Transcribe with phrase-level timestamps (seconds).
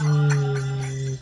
[0.00, 1.18] 嗯，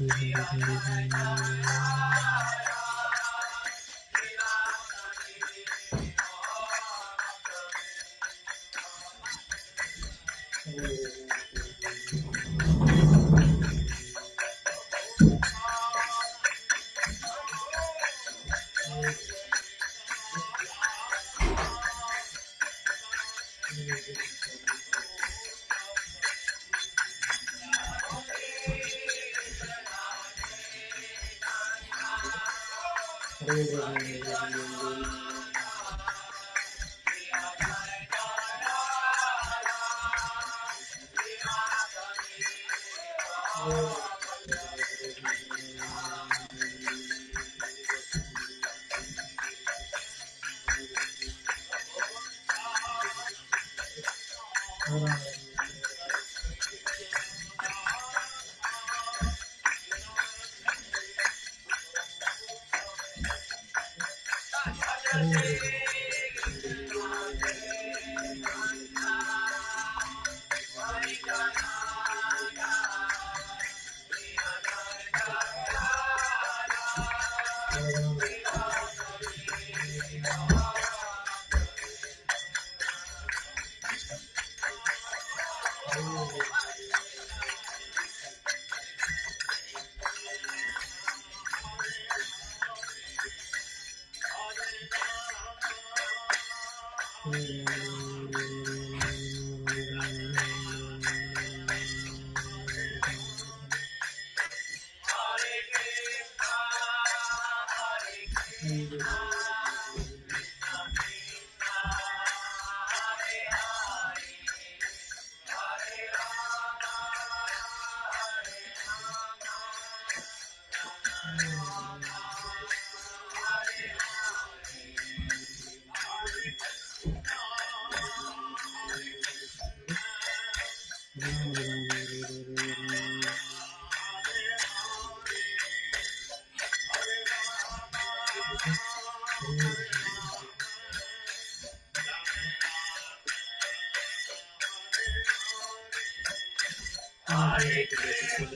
[147.33, 148.47] Hare Krishna,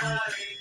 [0.00, 0.55] Hare Krishna.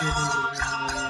[0.00, 1.03] Hare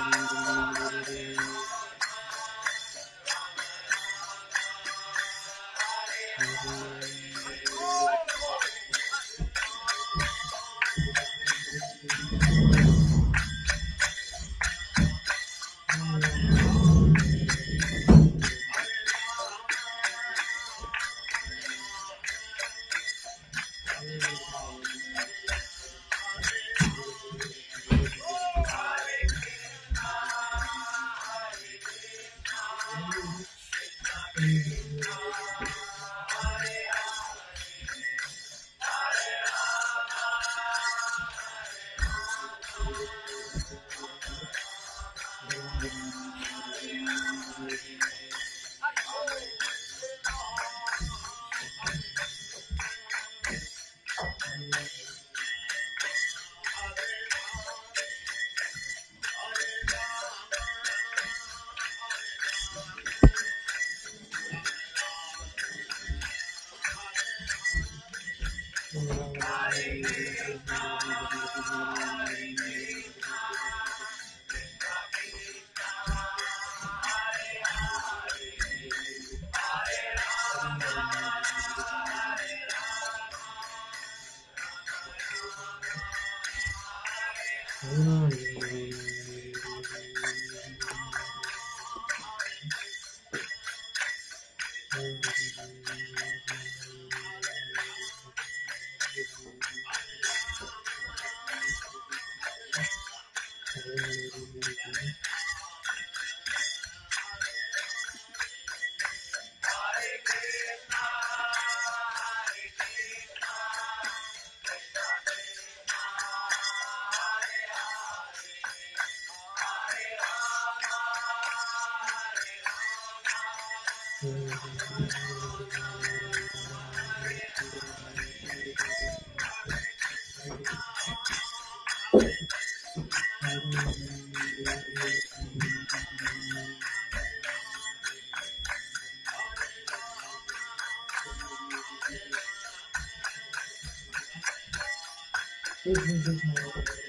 [145.84, 147.03] 不听不听我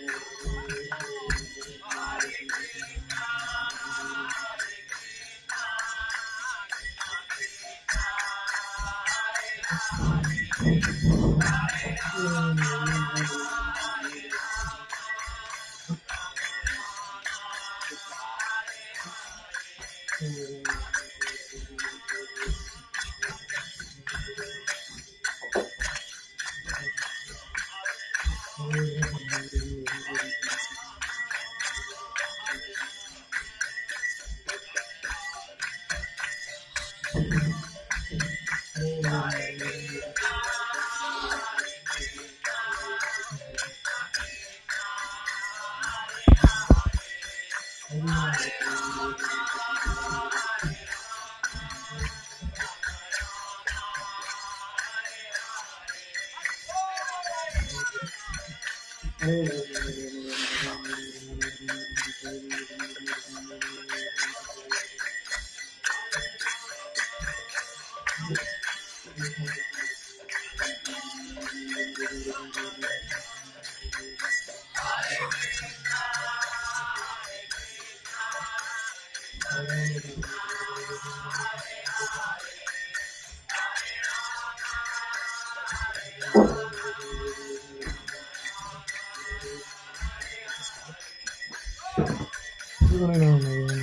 [92.97, 93.74] Gue.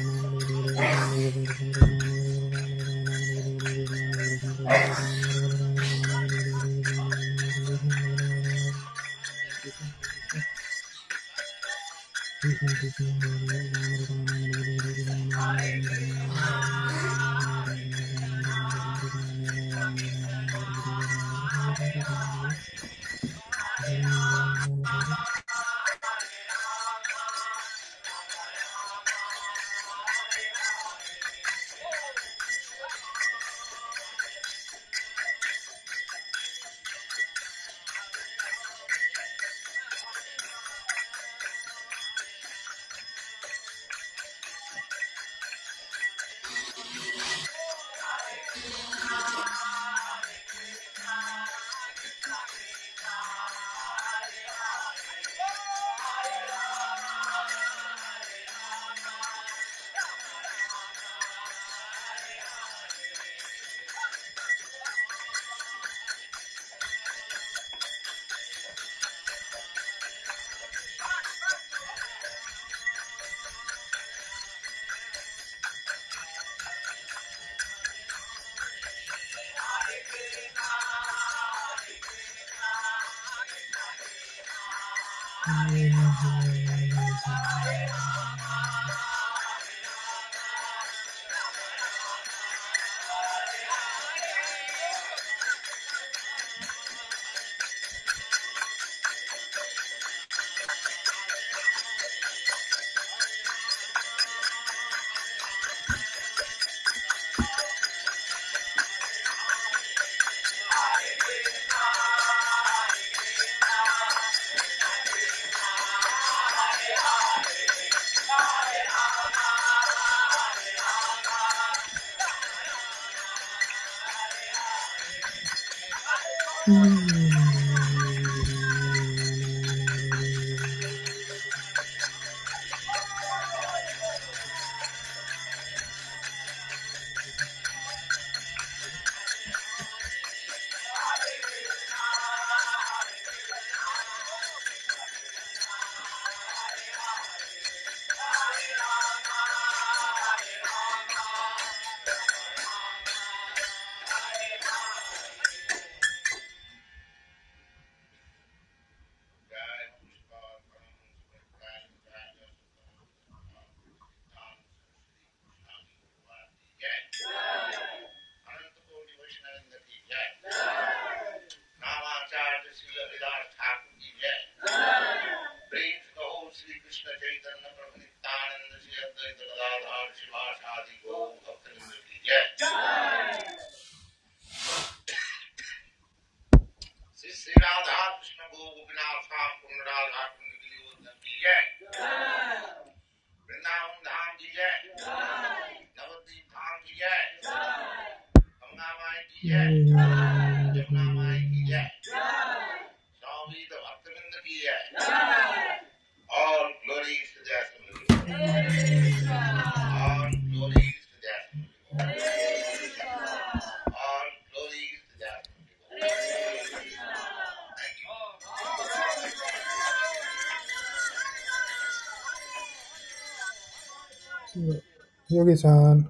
[225.42, 226.08] ヨギさん、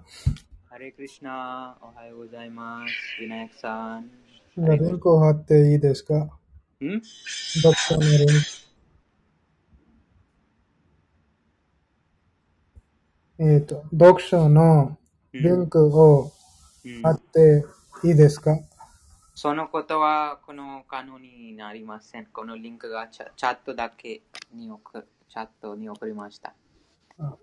[0.69, 2.93] ハレクリシナ、おはようございます。
[3.19, 4.11] ビナヤクさん。
[4.55, 6.29] 今リンクを貼っていいですかん
[7.62, 8.33] 読書のリンク。
[13.39, 14.99] えっ、と、読書の
[15.33, 16.31] リンクを
[16.85, 17.65] うん貼って
[18.05, 18.59] いいですか、
[19.35, 22.27] そのことはこの可能になりません。
[22.27, 24.21] このリンクがチャチャットだけ
[24.53, 26.53] に送るチャットに送りました。
[27.19, 27.35] あ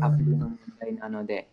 [0.00, 1.48] アプリりの問題なので、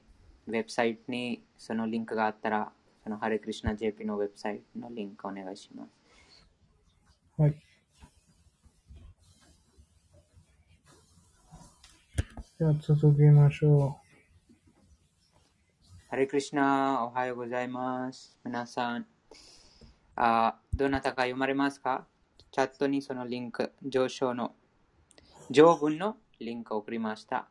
[0.48, 2.72] ウェブサイトにそのリンクがあったら、
[3.04, 5.90] そのハレクリシナ JP のウェブサイトのリンクお願いします。
[7.38, 7.56] はい。
[12.60, 13.98] じゃあ続きましょ
[16.10, 18.40] ハレクリシナ、おはようございます。
[18.46, 19.08] 皆さん、
[20.16, 22.06] あどなたか読まれますか？
[22.52, 24.54] チャットにそのリンク、上昇の、
[25.50, 27.48] 上文のリンクを送りました。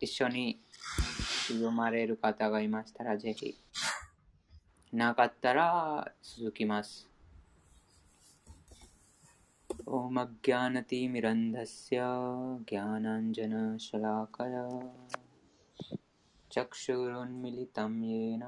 [0.00, 0.60] 一緒に
[1.48, 3.58] 読まれる方がいましたら、ぜひ。
[4.92, 7.08] なかったら、続きます。
[9.88, 11.98] ॐ अज्ञानतिमिरन्धस्य
[12.70, 14.64] ज्ञानाञ्जनशलाकया
[16.54, 18.44] चक्षुरुन्मिलितं येन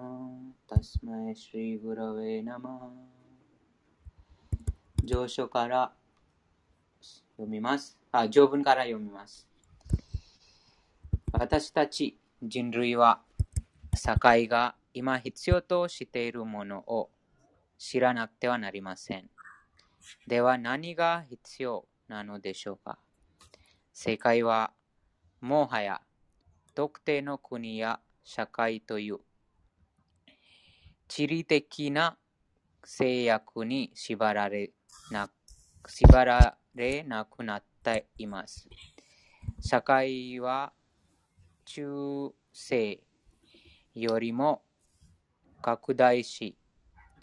[0.69, 2.77] तस्मै श्रीगुरवे नमः
[5.03, 5.93] 上書から
[7.37, 7.99] 読みます。
[8.13, 9.49] あ、上文から読みます。
[11.38, 13.22] 私たち人類は、
[13.94, 17.10] 社会が今必要としているものを
[17.78, 19.30] 知らなくてはなりません。
[20.28, 22.98] では何が必要なのでしょうか？
[23.92, 24.72] 正解は、
[25.42, 26.00] もはや
[26.74, 29.18] 特定の国や社会という
[31.10, 32.18] 地理的な
[32.86, 34.72] 制約に縛られ
[35.12, 35.30] な
[35.86, 38.70] 縛られなくなっています。
[39.60, 40.72] 社会は
[41.66, 43.00] 中世
[43.94, 44.62] よりも
[45.62, 46.56] 拡大し、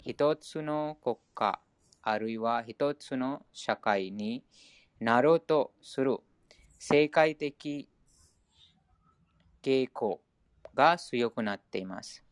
[0.03, 1.59] 一つの国家
[2.01, 4.43] あるいは一つの社会に
[4.99, 6.17] なろうとする
[6.77, 7.89] 世界的
[9.63, 10.21] 傾向
[10.75, 12.23] が強くなっています。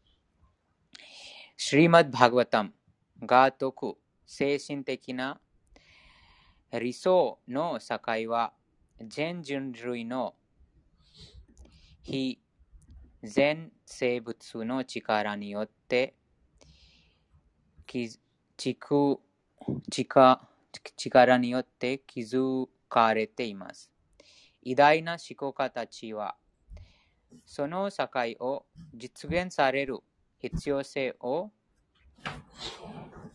[1.55, 2.73] シリマッバーガバタム
[3.21, 5.39] が説く精神的な
[6.73, 8.51] 理想の社会は
[8.99, 10.35] 全人類の
[12.03, 12.39] 非
[13.23, 16.15] 全生物の力によって
[17.85, 18.09] き
[18.57, 19.19] 力
[19.91, 20.39] 力
[20.95, 23.91] 力によって築かれています。
[24.63, 26.35] 偉大な思考家たちは、
[27.45, 29.99] その社会を実現される
[30.39, 31.51] 必要性を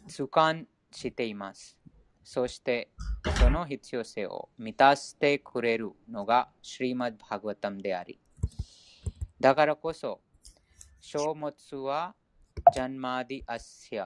[0.07, 1.77] 痛感しています。
[2.23, 2.91] そして、
[3.39, 8.21] その必要性を満たしてくれるのがシリマッバーガバタムであり、
[9.47, 10.23] だからこそ、
[11.01, 12.17] 書物は
[12.75, 14.05] ジャンマーディ・アッシャ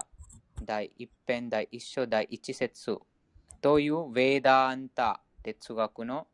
[0.63, 2.99] 第一編第一章第一節
[3.63, 6.27] というヴェーダーンタ哲学の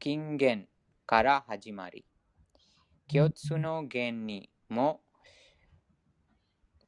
[0.00, 0.66] 金言
[1.04, 2.06] から始まり、
[3.12, 5.02] 共通の原にも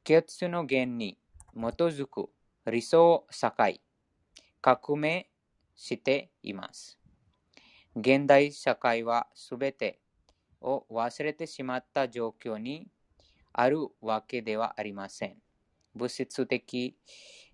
[0.03, 1.19] 共通の原に
[1.53, 2.31] 基づく
[2.65, 3.79] 理想社会、
[4.59, 5.29] 革命
[5.75, 6.97] しています。
[7.95, 9.99] 現代社会はすべて
[10.61, 12.87] を忘れてしまった状況に
[13.53, 15.37] あるわけではありません。
[15.93, 16.97] 物質的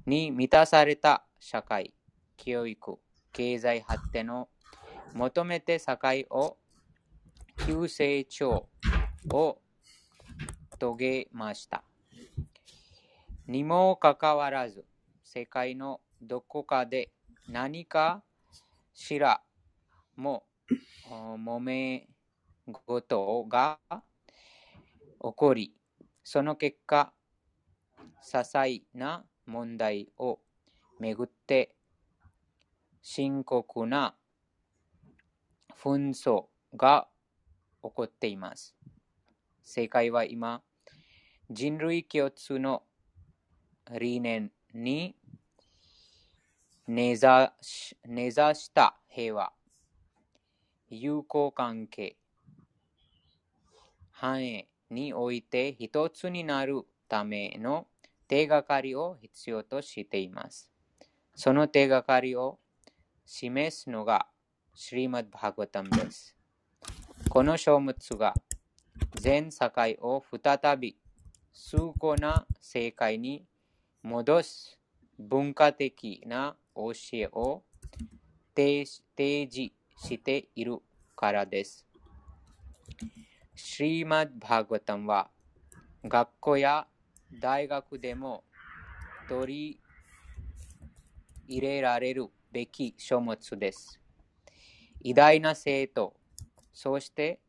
[0.06, 1.94] に満たされた社会、
[2.38, 3.00] 教育、
[3.32, 4.50] 経済発展を
[5.14, 6.58] 求めて社会を
[7.66, 8.68] 急成長
[9.32, 9.62] を
[10.80, 11.84] 遂げました。
[13.48, 14.86] にもかかわらず、
[15.24, 17.12] 世界のどこかで
[17.48, 18.24] 何か
[18.94, 19.42] しら
[20.16, 20.44] も
[21.08, 22.08] 揉め
[22.68, 25.74] 事が起こり、
[26.24, 27.14] その結果、
[28.24, 30.40] 些細な問題を
[31.00, 31.76] めぐって
[33.02, 34.16] 深刻な
[35.84, 37.08] 紛争が
[37.84, 38.76] 起こっています。
[39.64, 40.62] 世界は今、
[41.50, 42.84] 人類共通の
[44.00, 45.16] 理念に
[46.88, 49.52] 根ざし根ざした平和、
[50.90, 52.18] 友好関係、
[54.22, 57.88] 繁栄において一つになるための
[58.28, 60.72] 手がかりを必要としています。
[61.34, 62.60] その手がかりを
[63.26, 64.28] 示すのが
[64.76, 66.36] シリマッバーガタムです。
[67.30, 68.36] この書物が
[69.16, 70.96] 全世界を再び
[71.52, 73.44] 崇高な世界に
[74.04, 74.78] 戻す
[75.18, 77.64] 文化的な教えを
[78.56, 80.78] 提示している
[81.16, 81.88] からです。
[83.56, 85.30] シリマッバーガタムは
[86.06, 86.88] 学校や
[87.40, 88.44] 大学でも
[89.28, 89.80] 取り
[91.48, 94.00] 入れられるべき書物です。
[95.02, 96.16] 偉大な生徒、
[96.74, 97.40] そして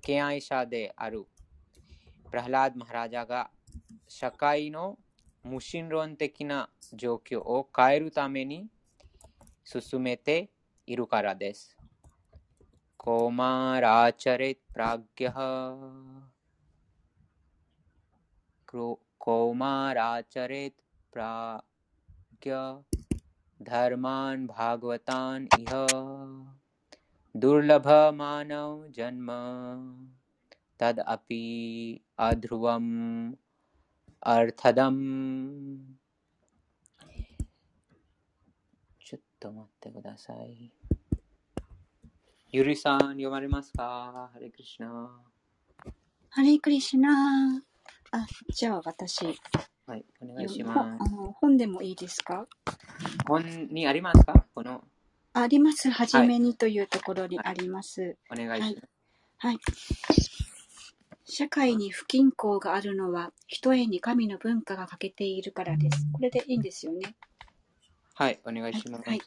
[0.00, 1.24] 敬愛者である
[2.30, 3.50] プラハラード・マハラジャが
[4.06, 4.98] 社会の
[5.42, 8.68] 無神論的な状況を変えるために
[9.64, 10.50] 進めて
[10.86, 11.79] いるからです。
[13.04, 15.36] कौमाराचरेत् प्राज्ञः
[19.20, 20.80] कौमाराचरेत्
[21.12, 22.50] प्राज्ञ
[25.54, 25.72] इह।
[27.36, 29.28] दुर्लभ मानव जन्म
[30.80, 31.44] तदपि
[32.18, 33.32] अध्रुवम्
[34.22, 35.00] अर्थदम्।
[39.06, 40.70] चुत्तमत्ते कुदासायि
[42.52, 44.28] ゆりさん、読まれますか？
[44.32, 45.08] ハレクリシナ。
[46.30, 47.60] ハレイクリシュナー。
[48.10, 49.24] あ、じゃあ私、
[49.86, 51.14] はい、お願いしほますあ。
[51.14, 52.48] の本でもいいですか？
[53.28, 54.46] 本にありますか？
[54.52, 54.82] この、
[55.32, 55.90] あります。
[55.90, 58.16] はじめにというところにあります。
[58.32, 58.88] お願いします。
[59.38, 59.58] はい。
[61.24, 66.04] 社会に不均衡があるのは、ひとえに神の文化が欠けているからです。
[66.12, 67.14] これでいいんですよね。
[68.14, 69.08] はい、お願いします。
[69.08, 69.20] はい。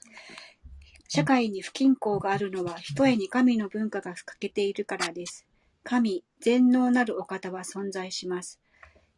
[1.07, 5.45] 社会に不均衡があるのは、ひとえに神の文化が欠けているからです。
[5.83, 8.59] 神、全能なるお方は存在します。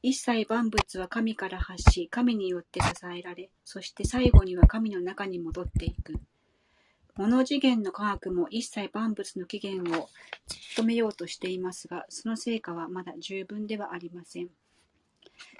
[0.02, 6.20] 一切万物は神から発し、神によって支えられ、そして最後には神の中に戻っていく。
[7.16, 10.10] 物次元の科学も一切万物の起源を
[10.50, 14.50] 突き止めようとしていますが、その成果はまだ十分ではありません。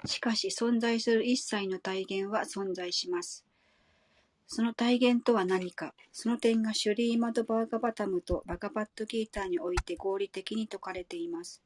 [0.04, 3.45] しかし存在する一切の体現は存在します。
[4.48, 11.62] その体現とは何か、その点がシュリーマド・バーガバタムとバガバットギーターにおいて合理的に説かれています。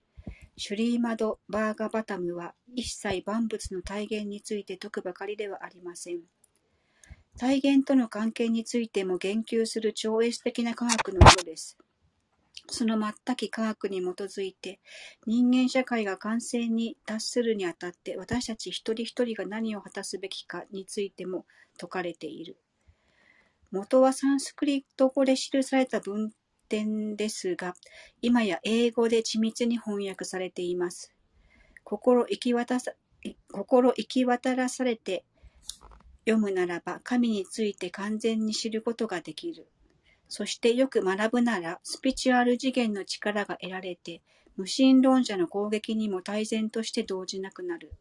[0.56, 6.20] シュリーマド・バーガバタムは一切万物の体現について説くばかりではありません。
[7.38, 11.78] 体現との関係についても言及する超越的な科学のことです。
[12.68, 14.80] その全き科学に基づいて、
[15.26, 22.56] 人間社会が完成に達するにあたって、私たち一人一人が何を果たすべきかについても説かれている。
[23.70, 26.30] 元はサンスクリット語で記された文
[26.68, 27.74] 典ですが、
[28.20, 31.14] 今や英語で緻密に翻訳されています。
[31.84, 32.92] 心行き渡さ
[33.52, 35.24] 心行き渡らされて
[36.24, 39.68] 読むならば、神について完全に知ることができる。
[40.28, 44.22] そしてよく学ぶなら、スピチュアル次元の力が得られて、
[44.56, 47.92] 無神論者の攻撃にも大然として動じなくなる。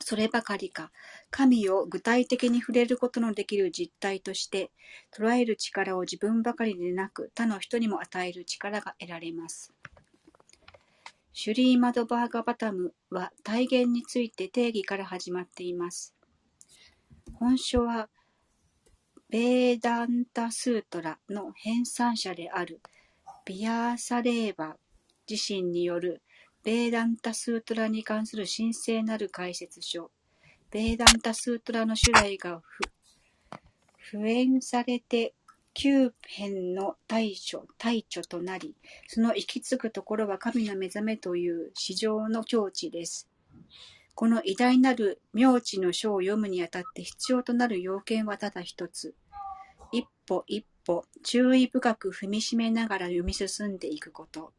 [0.00, 0.90] そればかりか、
[1.30, 4.70] 神を具体的に触れることのできる実体として、
[5.16, 9.72] 捉える力を自分ばかりでなく、他の人にも与える力が得られます。
[11.32, 16.14] シュリーマドバーガバタムは体現について定義から始まっています。
[17.34, 18.08] 本書は、
[19.28, 22.80] ベーダンタスートラの編纂者である
[23.44, 24.76] ビアーサレーバ
[25.28, 26.22] 自身による
[26.66, 30.10] ベーダンタスートラに関する神聖なる解説書。
[30.72, 32.60] ベーダンタスートラの種類が
[33.98, 35.32] 普遍されて
[35.74, 38.74] 九編の大書、大著となり、
[39.06, 43.28] その行き着くところは神の目覚めという史上の境地です。
[44.16, 49.14] この偉大なる名知の書を読むにあたって必要となる要件はただ一つ。
[49.92, 54.52] 一歩一歩注意深く踏みしめながら読み進んでいくこと。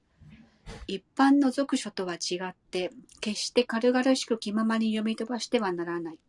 [0.87, 6.19] 一般の読書とは違って、決して軽々しく気ままに読み飛ばしてはならない。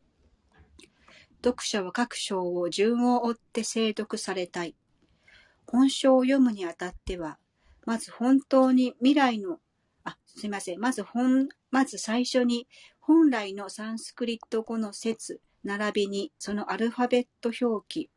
[1.45, 4.75] 読者は各章を順を追って精読されたい。
[5.67, 7.39] 本書を読むにあたっては、
[7.87, 9.61] まず本当に未来の、
[10.05, 10.81] あ、すみません。
[10.81, 12.67] まず本、まず最初に
[13.01, 18.11] 本来のサンスクリット語の説、並びにそのアルファベット表記、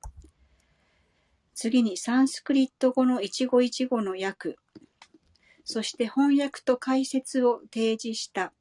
[1.54, 4.58] 次にサンスクリット語の一語一語の訳、
[5.72, 8.52] そして翻訳と解説を提示した。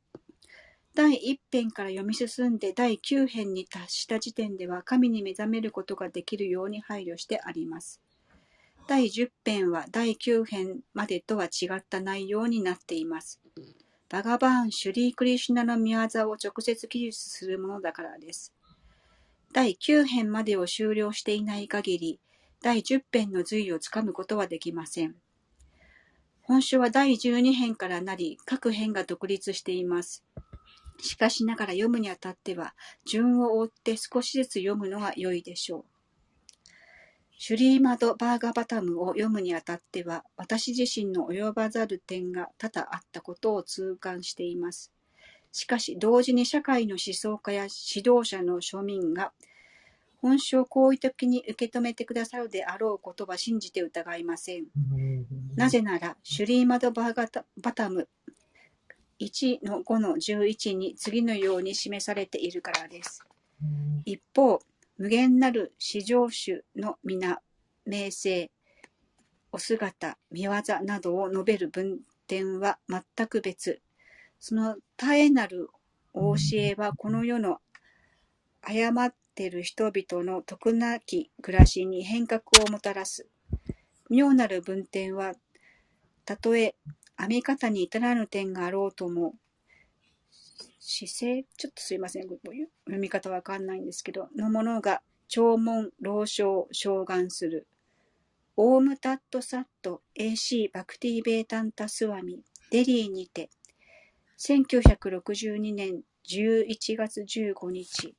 [0.94, 8.00] 第一編から読み進んで第九編に達した時点では神に目覚めることができるように配慮してあります。
[8.86, 13.40] 第十編は第九編までとは違った内容になっています。
[14.08, 18.54] バガバーン・シュリー・クリシュナの宮業を直接記述するものだからです。
[19.52, 22.20] 第九編までを終了していない限り、
[22.62, 25.16] 第十編の随をつかむことはできません。
[26.50, 30.24] 本書は第十二編からなり、各編が独立しています。
[30.98, 35.84] しかしながら読むにあたっては、順を追って少しずつ読むのが良いでしょう。
[37.38, 44.92] シュリーマド・バーガバタムを読むにあたっては、私自身の及ばざる点が多々あったことを痛感しています。
[45.52, 49.32] しかし、同時に社会の思想家や指導者の庶民が、
[50.22, 54.66] 本書を好意的に受け止めてくださるであろうことは信じて疑いません。
[55.56, 57.28] なぜなら、シュリーマド・バーガ
[57.62, 58.08] バタム
[59.20, 63.24] 1の5の11に次のように示されているからです。
[64.04, 64.60] 一方、
[64.96, 67.40] 無限なる至上主の皆、
[67.84, 68.50] 名声、
[69.52, 70.52] お姿、見業
[70.84, 73.80] などを述べる文典は全く別。
[74.38, 75.68] その絶えなる
[76.12, 77.58] お教えはこの世の
[78.62, 83.26] 誤っている人々の徳なき暮らしに変革をもたらす。
[84.10, 85.32] 妙なる文典は、
[86.26, 86.74] たとえ
[87.16, 89.34] 編み方に至らぬ点があろうとも、
[90.78, 97.66] 姿勢、ちょっとすいません、読み方わかんないんですけど、のものが弔問、老称、召願する。
[98.58, 103.48] オームタットサット AC バクティベータンタスワミ、デリーにて、
[104.38, 108.14] 1962年11月15日。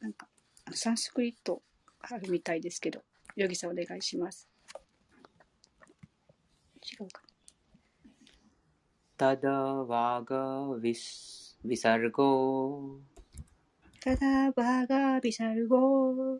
[0.00, 0.28] なんか、
[0.72, 1.62] サンスクリット
[2.00, 3.02] あるみたいですけど、
[3.36, 4.48] ヨギさんお願いします。
[6.82, 7.22] 違うか。
[9.16, 12.98] ただわがウィス、ウィサルゴ。
[14.00, 16.38] ただわがウィサルゴ。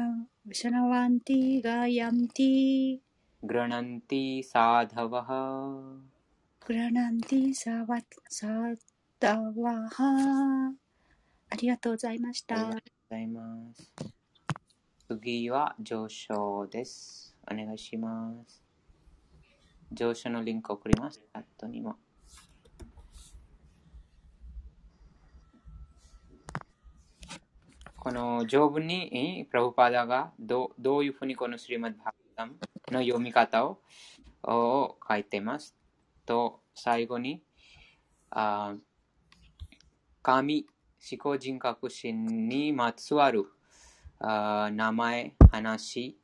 [0.51, 2.99] シャナワンティガヤンティ
[3.45, 5.27] गृह्णन्ति साधवः
[6.59, 8.47] クラナンティサワサ
[9.19, 10.73] ダワハ
[11.49, 12.55] ありがとうございました。
[12.55, 13.93] ありがとうございます。
[15.07, 17.35] 次は上昇です。
[17.49, 18.61] お願いします。
[19.93, 21.19] 上昇のリンクを送ります。
[21.19, 21.95] チャットにも。
[28.02, 32.54] この条文に、プラブパダがどどういうふうにこのスリマッバーガム
[32.90, 33.78] の読み方を
[34.42, 35.76] を書いてます。
[36.26, 37.44] と、最後に、
[38.30, 38.74] あ
[40.20, 40.66] 神、
[41.12, 43.44] 思考人格心にまつわる
[44.18, 46.18] あ名前、話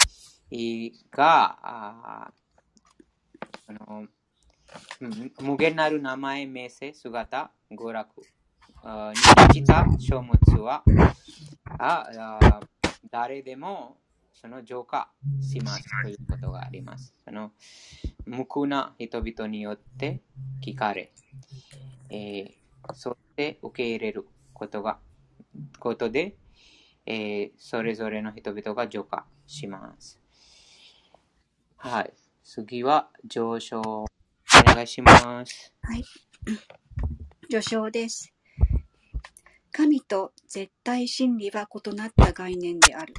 [1.12, 2.32] が、あ
[3.68, 4.08] あの
[5.40, 8.26] 無限なる名前、名声、姿、娯楽に
[8.82, 10.82] 満ちた書物は
[11.78, 12.06] あ
[12.40, 12.60] あ
[13.10, 13.96] 誰でも
[14.34, 15.10] その浄化
[15.40, 17.14] しますということがあります。
[17.24, 17.52] その
[18.26, 20.20] 無垢な人々によって
[20.64, 21.12] 聞かれ、
[22.10, 22.58] えー
[22.94, 24.98] そして受け入れることが、
[25.78, 26.36] ことで、
[27.06, 30.20] えーそれぞれの人々が浄化します。
[31.76, 32.12] はい。
[32.44, 33.80] 次は上昇。
[33.80, 34.06] お
[34.64, 35.72] 願いします。
[35.82, 36.04] はい。
[37.50, 38.37] 序章です。
[39.78, 43.14] 神と絶対真理は異なった概念である。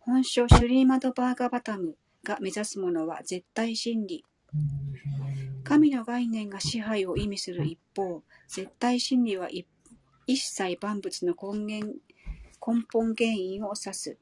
[0.00, 4.24] 本書シュリーマドバーガバタムが目指すものは絶対真理。
[5.62, 9.66] 神の概念が支配を意味する一方、絶対真理は一
[10.26, 11.98] 切万物の根源
[12.66, 14.16] 根本原因を指す。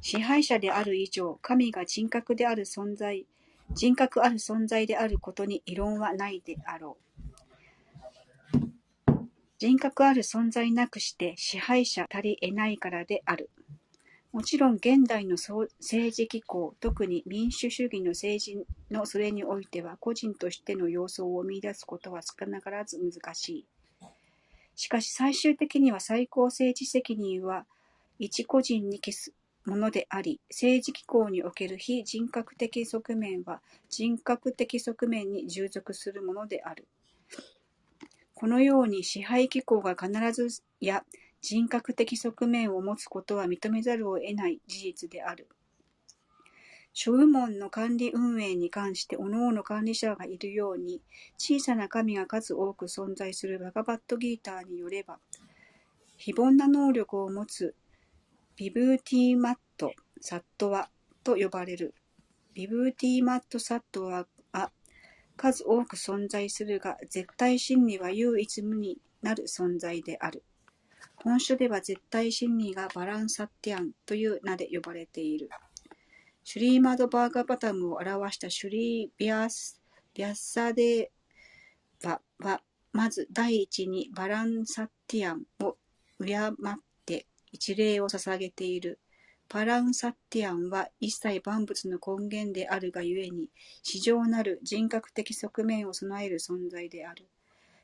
[0.00, 3.26] 支配者である以上、神が人格である存在、
[3.72, 7.05] 人格ある存在であることに異論はないであろう。
[9.58, 13.48] 人格ある存在なくして支配者たり得ないからである。
[14.32, 15.68] もちろん現代の政
[16.12, 23.66] 治機構、特に民主主義の政治のそれにおいては、個人としての様相を見出すことは少なからず難しい。
[24.74, 27.64] しかし最終的には最高政治責任は
[28.18, 29.32] 一個人に消す
[29.64, 36.86] ものであり、政治機構における非人格的側面は人格的側面に従属するものである。
[38.36, 41.04] このように支配機構が必ずや
[41.40, 45.48] 人格的側面を持つことは認めざるを得ない事実である。
[46.92, 51.00] 諸部門の管理運営に関して各々管理者がいるように、
[51.38, 55.18] 小さな神が数多く存在するバガバットギーターによれば、
[56.18, 57.74] 非凡な能力を持つ
[58.56, 60.90] ビブーティーマット・サットワ
[61.24, 61.94] と呼ばれる。
[62.52, 64.26] ビブーティーマット・サットワ
[65.36, 70.44] 数多く存在するが、絶対真理は唯一無二なる存在である。
[71.16, 75.48] 本書では絶対真理がバランサッティアンという名で呼ばれている。
[76.44, 79.80] シュリーマドバーガーバタムを表したシュリービャス
[80.14, 85.76] ビャッサデーバは、まず第一にバランサッティアンを
[86.24, 86.52] 敬っ
[87.04, 89.00] て一礼を捧げている。
[89.48, 93.48] パランサッティアンは一切万物の根源であるがゆえに、
[93.82, 97.26] 至上なる人格的側面を備える存在である。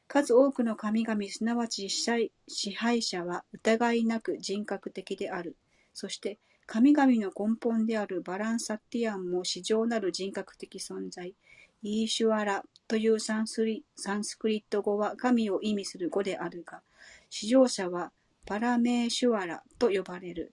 [0.09, 2.31] 数多くの神々すなわち支
[2.75, 5.57] 配者は疑いなく人格的である。
[5.95, 11.35] そして神々の根本であるバランサッティアンも至上なる人格的存在、
[11.83, 16.83] イーシュアラというサンスリサンスクリット語は神を意味する語であるが、
[17.31, 18.13] 至上者は
[18.45, 20.53] パラメーシュアラと呼ばれる。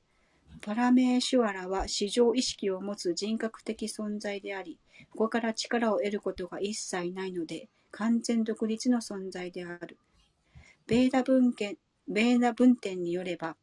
[0.62, 4.80] パラメーシュアラは至上意識を持つ人格的存在であり、
[5.12, 9.98] ここから力を得ることが一切ないので、完全独立の存在である。
[10.88, 13.56] ベーダ文献ベーダ文典によれば、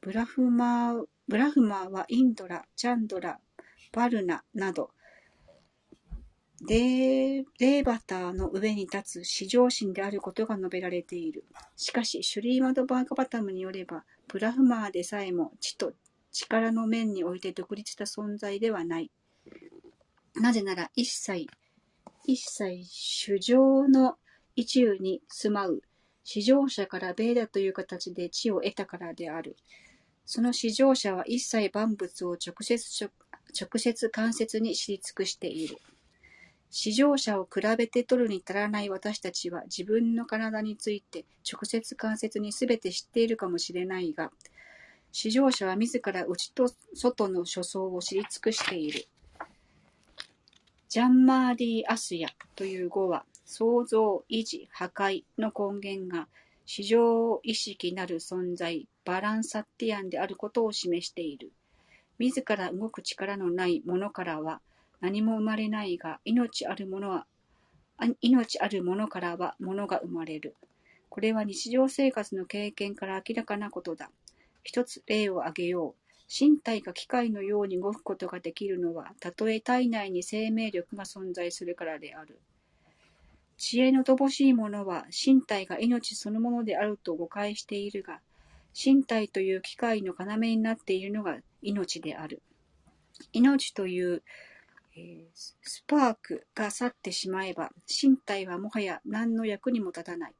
[0.00, 3.38] ブラフマーブラフマーはインドラ、チャンドラ、
[3.92, 4.90] バルナなど、
[6.66, 11.44] デーバターの上に立つ至上神であることが述べられている。
[11.76, 15.92] しかし、シュリーマドバーガバタムによれば、ブラフマーでさえも知と
[16.32, 19.10] 力の面において独立した存在ではない。
[20.34, 21.46] なぜなら、一切、
[22.26, 24.16] 一切主情の
[24.56, 25.82] 意中に住まう、
[26.24, 29.56] 至上者からベーダという形で地を得たからである。
[30.26, 33.10] その至上者は一切万物を直接
[33.52, 35.78] 直接間接に知り尽くしている。
[36.76, 44.32] 至上者を比べて取るに足らない私たちは自分の体について直接間接に全て知っているかもしれないが、
[45.12, 49.06] 至上者は自ら内と外の所相を知り尽くしている。
[50.88, 56.26] ジャンマーディ・アスヤという語は、創造、維持、破壊の根源が、
[56.66, 61.52] 至上意識なる存在、バランサッティアンであることを示している。
[62.18, 64.60] 自ら動く力のないものからは
[65.04, 67.26] 何も生まれないが、命あるものは、
[68.22, 70.54] 命あるものからは物が生まれる。
[71.10, 74.10] これは日常生活の経験から明らかなことだ。
[74.62, 75.94] 一つ例を挙げよう。
[76.26, 82.40] 身体が機械のように動くことができるのは、たとえ体内に生命力が存在するからである。
[83.58, 88.20] 知恵の乏しい者は身体が命そのものであると誤解しているが、
[88.74, 92.40] 身体という機械の要になっているのが命である。
[93.34, 94.22] 命という、
[95.34, 100.34] スパークが去ってしまえば、身体はもはや何の役にも立たない。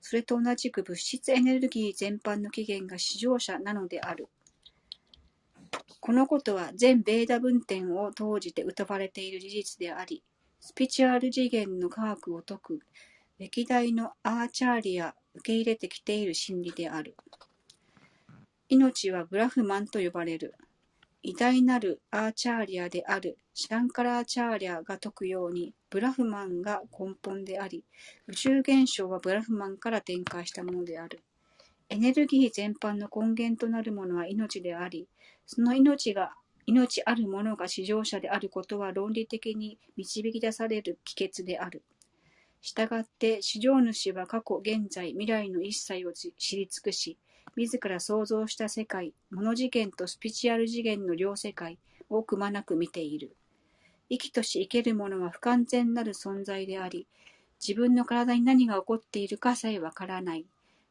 [0.00, 4.28] それと同じく物質エネルギー全般の起源が至上者なのである。
[6.00, 10.22] このことは全ベーダ文典を通じて謳われている事実であり、
[10.60, 12.80] スピチュアル次元の科学を説く
[13.38, 17.16] 歴代のアーチャーリア受け入れてきている真理である。
[18.68, 20.54] 命はブラフマンと呼ばれる。
[21.22, 27.84] 偉大なるアーチャーリアであるシャンカラーチャーリアが説くように、ブラフマンが根本であり、
[28.26, 31.20] 宇宙現象はブラフマンから展開したものである。
[31.90, 35.08] エネルギー全般の根源となるものは命であり、
[35.44, 36.32] その命が、
[36.64, 41.82] 命あるものが至上者であることは論理的に導き出される帰結である。
[42.62, 47.18] したがって、至上主は過去、現在、未来の一切を知り尽くし、
[47.56, 53.34] 自ら創造した世界、物次元とスピチュアル次元の両世界をくまなく見ている。
[54.08, 57.06] 生きとし生けるものは不完全なる存在であり、
[57.60, 60.46] 自分の体に何が起こっているかさえわからない。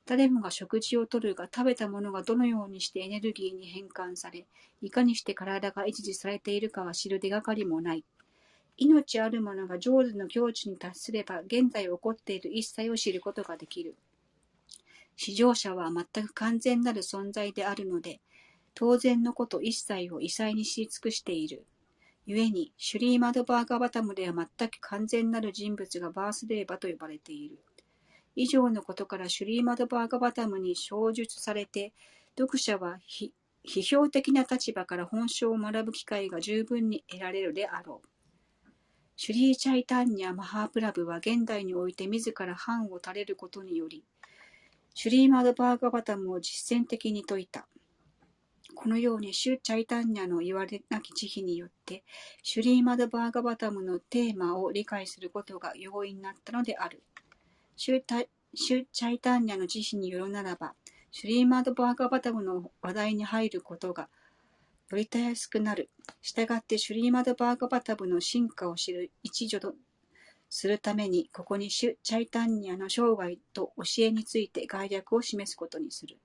[0.06, 4.46] 誰もが食事をとるが食べたものがどのようにしてエネルギーに変換され、
[4.82, 8.04] いかにして体が維持されているかは知る手がかりもない。
[8.78, 13.96] 命あるものが上手の境地に達すれば、現在起こっている一切を知ることができる。
[15.22, 18.22] 至上者は全く完全なる存在であるので、
[18.74, 21.66] 当然のこと一切を異彩に知り尽くしている。
[22.26, 27.60] 故に、シュリーマドバーガバタムでは全く完全なる人物がバースデーバと呼ばれている。
[28.38, 31.92] 以上のことからシュリーマドバーガバタムに詳述されて、
[32.38, 33.34] 読者は批
[33.84, 38.08] 評的な立場から本性を学ぶ機会が十分に得られるであろう。
[39.18, 44.06] シュリー・チャイタンニャ・マハープラブは現代において自ら藩を垂れることにより、
[44.94, 47.68] シュリーマドバーガバタムを実践的に説いた。
[48.76, 52.04] このように、シュ・チャイタンニャの言われなき慈悲によって、
[52.44, 57.04] シュリーマドバーガバタムのテーマを理解することが容易になったのである。
[57.76, 60.76] シュ・シュチャイタンニャの慈悲によるならば、
[61.12, 64.10] シュリーマドバーガバタムの話題に入ることが
[64.90, 65.90] よりたやすくなる。
[66.22, 69.76] したがって、シュリーマドバーガバタムの進化を知る一助と
[70.50, 76.18] するために、ここにシュ・チャイタンニャの生涯と教えについて概略を示すことにする。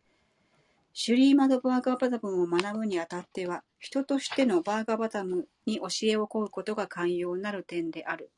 [0.92, 8.30] シュリーマドバーガーバタムを学ぶにあたっては、人としてのバーガーバタムに教えを請うことが寛容なる点である。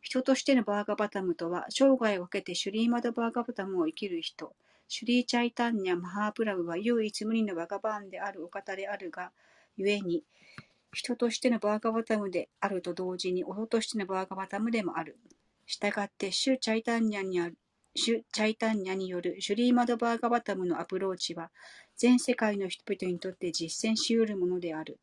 [0.00, 4.54] 人としてのバーガーバタムとは、生涯をかけてシュリーマドバーガーバタムを生きる人。
[4.88, 9.32] シュリーチャイタンニャ・マハープラブは唯一無二のバガバーンであるお方であるが、
[9.76, 10.22] 故に、
[10.96, 15.18] 人としてのバーガバタムであると同時に、音としてのバーガバタムでもある。
[15.66, 17.58] したがって、シュ・チャイタンニャにある
[17.94, 21.50] シュ・チャイタンニャによるシュリーマドバーガバタムのアプローチは、
[21.96, 24.98] 全世界の人々にとって実践し得るものである。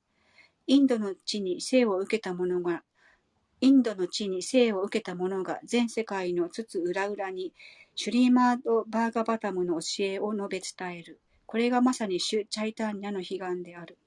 [0.66, 2.84] インドの地に生を受けた者が、
[3.62, 7.54] インドの地に生を受けた者が全世界のつつ裏裏に
[7.96, 11.20] シュリーマード・バーガバタムの教えを述べ伝える。
[11.46, 13.98] これがまさにシュ・チャイタンニャの悲願である。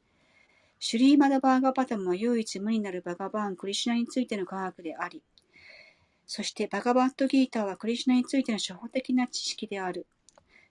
[0.79, 5.23] シュリーマダ・バーガバタムは唯一無二なるバガバーン・クリシュナについての科学であり、
[6.27, 10.07] そしてバガバットギーターはクリシュナについての初歩的な知識である。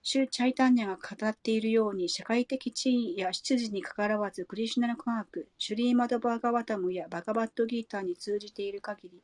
[0.02, 9.20] シュ・チャイタンニャが語っているように、社会的地位や出自にかかわらず、クリシュナの科学、シュリーマド・バーガバタムやバガバットギーターに通じている限り、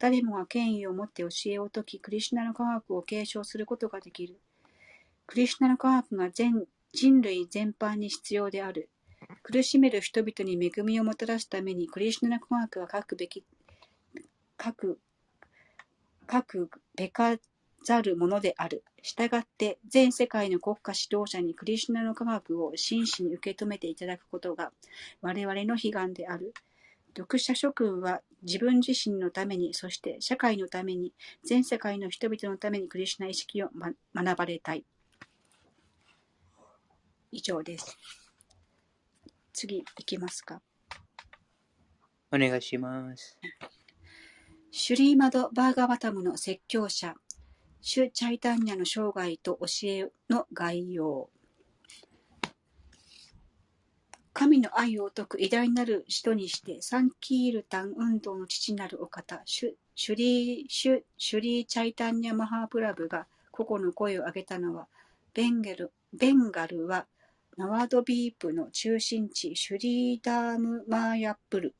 [0.00, 4.36] 誰もが権威を持って教えを説き、クリシュナの科学を継承することができる。
[5.28, 8.88] クリシュナの科学が全人類全般に必要である。
[9.42, 13.44] 苦しめる人々に恵みをもたらすために、クリシュナ科学は書くべき、
[14.62, 14.98] 書く、
[16.30, 17.36] 書くべか
[17.84, 18.84] ざるものである。
[19.02, 24.72] したがって、全世界の国家指導者にクリシュナの科学を真摯に受け止めていただくことが、
[25.22, 26.52] 我々の悲願である。
[27.16, 31.12] 読者諸君は自分自身のために、そして社会のために、
[31.44, 34.84] 全世界の人々のためにクリシュナ意識を、ま、学ばれたい。
[37.30, 37.96] 以上です。
[39.56, 40.60] 次、いきますか。
[42.30, 43.38] お願いします。
[44.70, 47.14] シュリーマド・バーガバタムの説教者、
[47.80, 51.30] シュ・チャイタンニャの生涯と教えの概要。
[54.34, 64.86] 神の愛を説く偉大なる人にして、サンキールタン運動の父なるお方、シュシュリーシュシュリー・チャイタンニャ・マハープラブが呱々の声を上げたのは、
[65.32, 67.06] ベンゲルベンガルは
[67.56, 71.74] ナワドビープの中心地シュリーダーム・マーヤップル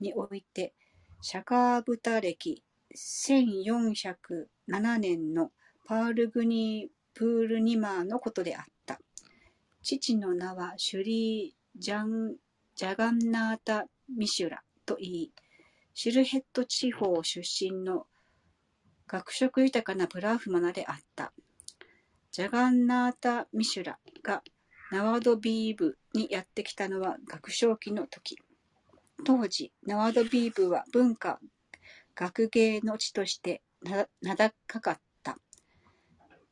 [0.00, 0.74] において、
[1.22, 2.64] シャカーブダ暦
[2.96, 5.52] 1407年の
[5.86, 9.00] パールグニープールニマーのことであった。
[9.82, 12.36] 父の名はシュリー・ジャン・
[12.74, 15.32] ジャガンナータ・ミシュラと言い、
[15.94, 18.08] シルヘット地方出身の
[19.06, 21.32] 学食豊かなブラフマナであった。
[22.32, 24.42] ジャガンナータ・ミシュラが
[24.90, 28.36] ナワドビーブにやってきたのは学生期の時。
[29.24, 31.38] 当時、ナワドビーブは文化、
[32.16, 34.08] 学芸の地として名
[34.66, 35.38] 高かった。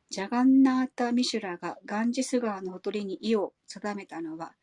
[0.09, 4.53] ジャガンナータ・ミシュラがガンジス川のほとりに意を定めたのは、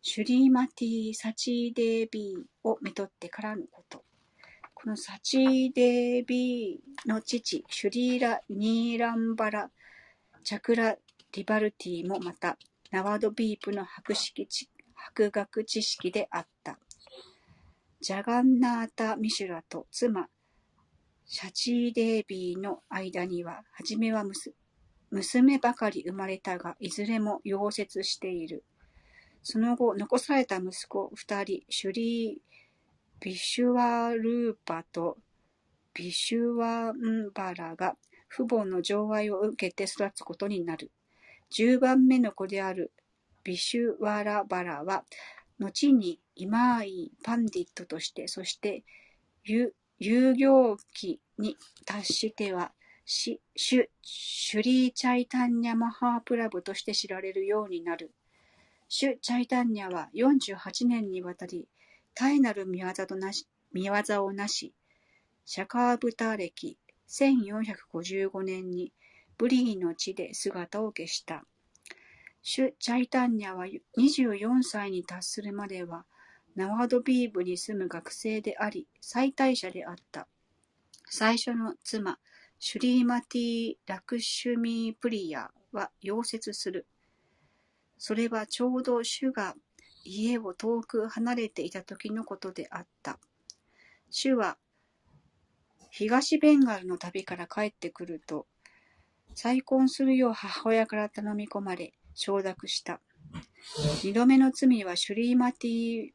[0.00, 4.02] シュリーマティ・サチーデービーをめとってからのこと。
[4.72, 9.70] このサチーデービーの父、シュリーラ・ニーランバラ・
[10.42, 10.96] チャクラ・
[11.32, 12.56] リバルティもまた、
[12.90, 16.78] ナワードビープの博識知博学知識であった。
[18.00, 20.28] ジャガンナータ・ミシュラと妻、
[21.26, 24.24] シャチーデービーの間には、はじめは
[25.10, 28.64] 娘ばかり生まれたが、いずれも溶接している。
[29.42, 32.36] その後、残された息子二人、シュリー・
[33.20, 35.18] ビシュワルーパと
[35.94, 37.96] ビシュワンバラが
[38.28, 40.90] 父母の情愛を受けて育つことになる。
[41.50, 42.92] 十番目の子である
[43.44, 45.04] ビシュワラバラは、
[45.58, 48.84] 後にイマーイ・パンディットとして、そして
[49.44, 52.72] 遊行期に達しては、
[53.04, 58.12] シシュシュリー・チャイタンニャ・マハープラブとして知られるようになる。
[58.88, 61.68] シュ・チャイタンニャは48年にわたり、
[62.14, 64.74] 絶えなる見業となし見業をなし、
[65.44, 66.76] シャカーブタ歴
[67.08, 68.92] 1455年に
[69.38, 71.44] ブリーの地で姿を消した。
[72.42, 73.66] シュ・チャイタンニャは
[73.98, 76.06] 24歳に達するまでは、
[76.54, 80.26] ナワドビーブに住む学生であり、最大者であった。
[81.08, 82.18] 最初の妻、
[82.58, 86.86] シュリーマティ・ラクシュミー・プリヤは溶接する。
[87.98, 89.54] それはちょうど主が
[90.04, 93.18] 家を遠く離れていた時のことであった。
[94.10, 94.56] 主は
[95.90, 98.46] 東ベンガルの旅から帰ってくると、
[99.36, 103.00] 再婚するよう母親から頼み込まれ、承諾した。
[104.02, 106.10] 二度目の罪はシュリーマティ・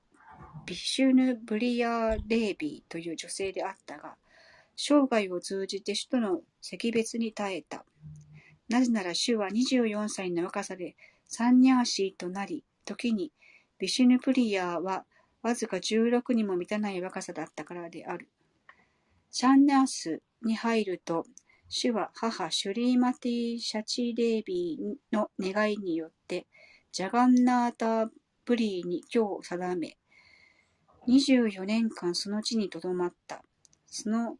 [0.65, 4.15] ビシュヌ・ブリア・レービーという女性であったが、
[4.75, 7.85] 生涯を通じて主との惜別に耐えた。
[8.69, 10.95] なぜなら主は24歳の若さで
[11.27, 13.31] サンニャーシーとなり、時に
[13.77, 15.05] ビシュヌプリアは
[15.43, 18.29] わずか16にも満たない若さだったからである。
[19.29, 21.27] シャンナースに入ると、
[21.73, 26.45] 主は母シュリーマティ・シャチレービーの願いによって、
[26.91, 28.11] ジャガンナータ・
[28.43, 29.97] ブリーに居を定め、
[31.07, 33.41] 24年間その地にとどまった。
[33.87, 34.35] その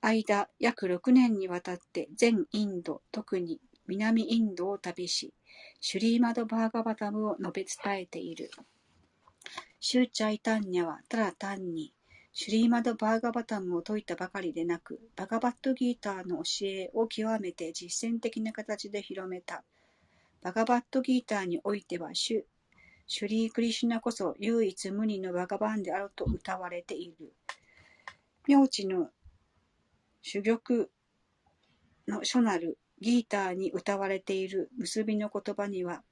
[0.00, 5.34] 間、約6年にわたって全インド、特に南インドを旅し、
[5.80, 8.52] シュリーマド・バーガバタムを述べ伝えている。
[9.80, 11.92] シューチャイタンニャはただ単に、
[12.32, 19.64] シュリーマド・バーガバタムを説いたばかりでなく、バガバットギーターの教えを極めて実践的な形で広めた。
[20.40, 22.42] バガバットギーターにおいてはシュ、
[23.08, 27.32] シュリー・クリシュナこそ唯一無二のバガバンであると謳われている。
[28.46, 29.10] 名字の
[30.22, 30.86] 珠玉
[32.06, 36.04] の書なるギーターに謳われている結びの言葉には、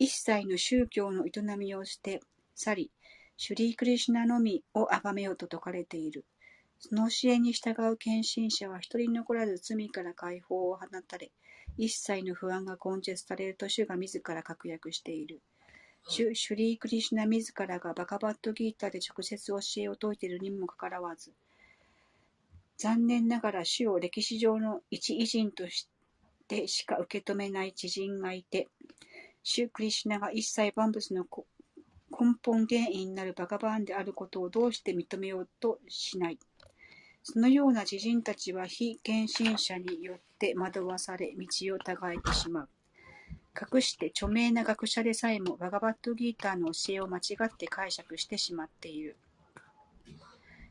[0.00, 2.20] 一切の宗教の営みをして
[2.56, 2.90] 去り、
[3.42, 6.26] シュリー・クリシュナのみを崇めようと説かれている。
[6.78, 11.32] その教えに従う献身者は一人残らず罪から解放を放たれ、
[11.78, 15.40] 一切の不安が根絶されると主が自ら確約している。
[16.06, 21.32] 主シュリー・クリシュナ自らがバカバットギーターで直接教えを説いているにもかかわらず、
[22.76, 25.88] 残念ながら主を歴史上の一偉人とし
[26.46, 28.68] てしか受け止めない知人がいて、
[29.42, 31.24] 主クリシュナが一切万物の
[32.20, 36.38] 根本原因になるバガバーンであることをどうして認めようとしない。
[37.22, 42.68] そのような知人たちは非献身者によって惑わされ、道を違えてしまう。
[43.74, 49.16] 隠して著名な学者でさえもバガバットギーターの教えを間違って解釈してしまっている。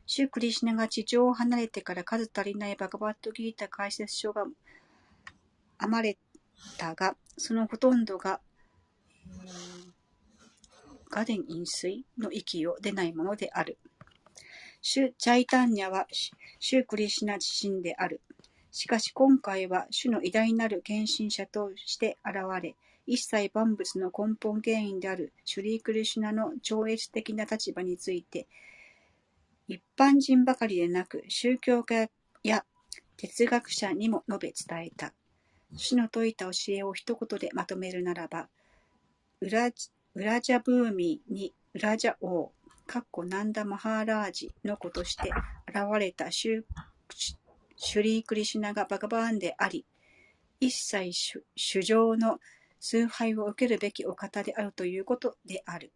[0.06, 4.45] シュクリシナが地上を離れてから数足りないバガバットギータ解説書が
[5.80, 6.18] 編まれ
[6.78, 8.39] たが、そのほとんどが、
[11.10, 13.78] ガデン飲水の息を出ないものである。
[14.82, 16.07] シュ・チャイタンニャは
[16.60, 18.22] シュクリシナ自身である。
[18.72, 22.76] しかし今回は主の偉大なる献身者として現れ、
[23.07, 28.47] 一切万物の根本原因であるシュリークリシュナの超越的な立場について、
[29.68, 32.10] 一般人ばかりでなく宗教家
[32.43, 32.64] や
[33.18, 35.14] 哲学者にも述べ伝えた。
[35.76, 38.47] 主の説いた教えを一言でまとめるならば、
[39.41, 39.72] ウラ
[40.16, 42.51] ウラジャブーミにウラジャ王、
[42.88, 45.30] かっこナンダ・マハーラージの子として
[45.68, 46.64] 現れたシュ
[47.76, 49.86] シュリー・クリシュナがバガバーンであり、
[50.60, 51.12] 一切
[51.55, 52.39] 主情の
[52.80, 55.91] 崇拝を受けるべきお方であるということである。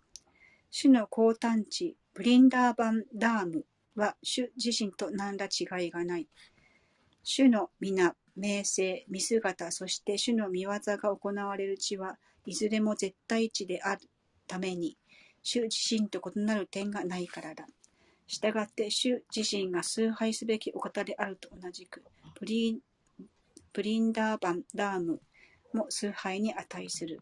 [0.70, 6.28] 主の高誕地、ブリンダーバンダームは主自身と何ら違いがない。
[7.24, 14.10] 主の皆、名声、見姿、そして主の見業が行われる地はいずれも絶対値である
[14.48, 14.98] ために、
[15.41, 17.66] 主自身と異なる点がないからだ。
[18.28, 22.04] したがって主自身が崇拝すべきお方であると同じく、
[22.36, 22.82] プリ
[23.74, 25.20] プリンダーバンダーム
[25.74, 27.22] も崇拝に値する。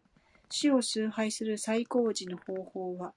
[0.50, 3.14] 主を崇拝する最高次の方法は、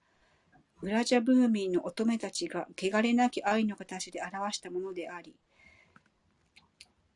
[0.82, 5.36] ウラジャブーミーの乙女たちが汚れなき愛の形で表したものであり、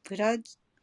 [0.03, 0.35] ブラ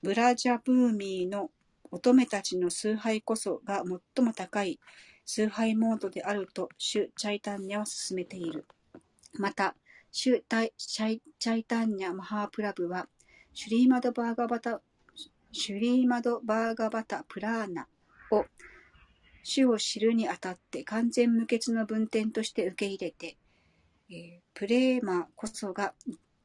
[0.02, 1.50] ブラジャブーミーの
[1.90, 3.82] 乙女たちの崇拝こそが
[4.14, 4.78] 最も高い
[5.24, 8.64] 崇拝モードであるとシュ・チャイタンニャは進めている。
[9.34, 9.74] また、
[10.12, 13.08] シュ・チャイチャイタンニャ・マハープラブは、
[13.52, 14.80] シュリーマド・バーガバタ、
[15.50, 17.88] シュリーマド・バーガバタ・プラーナ
[18.30, 18.44] を
[19.42, 23.36] 主を知るにあたって完全無欠の文典として受け入れて、
[24.10, 25.92] えープレーマーこそが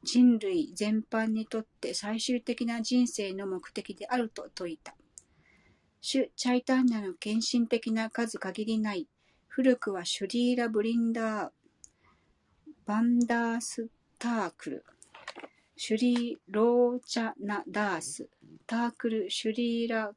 [0.04, 4.94] 人類全般にとって最終的な人生の目的であると説いた。
[6.04, 9.06] 主チャイタンニャの献身的な数限りない、
[9.46, 11.50] 古くはシュリーラ・ブリンダー・
[12.84, 13.88] バンダース
[14.18, 14.84] タークル、
[15.76, 18.28] シュリー・ローチャナダース、
[18.66, 20.12] タークル・シュリーラ・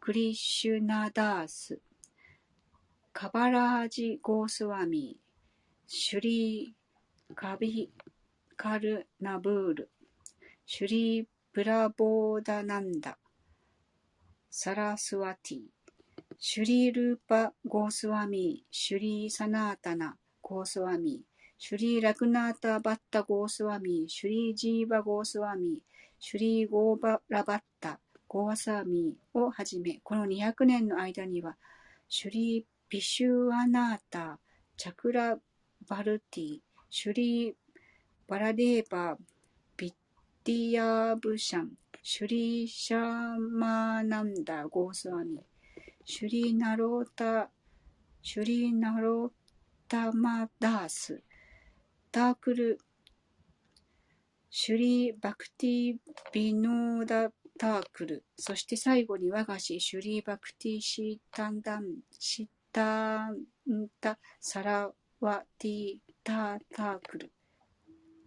[0.00, 1.78] クリシュナダース、
[3.12, 5.18] カバラージ・ゴースワミ、
[5.86, 7.92] シュリー・カビ
[8.56, 9.90] カルナブール、
[10.64, 13.18] シュリー・プラボーダナンダ、
[14.54, 15.60] サラスワティ、
[16.38, 25.80] シュリー・ルーパ・ゴースワミー、シュリー・サナータナ・ゴースワミー、シュリー・ラグナータ・バッタ・ゴースワミー、シュリー・ジーバ・ゴースワミー、
[26.20, 27.98] シュリー・ゴーパーラ・バッタ・
[28.28, 31.56] ゴーワサミーをはじめ、この200年の間には、
[32.10, 34.38] シュリー・ビシュアナータ、
[34.76, 35.38] チャクラ・
[35.88, 36.58] バルティ、
[36.90, 37.54] シュリー・
[38.28, 39.16] バラデーバ、
[39.78, 39.94] ビッ
[40.44, 41.70] ディヤーブーシャン、
[42.04, 45.38] シュリー・シャーマーナンダ・ゴースワミ、
[46.04, 47.48] シュリー・ナロータ、
[48.20, 49.30] シュリー・ナロー
[49.86, 51.22] タマダース、
[52.10, 52.80] タークル、
[54.50, 55.96] シュリー・バクティ・
[56.32, 61.84] ビノーダ・タークル、そして最後に和菓子、シュリー・バクティ・シータンダン、
[62.18, 63.44] シタン
[64.00, 64.90] タ・サラ
[65.20, 67.32] ワティ・タータークル、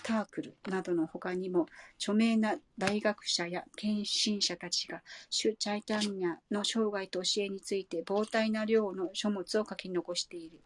[0.05, 1.65] タークルなどの他にも
[1.97, 5.01] 著名な大学者や献身者たちが
[5.31, 10.61] シュ・チャイタンニャの生涯と教えについて膨大な量の書物を書き残している。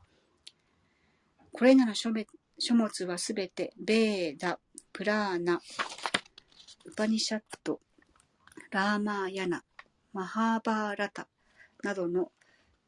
[1.54, 4.60] これらの書物はすべてベーダ、
[4.92, 5.62] プラーナ、
[6.84, 7.80] ウパニシャット、
[8.72, 9.64] ラーマーヤナ、
[10.12, 11.30] マハーバーラタ
[11.82, 12.34] などの、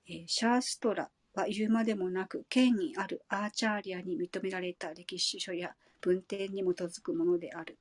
[0.05, 7.77] え、シャーストラは言うまでもなく権威あるアーチャーリアに認められた歴史書や文典に基づくものである。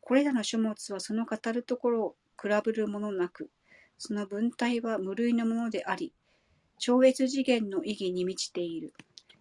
[0.00, 3.50] これらの書物はその語るところを比べるものなく、
[3.98, 6.12] その文体は無類のものであり、
[6.78, 8.92] 超越次元の意義に満ちている。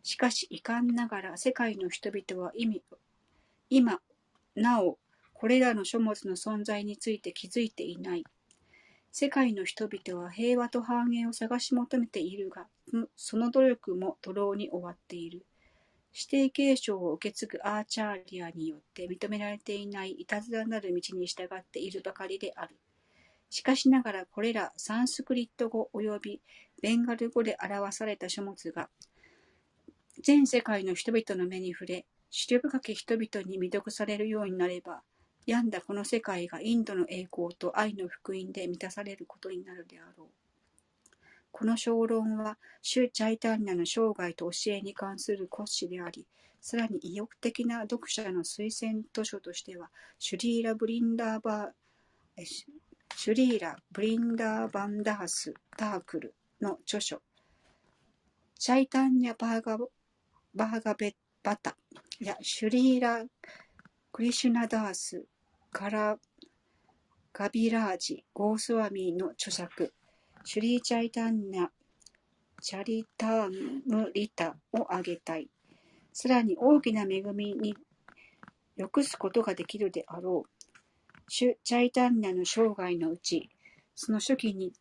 [0.04, 2.84] しかし遺憾ながら世界の人々は意味
[3.70, 4.00] 今
[4.56, 5.00] なお
[5.34, 8.24] これらの書物の存在について気づいていない。
[9.12, 12.68] 世界の人々は平和と繁栄を探し求めているが、
[13.16, 15.46] その努力も徒労に終わっている。
[16.16, 22.78] 指定継承を受け継ぐアーチャーリアによって認められていないいたずらなる道に従っているばかりである。
[23.50, 26.42] しかしながらこれらサンスクリット語及び
[26.82, 28.90] ベンガル語で表された書物が
[30.24, 35.02] 全世界の人々の目に触れ、資料深き人々に魅力されるようになれば、
[35.46, 40.45] 病んだこの世界がインドの栄光と愛の福音で満たされることになるであろう。
[41.58, 46.28] この小論は、シュ・チャイタンニャの生涯と教えに関する骨子であり、
[46.60, 49.90] さらに意欲的な読者の推薦図書としては、
[50.20, 57.22] シュリーラ・ブリンダーバー、シュリーラ・ブリンダーバンダース・タークルの著書、
[58.60, 61.78] チャイタンニャ・バーガバーガベバタ
[62.20, 63.24] やシュリーラ・
[64.12, 65.24] クリシュナダース
[65.72, 66.18] カラ・
[67.32, 69.94] ガビラージ・ゴースワミーの著作、
[70.48, 71.70] シュリー・チャイタンニャ・
[72.62, 75.50] チャリターム・リタを挙げたい。
[76.14, 77.76] さらに大きな恵みに
[78.78, 80.72] 良くすことができるであろう。
[81.28, 83.50] シュ・チャイタンニャの生涯のうち、
[83.96, 84.72] その初期に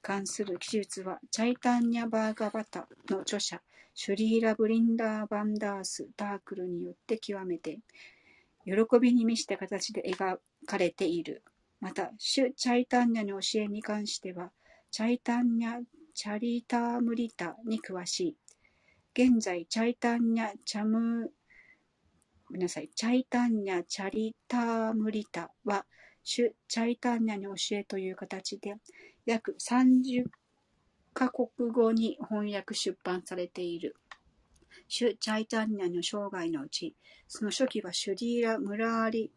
[0.00, 3.60] 関する記述は、チャイタンニャ・バーガバタの著者、
[3.94, 7.78] シュリーラ・ブリンダー・バンダース・タークルによって極めて
[8.64, 11.42] 喜びに満ちた形で描かれている。
[11.78, 14.50] また、シュ・チャイタンニャの教えに関しては、
[14.90, 15.82] チャイタンニャ・
[16.14, 18.36] チャリタームリタに詳しい。
[19.14, 21.32] 現在、チャイタンニャ・チャム、
[22.46, 25.86] ごめんなさい、チャイタンニャ・チャリタームリタは、
[26.24, 28.74] シュ・チャイタンニャの教えという形で、
[29.26, 30.24] 約30
[31.14, 33.94] カ国語に翻訳出版されている。
[34.88, 36.96] シュ・チャイタンニャの生涯のうち、
[37.28, 39.30] その初期はシュリーラ・ムラーリ・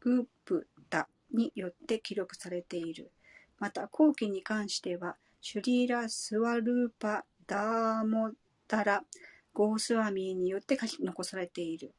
[0.00, 3.12] グープタによって記録されている。
[3.58, 8.32] また、後期に関しては、シュリーラ・スワルーパ・ダーモ
[8.68, 9.04] ダラ・
[9.52, 11.94] ゴースワミーによって書き残されている。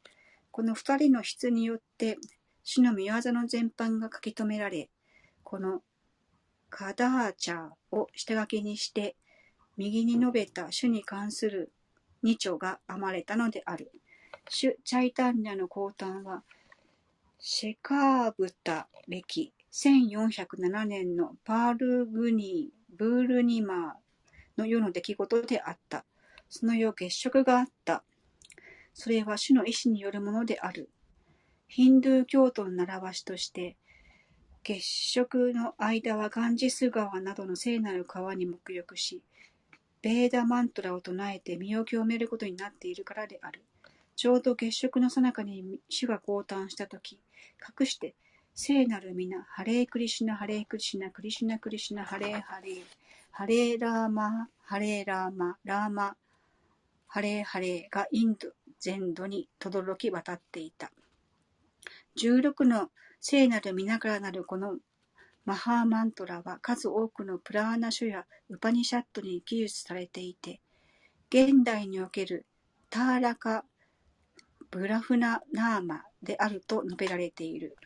[0.52, 2.18] この二人の筆によって、
[2.64, 4.90] 主の御業の全般が書き留められ、
[5.44, 5.82] この
[6.70, 9.16] カダーチャーを下書きにして、
[9.78, 11.72] 右に述べた主に関する
[12.24, 13.92] 二丁が編まれたのである。
[14.50, 16.44] 主チャイタンニャの降誕は、
[17.40, 18.90] シェカーブタ
[19.78, 23.94] 1407年のパールグニー・ブールニマー
[24.58, 26.04] の世の出来事であった。
[26.50, 28.04] その夜月食があった。
[28.96, 30.90] それは主の意志によるものである。
[31.68, 33.78] ヒンドゥー教徒の習わしとして、
[34.64, 39.22] 月食の間はガンジス川などの聖なる川に沐浴し、
[40.02, 43.62] ベーダマントラを唱えて身を清めることになっているからである。
[44.16, 47.20] ちょうど月食の最中に主が降誕したとき、
[47.80, 48.16] 隠して、
[48.60, 52.84] 聖なる皆、ハレークリシュナ、ハレークリシュナ、クリシュナ、クリシュナ、ハレーハレー、
[53.30, 56.16] ハレーラーマ、ハレーラーマ、ラーマ、
[57.06, 58.48] ハレーハレーがインド
[58.80, 60.92] 全土に轟き渡っていた。
[62.16, 62.90] 十六の
[63.22, 64.78] 聖なる皆からなるこの
[65.46, 70.62] マハーマントラは数多くのプラーナ書やウパニシャットに記述されていて、
[71.30, 72.48] 現代における
[72.90, 73.66] ターラカ・
[74.72, 77.78] ブラフナナーマであると述べられている。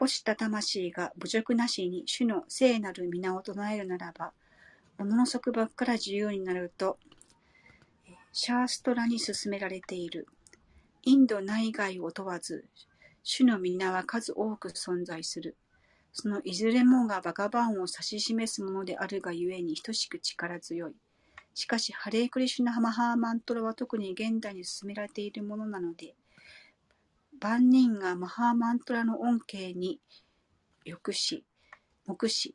[0.00, 4.32] 落ちた魂が侮辱なしに主の聖なる皆を唱えるならば、
[4.98, 6.98] 物の束縛から自由になると、
[8.32, 10.26] シャーストラに進められている。
[11.02, 12.64] インド内外を問わず、
[13.22, 15.56] 主の皆は数多く存在する。
[16.12, 20.92] そのいずれもがバガバンを指し示すものであるがゆえに等しく力強い。
[21.54, 26.14] しかし、ハレークリシュナ・ハマハーマントラは特に現代に進められているものなので、
[27.40, 30.00] 万人がマハーマントラの恩恵に
[30.84, 31.44] 抑し、
[32.06, 32.54] 目し、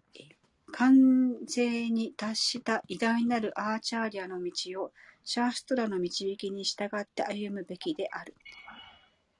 [0.71, 4.51] 完全に達した偉大なるアーチャーリアの道
[4.83, 4.91] を
[5.23, 8.35] シャーストラの導きに従って歩むべきである。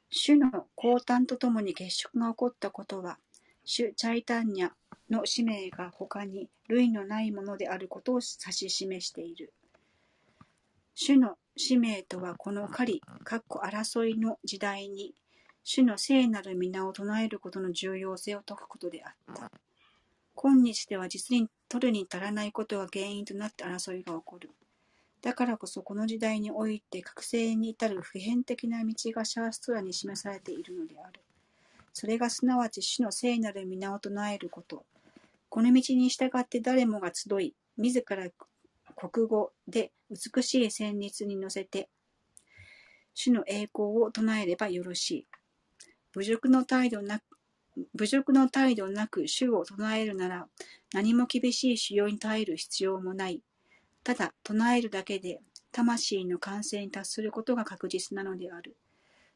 [0.09, 3.17] 主の降誕とともに月食が起こったことは、
[3.65, 4.71] 主チャイタンニャ
[5.09, 9.53] の使命が他に類のないものであることを指し示している。
[10.95, 15.15] 主の使命とはこの狩り、かっこ争いの時代に、
[15.65, 19.49] 主の聖なる皆を唱えることの重要性を説くことであった。
[20.35, 24.49] 今日では実に取るに足らないことが原因となって争いが起こる。
[25.21, 31.21] だからこそこの時代において覚醒に至る普遍的な道がシャーストラに示されているのである。
[31.93, 34.83] それがすなわち主の聖なる皆を唱えること。
[35.47, 38.27] この道に従って誰もが集い、自ら
[38.97, 41.87] 国語で美しい旋律に乗せて、
[43.13, 45.27] 主の栄光を唱えればよろしい。
[46.15, 47.23] 侮辱の態度なく、
[47.95, 50.47] 侮辱の態度なく主を唱えるなら、
[50.93, 53.41] 何も厳しい修行に耐える必要もない。
[54.03, 55.41] ただ、唱えるだけで、
[55.71, 58.77] 魂の完成に達することが確実なのである。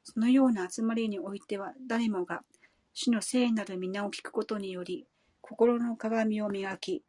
[0.04, 2.44] そのような集まりにおいては、誰もが、
[2.94, 5.08] 主の聖なる皆を聞くことにより、
[5.42, 7.04] 心の鏡を磨き、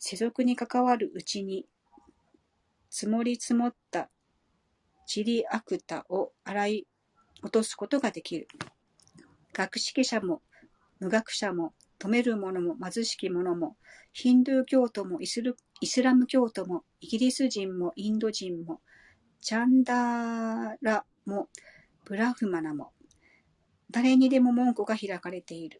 [0.00, 1.64] 世俗に関わるうちに、
[2.90, 4.10] 積もり積もった
[5.06, 6.86] 塵悪多を洗い
[7.42, 8.48] 落とすことができる。
[9.52, 10.40] 学識者も
[11.00, 13.76] 無学者も富める者も貧しき者も
[14.12, 18.80] ヒンドゥー教徒もイスルイスラム教徒もイギリス人もインド人も
[19.40, 21.48] チャンダーラも
[22.04, 22.92] ブラフマナも
[23.90, 25.78] 誰にでも門戸が開かれている。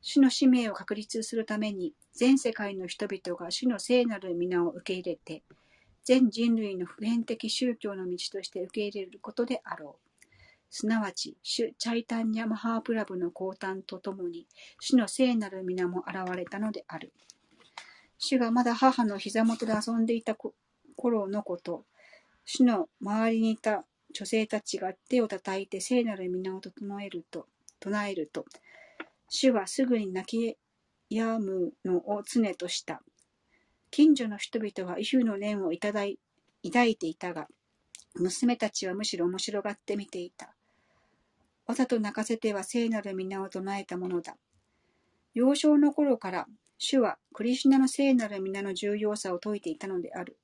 [0.00, 5.42] 主の使命を確立するために全世界の人々が主の聖なる皆を受け入れて
[6.04, 10.03] 全人類の普遍的宗教の道として受け入れることであろう。
[10.76, 14.48] すなわち、主チャイタンニャマハープラブの降誕とともに、
[14.80, 17.12] 主の聖なる皆も現れたのである。
[18.18, 20.34] 主がまだ母の膝元で遊んでいた
[20.96, 21.84] 頃のこと、
[22.44, 27.46] 主の周りにいた女性たちが手を叩いて聖なる皆を整えると、
[27.78, 28.44] 唱えると、
[29.28, 30.58] 主はすぐに泣き
[31.08, 33.00] 止むのを常とした。
[33.92, 36.18] 近所の人々はイフの念をいただい
[36.64, 37.46] 抱いていたが、
[38.16, 40.53] 娘たちはむしろ面白がって見ていた。
[41.66, 44.36] わざと泣かせては聖なる皆を唱えたものだ。
[45.34, 46.46] 幼少の頃から
[46.78, 50.36] 主はクリシュナの聖なる皆の重要さを説いていたのである。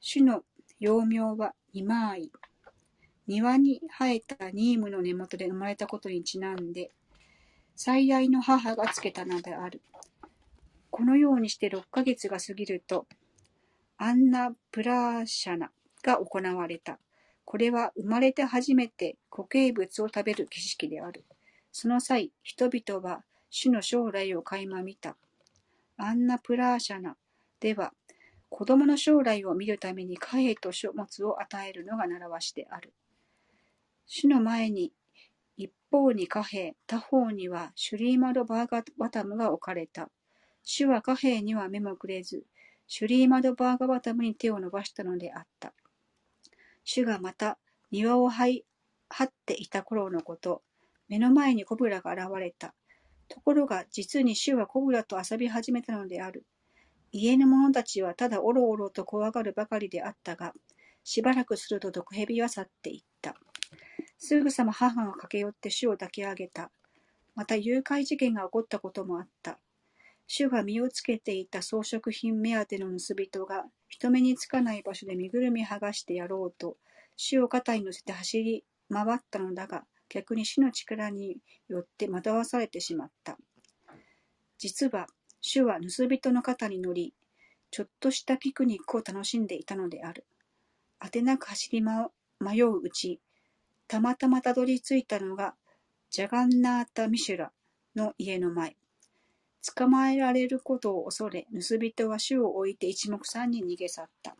[0.00, 0.42] 主の
[0.78, 2.32] 幼名はニマーイ。
[3.26, 6.90] 庭に生えたニームの根元で生まれたことにちなんで、
[7.76, 9.82] 最愛の母がつけた名である。
[10.90, 13.06] このようにして6ヶ月が過ぎると、
[13.98, 15.70] アンナ・プラーシャナ
[16.02, 16.98] が行われた。
[17.50, 21.24] これは生まれて初めて固形物を食べる儀式である。
[21.72, 25.16] その際、人々は主の将来を垣間見た。
[25.96, 27.16] アンナ・プラーシャナ
[27.58, 27.92] では、
[28.50, 32.92] 子供の将来を見るために貨幣と書物を与えるのが習わしである。
[34.06, 34.92] 主の前に
[35.56, 40.08] 一方に貨幣、他方にはシュリーマド・バーガバタムが置かれた。
[40.62, 42.44] 主は貨幣には目もくれず、
[42.86, 45.72] シュリーマド・バーガバタムに手を伸ばしたのであった。
[46.84, 47.58] 主がまた
[47.90, 48.62] 庭を張
[49.22, 50.62] っていた頃のこと、
[51.08, 52.74] 目の前にコブラが現れた。
[53.28, 56.44] ところが実に主はコブラと遊び始めたのである。
[57.12, 60.52] 家の者たちはただおろおろと怖がるばかりであったが、
[61.04, 63.34] しばらくすると毒蛇は去っていった。
[64.18, 66.70] すぐさま母が駆け寄って主を抱き上げた。
[67.34, 69.58] また誘拐事件が起こったこともあった。
[70.32, 76.76] 主が身をつけていた装飾品目当ての盗人が人目につかない場所で身ぐるみ剥がしてやろうと、
[77.16, 83.38] 主を肩に乗せて走り回ったのだが、逆に主の力によって惑わされてしまった。
[84.56, 85.08] 実は、
[85.40, 87.12] 主は盗人の肩に乗り、
[87.72, 90.26] ちょっとしたピクニックを楽しんでいたのである。
[91.00, 92.08] あてなく走りま
[92.38, 93.18] 迷ううち、
[93.88, 95.56] たまたまたどり着いたのが、
[96.08, 97.52] ジャガンナータ・ミシュラ
[97.96, 98.76] の家の前。
[99.62, 104.36] 捕まえられることを恐れ、盗人は主を置いて一目散に逃げ去った。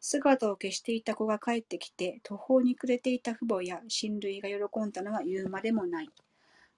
[0.00, 6.10] 姿を消していた子が帰ってきて、途方に暮れていた父母や親類が喜んだのは言うまでもない。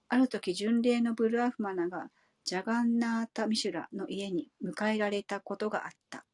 [0.07, 2.09] ある時、巡礼のブルアフマナが
[2.43, 6.25] ジャガンナータ・ミシュラの家に迎えられたことがあった。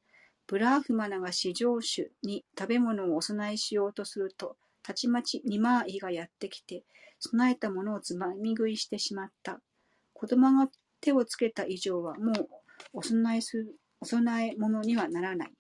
[0.48, 6.84] ブラーフマナが至上主に食べ物をお供えしようとすると、たちまちニマーイがやってきて、
[7.20, 9.60] 備えたものをつまみ食いしてしまった。
[10.14, 10.70] 子供が
[11.06, 12.50] 手をつけた以上はもう
[12.92, 15.54] お供えする、お供え物にはならない。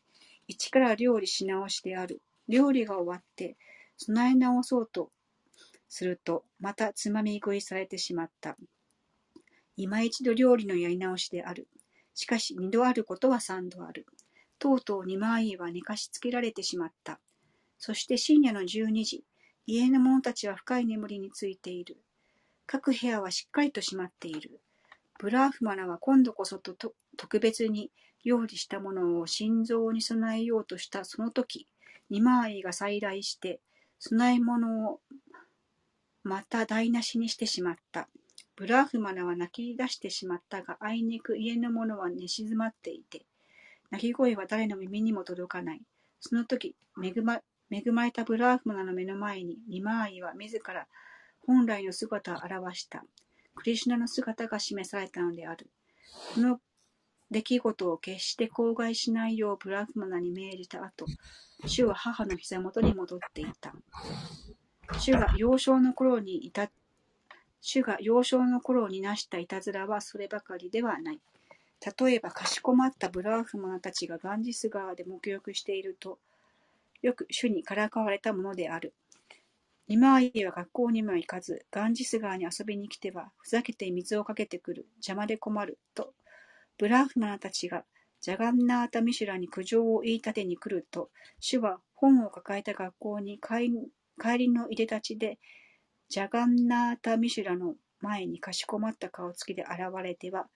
[0.48, 2.24] 一から料理し直しである。
[2.48, 3.56] 料理が終わって、
[3.98, 5.12] 備え直そうと
[5.88, 8.58] すると、またつまみ食いされてしまった。
[9.78, 11.68] 今一度料理のやり直しである。
[12.16, 14.08] しかし二度あることは三度ある。
[14.58, 17.20] とうとう二枚は寝かしつけられてしまった。
[17.78, 19.24] そして深夜の十二時、
[19.68, 21.98] 家の者たちは深い眠りについている。
[22.66, 24.60] 各部屋はしっかりと閉まっている。
[25.18, 26.76] ブラーフマナは今度こそと
[27.18, 27.92] 特別に
[28.26, 31.68] 料理したものを心臓に備えようとしたその時、
[32.10, 33.62] 二枚井が再来して、
[34.00, 35.00] 供え物を
[36.24, 38.10] また台無しにしてしまった。
[38.56, 43.26] ブラーフマナは泣き出してしまったが、あいにく家の者は寝静まっていて、
[43.92, 45.82] 泣き声は誰の耳にも届かない。
[46.20, 47.42] その時、恵ま
[47.72, 50.88] 恵まれたブラーフマナの目の前に、ニマーイは自ら
[51.46, 53.04] 本来の姿を現した。
[53.56, 55.68] クリシュナの姿が示されたのである。
[56.34, 56.60] この
[57.32, 61.06] 出来事を決して口外しないようブラフマナに命じた後、
[61.66, 63.74] 主は母の膝元に戻っていた。
[65.00, 66.70] 主が幼少の頃にいた、
[67.62, 71.20] 主が幼少の頃になしたいたずらはそればかりではない。
[72.00, 76.20] 例えば、かしこまったブラフマナたちがガンジス川で沐浴していると、
[77.02, 78.94] よく主にからかわれたものである。
[79.88, 86.14] ニマーイは学校にも行かず、ガンジス川に遊びに来ては、ふざけて水をかけてくる、邪魔で困る、と、
[86.78, 87.86] ブラフマナたちが
[88.26, 93.72] ジャガンナータ・ミシュラに苦情を言い立てに来ると、主は本を抱えた学校に帰
[94.20, 95.38] 帰りのいでたちで、
[96.10, 100.48] ジャガンナータ・ミシュラの前にかしこまった顔つきで現れては、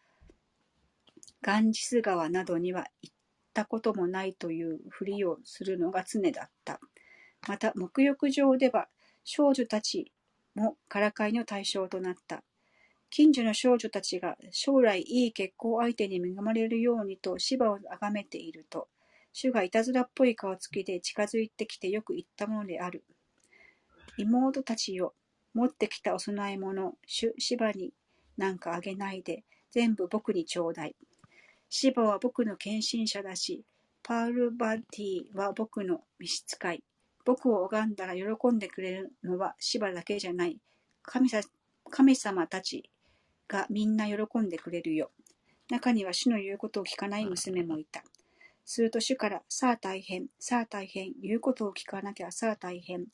[1.43, 3.15] ガンジス川などには行っ
[3.53, 6.79] たこともないというふりをするのが常だった。
[7.47, 8.89] また、沐浴場では
[9.31, 10.11] 少女たち
[10.55, 12.41] もからかいの対象となった。
[13.11, 18.87] 近所の少女たちが将来いい結婚相手に恵まれるようにと芝を崇めていると、
[19.31, 23.03] 主がいたずらっぽい顔つきで近づいてきてよく言ったものである。
[24.17, 25.13] 妹たちよ、
[25.53, 27.93] 持ってきたお供え物、主芝に
[28.35, 30.95] なんかあげないで、全部僕にちょうだい。
[31.69, 33.63] 芝は僕の献身者だし、
[34.01, 36.83] パールバンティは僕の召使い。
[37.29, 40.57] 僕を拝んだら喜んでくれるのは芝だけじゃない。
[41.03, 41.41] 神さ
[41.91, 42.89] 神様たち
[43.47, 45.11] がみんな喜んでくれるよ。
[45.69, 48.03] 中には主の言うことを聞かない娘もいた。
[48.65, 53.05] すると主から、さあ大変、さあ大変、言うことを聞かなきゃさあ大変。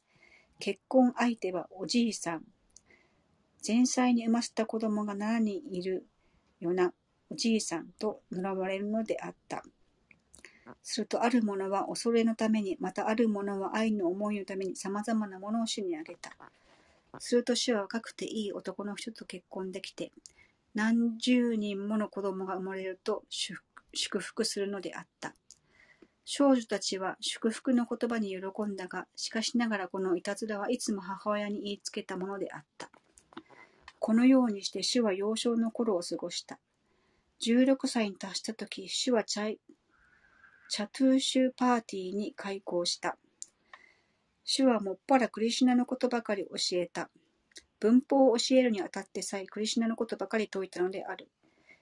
[0.60, 2.44] 結婚相手はおじいさん。
[3.68, 6.08] 前妻に産ませた子供が7人いる
[6.62, 6.94] よな
[7.30, 9.62] おじいさんと呪われるのであった。
[10.84, 16.32] するとある者は恐れのために、またある者は愛の思いのために様々なものを主にあげた。
[17.20, 20.12] すると主は若くていい男の人と結婚できて、
[20.74, 23.62] 何十人もの子供が生まれると祝
[23.94, 25.34] 祝福するのであった。
[26.26, 32.90] 少女たちは祝福の言葉に喜んだが、しかしながらこのいたずらはいつも母親に言いつけたものであった。
[34.00, 36.60] このようにして主は幼少の頃を過ごした。
[37.42, 39.60] 16歳に達した時、主はチャイ
[40.68, 43.18] チャトゥーシュパーティーに開校した。
[44.44, 47.10] 主はもっぱらクリシュナのことばかり教えた。
[47.80, 51.30] 文法を教えるにあたってさえクリシュナのことばかり説いたのである。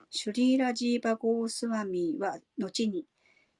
[0.09, 3.05] シュリーラ・ジーバ・ゴースワミは後に、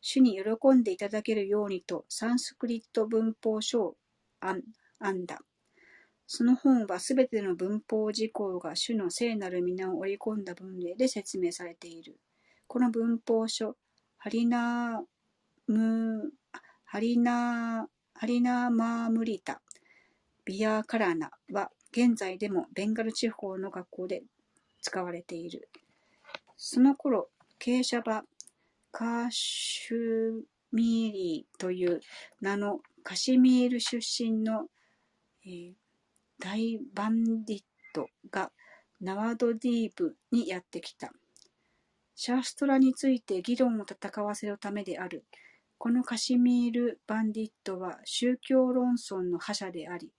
[0.02, 3.96] 主に喜んでいただけるようにとサンスクリット文法書を
[4.42, 4.64] 編
[5.16, 5.40] んだ。
[6.28, 12.20] その本はすべての文法事項が主の聖なる皆を織り込んだ文例で説明されている。
[12.68, 13.78] この文法書、
[14.18, 15.13] ハリナー、
[15.66, 19.62] ハリナー、ハリナマームリタ
[20.44, 24.24] ビアカラナは現在でもベンガル地方の学校で
[24.82, 25.70] 使われている。
[26.58, 28.24] その頃、ケーシャバ・
[28.92, 30.42] カーシュ
[30.74, 32.02] ミーリーという
[32.42, 34.68] 名のカシミール出身の、
[35.46, 35.74] えー
[36.40, 37.62] 大バンディッ
[37.94, 38.52] トが
[39.00, 41.14] ナワドディーブにやってきた。
[42.16, 45.24] シャーストラについて議論を戦わせるためである。
[45.78, 50.12] このカシミール・バンディットは宗教論争の覇者であり、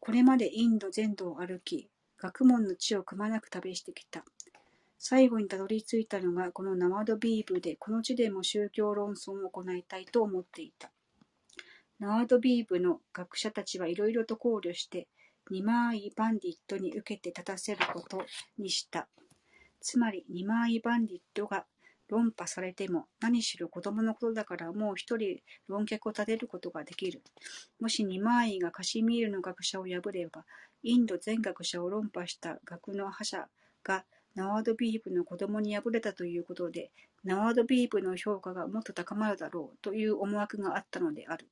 [0.00, 4.24] これまでインド全土を歩き、学問の地をくまなく旅してきた。
[4.98, 10.90] 最後にたどり着いたのがこのナワドビーブで、この地でも宗教論争を行いたいと思っていた。
[12.00, 15.06] ナワドビーブの学者たちはいろいろと考慮して、
[15.50, 18.24] ニマーイ・バンディットに受けて立たせること
[18.58, 19.08] にした。
[19.80, 21.66] つまり、ニマーイ・バンディットが
[22.08, 27.22] 論破されても、何しろ子供のことだからもう一人論客を立てることができる。
[27.80, 30.44] もしニマーイがカシミールの学者を破れば、
[30.82, 33.48] インド全学者を論破した学の覇者
[33.82, 34.04] が
[34.34, 36.90] ナワードビーブの子供に敗れたということで、
[37.24, 41.48] ナワードビーブの評価がもっと高まるだろうという思惑があったのである。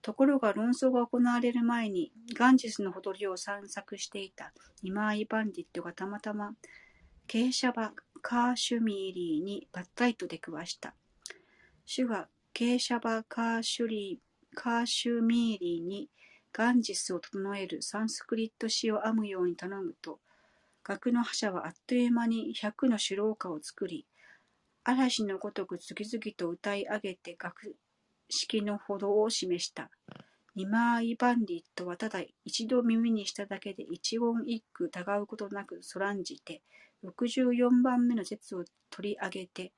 [0.00, 4.52] ところが論争が行われる前に、ガンジスのほとりを散策していた
[4.82, 6.54] ニマーイ・バンディットがたまたま、
[7.26, 10.94] ケーシャバ・カーシュミーリーにばったりと出くわした。
[11.86, 16.08] 主がケーシャバ・カーシュリーカーシュミーリーに
[16.52, 20.18] ガンジスを整えるサンスクリット詩を編むように頼むと、
[20.82, 24.06] 学の覇者はあっという間に百の主郎歌を作り、
[24.84, 27.76] 嵐のごとく次々と歌い上げて学
[28.30, 29.90] 式のほどを示した。
[30.56, 36.62] ニマーイ・バンディットはただ一度耳にしただけで一言一句疑うことなくそらんじて、
[37.04, 39.72] 64番目の説を取り上げて、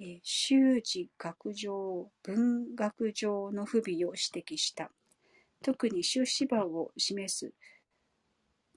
[0.00, 4.90] えー修辞学上、文学上の不備を指摘した。
[5.62, 7.52] 特に修士場を示す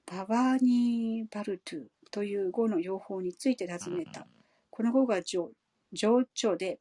[0.06, 4.28] ババーニー・バルトゥという語の用法について尋ねた。
[4.70, 5.52] この語が情
[5.94, 6.80] 情緒で、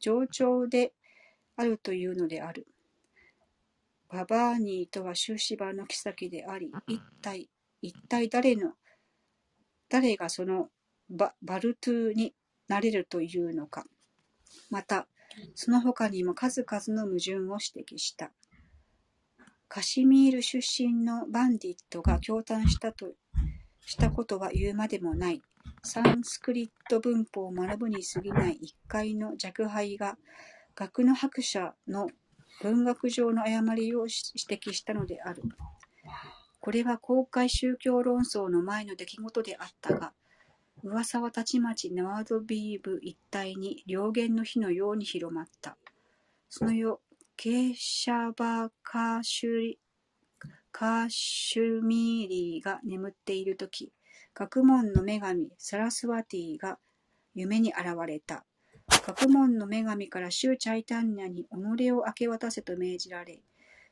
[0.00, 0.92] 情緒で
[1.56, 2.66] あるというのである。
[4.08, 7.48] ババーニーとは終始場の妃であり、一体、
[7.80, 8.72] 一体誰の、
[9.92, 10.70] 誰がその
[11.10, 12.32] ババルトゥに
[12.66, 13.84] なれるというのか。
[14.70, 15.06] また、
[15.54, 18.32] その他にも数々の矛盾を指摘した。
[19.68, 23.12] カシミール出身のバンディットが驚嘆したと
[23.84, 25.42] したことは言うまでもない。
[25.82, 30.16] サンスクリット文法を学ぶに過ぎない一回の若輩が
[30.74, 32.08] 学の博者の
[32.62, 35.42] 文学上の誤りを指摘したのである。
[36.62, 40.12] これは公開宗教論争の前の出来事であったが、
[40.84, 45.76] 噂はたちまちナワードビーブ一帯に良言の火のように広まった。
[46.48, 47.00] その夜、
[47.36, 49.78] ケーシャバカーシュリ
[50.70, 53.92] カーシュミーリーが眠っているとき、
[54.32, 56.78] 学問の女神サラスワティが
[57.34, 58.44] 夢に現れた。
[59.04, 61.44] 学問の女神から主チャイタンニャに
[61.76, 63.40] 己を明け渡せと命じられ、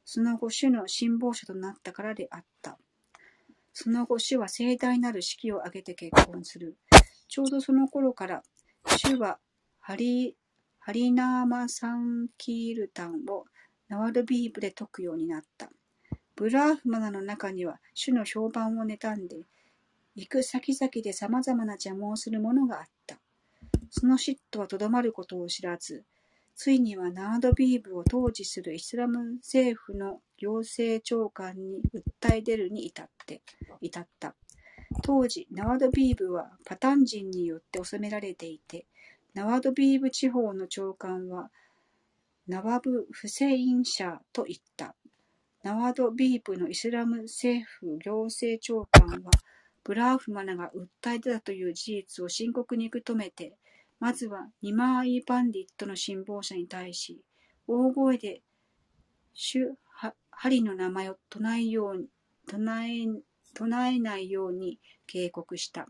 [0.04, 2.78] その後主の信望者となったからであった。
[3.72, 6.76] その後主は盛大なる式を挙げて結婚する。
[7.28, 8.42] ちょうどその頃から、
[8.86, 9.38] 主は
[9.78, 10.36] ハリ
[10.82, 13.44] ハリナーマ・サンキールタンを
[13.88, 15.70] ナワルビーブで説くようになった。
[16.34, 19.44] ブラーフマナの中には主の評判を妬んで、
[20.16, 23.18] 行く先々で様々な邪魔をする者があった。
[23.90, 26.04] その嫉妬はとどまることを知らず、
[26.62, 31.80] ついにはナードビーブを統治するイスラム政府の行政長官に
[32.20, 33.40] 訴え出るに至って
[33.80, 34.34] 至った。
[35.02, 38.84] 当時、ナワドビーブはパタン人によって治められていて、
[39.32, 41.50] ナワドビーブ地方の長官は
[42.46, 44.94] ナワブ・フセインシャーと言った。
[45.62, 49.30] ナワドビーブのイスラム政府行政長官は、
[49.82, 53.56] ブラーフマナが訴え出たという事実を深刻に受け止めて、
[54.00, 57.20] まずはニマーイ・パンディットの信望者に対し、
[57.66, 58.40] 大声で
[59.34, 62.06] 主ハハリの名前を唱えよう
[62.46, 63.06] 唱え
[63.54, 65.86] 唱えないように警告した。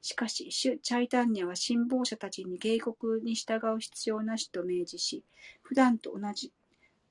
[0.00, 5.22] しかし、主チャイタンニャは信望者たちに警告に従う必要なしと明示し、
[5.62, 6.52] 普段と同じ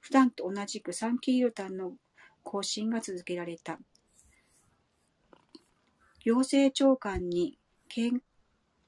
[0.01, 1.93] 普段と同じくサンキールタンの
[2.43, 3.79] 更新が続けられた。
[6.19, 8.11] 行政長官に警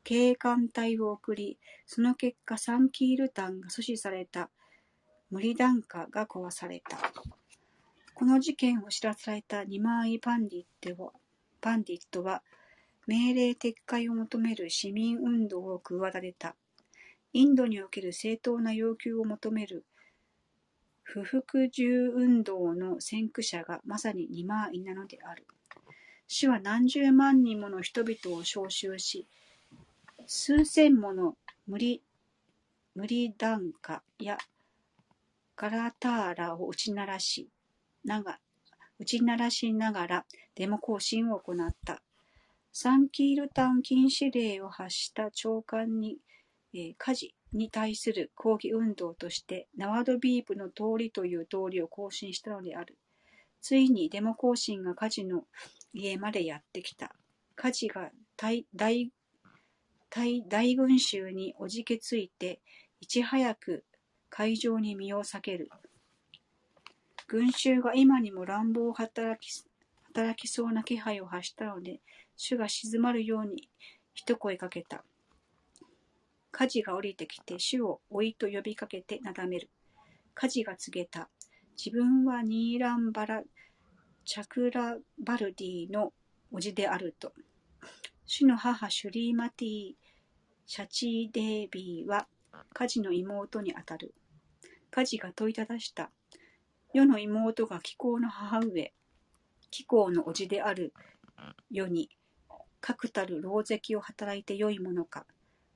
[0.03, 4.49] 警官隊を送り、その結果サンキールタンが阻止された
[5.31, 6.97] 無理檀家が壊された。
[8.13, 11.11] この事件を知らされたニマーイ・パンディットは
[11.61, 12.43] パンディットは
[13.07, 16.55] 命令撤回を求める市民運動を企てた。
[17.31, 19.85] インドにおける正当な要求を求める
[21.01, 25.45] 不服従運動の先駆者がまさにニマーイなのである。
[26.27, 29.27] 主は何十万人もの人々を召集し、
[30.27, 31.35] 数千もの
[31.67, 32.01] 無理
[32.95, 34.37] 無理檀家や
[35.55, 37.49] ガラターラを打ち鳴らし
[38.05, 38.39] なが
[38.99, 42.01] 打ち鳴らしながらデモ行進を行った。
[42.71, 46.17] サンキールタン禁止令を発した長官に、
[46.73, 52.97] えー火事に対する抗議運動として、ナワドビープの通りという通りを行進したのである。
[53.61, 55.43] ついにデモ行進が火事の
[55.93, 57.13] 家までやってきた。
[57.55, 58.65] 火事が大
[60.15, 62.61] 大群衆におじけついて、
[63.01, 63.83] いち早く
[64.29, 65.69] 会場に身を避ける。
[67.27, 69.63] 群衆が今にも乱暴を働き
[70.13, 71.99] 働きそうな気配を発したので、
[72.37, 73.69] 主が静まるように
[74.13, 75.03] 一声かけた。
[76.51, 79.71] 火事が降りてきて、主を追いと呼びかけてなだめる。
[80.35, 81.29] 火事が告げた。
[81.75, 83.41] 自分はニーランバラ・
[84.25, 84.95] チャクラ
[85.25, 86.13] バルディの
[86.51, 87.33] 叔父であると。
[88.25, 89.93] 主の母シュリーマティ・
[90.65, 92.27] シャチーデービーは
[92.73, 94.13] 火事の妹にあたる。
[94.91, 96.11] 火事が問いただした。
[96.93, 98.93] 世の妹が気候の母上、
[99.71, 100.93] 気候の叔父である
[101.71, 102.09] 世に、
[102.79, 105.25] 確たる狼藉を働いてよいものか。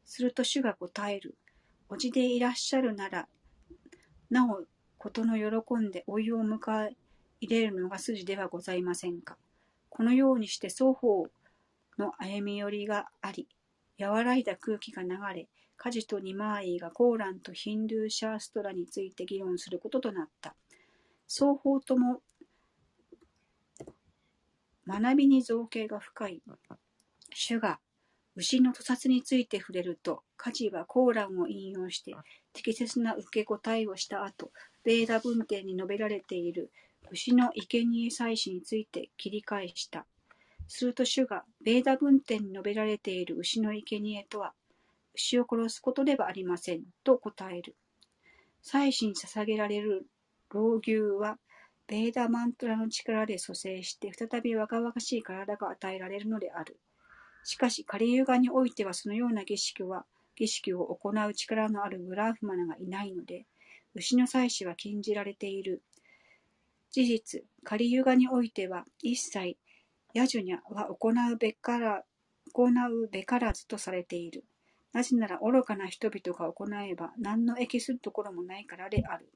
[0.06, 1.36] すると主が答える。
[1.90, 3.28] 叔父でいらっしゃるなら、
[4.30, 4.64] なお、
[4.98, 6.96] ことの喜んで老いを迎え
[7.40, 9.38] 入れるのが筋ではございませんか。
[9.90, 11.28] このようにして双方
[11.98, 13.48] の歩み寄りがあり、
[14.00, 20.56] 和らいだ空気が流れ、カジとニマーイがコーランとヒンドゥーシャーストラについて議論することとなった。
[21.28, 22.22] 双方とも
[24.88, 26.41] 学びに造形が深い。
[27.34, 27.80] 主が
[28.36, 32.16] 牛の屠殺について触れると、カジはコーランを引用して
[32.54, 34.52] 適切な受け答えをした後、
[34.84, 36.72] ベーダ文典に述べられている
[37.12, 40.06] 牛の生贄祭祀について切り返した。
[40.68, 44.53] すると主が、ベーダ文典に述べられている牛の生贄とは、
[45.15, 47.76] 牛を殺すことではありません、と答える。
[48.61, 50.05] 祭祀に捧げられる
[50.49, 51.39] 老牛は、
[51.88, 56.78] ベーダマントラの力で蘇生して、再び若々しい体が与えられるのである。
[57.43, 60.05] しかし、カリユガにおいてはそのような儀式は、
[60.36, 63.45] 儀式を行う力のあるブラーフマナがいないので、
[63.95, 65.82] 牛の祭祀は禁じられている。
[66.91, 69.57] 事実、カリユガにおいては、一切、
[70.18, 72.03] ヤジュニャは行うべから、
[72.51, 74.45] 行うべからずとされている。
[74.91, 79.32] なぜなら愚かな人々が行えば何の益するところもないからである。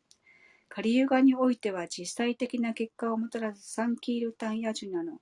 [0.69, 5.19] カリユガにおいては実際的な結果をもたらすサンキールタンヤジュナの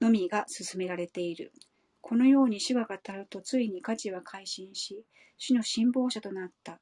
[0.00, 1.52] のみが進められている。
[2.00, 5.04] このように主が語るとついに火事は改心し、
[5.38, 6.80] 主の信望者となった。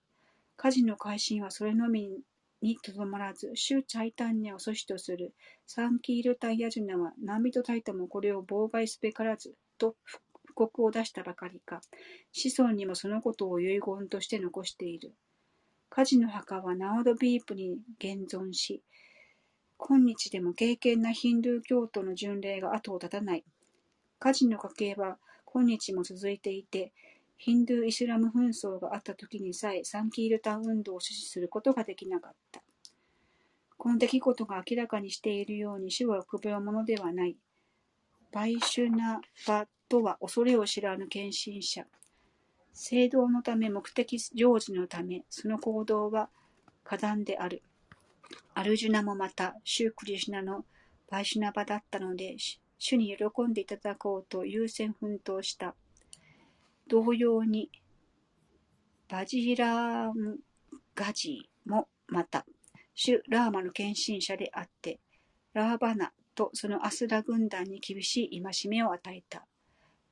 [0.56, 2.22] 火事の改心はそれのみ
[2.64, 5.34] にとどまらず、主チャイタンニャを阻止とする
[5.66, 11.82] サンキールタイヤジュナは何人たりともこれを妨害すべからずと布告を出したばかりか、
[12.32, 15.12] 子孫にもそのことを遺言として残している。
[15.90, 18.82] 火事の墓はナオドビープに現存し、
[19.76, 23.44] 今日でも敬虔なヒンドゥー教徒の巡礼が後を絶たない。
[24.18, 26.94] 火事の家系は今日も続いていて、
[27.36, 32.62] ヒンドゥー・イスラム紛争があった時にさえサンキールタウン運動を支持することができなかった。
[33.76, 37.36] この出来事が明らかにしているように主は臆病者ではない。
[38.32, 41.86] バイシュナバとは恐れを知らぬ献身者。
[42.72, 46.28] 聖堂のため目的成就のため、その行動は
[46.82, 47.62] 過断である。
[48.54, 50.64] アルジュナもまた、シュークリシュナの
[51.08, 52.36] バイシュナバだったので、
[52.78, 55.76] 主に喜んでいただこうと優先奮闘した。
[56.88, 57.70] 同様に、
[59.08, 60.38] バジラーム
[60.94, 62.46] ガジーもまた、
[62.94, 65.00] 主ラーマの献身者であって、
[65.52, 69.46] ラーバナとそのアスラ軍団に厳しい戒めを与えた。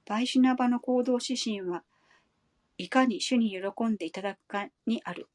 [0.06, 1.84] バイシュナバの行動指針は
[2.78, 5.28] いかに主に喜んでいただくかにある。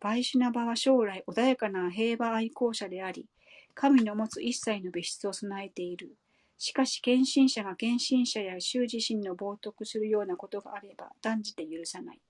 [0.00, 3.26] バイシュナバは将来穏やかな平和愛好者であり、
[3.74, 6.16] 神の持つ一切の別質を備えている。
[6.58, 12.20] しかし、献身者が献身者や衆自身の冒涜するようなことがあれば断じて許さない。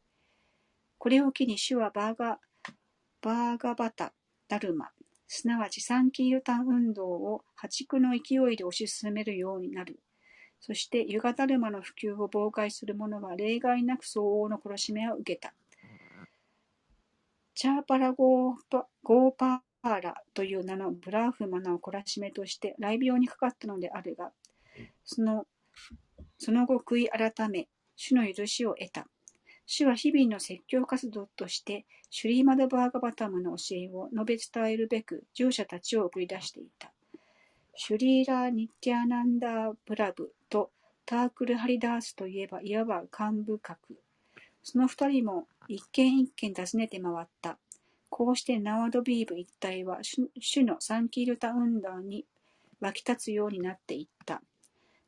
[0.98, 2.38] これを機に主はバーガ、
[3.20, 4.12] バーガバタ、
[4.48, 4.90] ダルマ、
[5.28, 10.00] すなわちサンキールタン運動を破竹の勢いで推し進めるようになる。
[10.60, 15.52] そして、ユガダルマの普及を妨害する者は例外なく相応の殺し目を受けた。
[17.54, 24.32] チャーパラゴーパゴーパーラという名のブラーフマナを懲らしめとして雷病にかかったのであるが、
[25.04, 25.46] その
[26.38, 29.06] その後悔い改め、主の許しを得た。
[29.66, 36.92] 主は日々の説教活動として、シュリーマドバーガバタムの教えを述べ伝えるべく、従者たちを送り出していた。
[37.76, 40.70] シュリーラ・ニッティアナンダー・プラブと
[41.06, 43.98] タークル・ハリダースといえば、いわば幹部格。
[44.62, 47.58] その二人も一軒一軒訪ねて回った。
[48.10, 52.24] こうしてナワドビーブ一帯は主のサンキルタ運動に
[52.80, 54.42] 湧き立つようになっていった。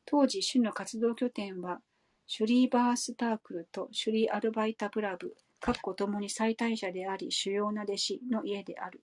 [0.05, 1.81] 当時、主の活動拠点は、
[2.27, 9.01] シュリーバースタークルとシュリーアルバイタプラブ、かっこともに最大者であり、主要な弟子の家である。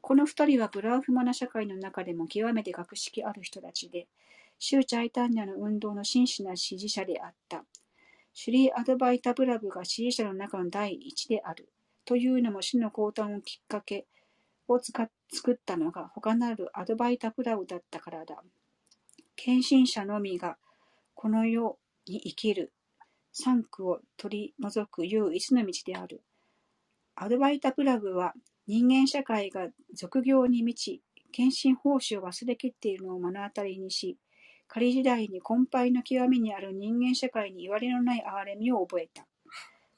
[0.00, 4.06] この二人はブラーフマナ社会の中でも極めて学識ある人たちで、
[4.58, 7.64] シューチャイタンニャの運動の真摯な支持者であった。
[8.32, 11.68] シュリー・アドバイタブラブが支持者の中の第一である。
[12.04, 14.06] というのも主の降誕をきっかけ
[14.68, 18.42] を作ったのが他なるアドバイタブラブだったからだ。
[19.36, 20.58] 献身者のみが
[21.14, 22.72] この世に生きる
[23.32, 26.22] 産区を取り除く唯一の道である。
[27.14, 28.34] アドバイタブラブは
[28.66, 34.16] 人間社会が俗業に満ち、献身奉仕を忘れきっているのを目の当たりにし、
[34.68, 39.26] 仮時代に根敗の極みにある人間社会に言われのない憐れみを覚えた。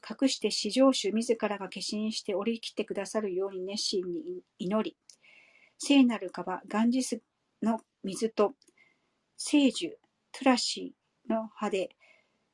[0.09, 4.97] 隠して至上主自らが化身して降りきってくださるように熱心に祈り、
[5.79, 7.21] 聖なる川、ガンジス
[7.63, 8.55] の水と、
[9.37, 9.99] 聖樹、
[10.33, 11.91] トゥラシーの葉で、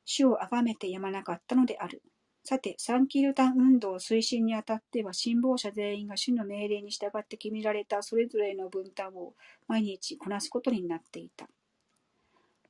[0.04, 2.02] 主を崇めてやまなかったのである。
[2.44, 9.34] さて、サンキルタン運動推進にあたっては、信奉者全員が主の命令に従って決められたそれぞれの分担を
[9.66, 11.48] 毎日こなすことになっていた。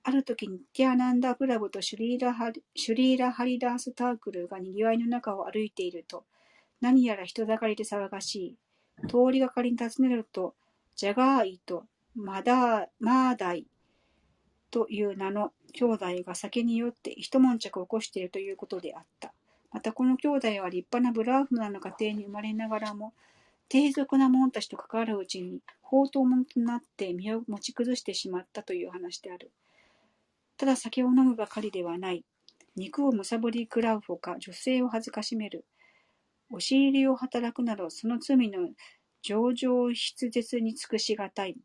[0.08, 6.24] ある時、ニティアナンダ・プラブとシュリーラハリシュリーラ・ハリダース・タークルが賑わいの中を歩いていると、
[6.80, 8.56] 何やら人だかりで騒がし
[9.02, 9.06] い。
[9.06, 10.54] 通りがかりに尋ねると、
[10.96, 11.84] ジャガーイと
[12.14, 13.66] マダーマーダイ
[14.70, 19.34] という名の兄弟が酒に酔って一悶着を起こしているということであった。
[19.72, 23.12] またこの兄弟は立派なブラーフマナの家庭に生まれながらも、
[23.68, 29.52] 低俗な者たちと関わるうちに、宝刀者となって身を持ち崩してしまったという話である。
[30.58, 32.24] ただ酒を飲むばかりではない。
[32.74, 35.64] 肉をむさぼり食らうほか、女性を恥ずかしめる。
[36.50, 38.70] 押し入りを働くなど、その罪の
[39.22, 41.56] 上々筆舌に尽くしがたい。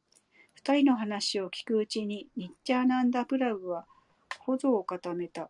[0.54, 3.88] 二人の話を聞くうちに、ニッチャーナンダ・プラブは、
[4.40, 5.50] 頬を固めた。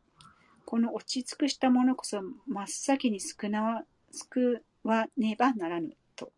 [0.66, 5.98] この落ち尽くしたものこそ、真っ先に救わ救わねばならぬ。
[6.16, 6.32] と。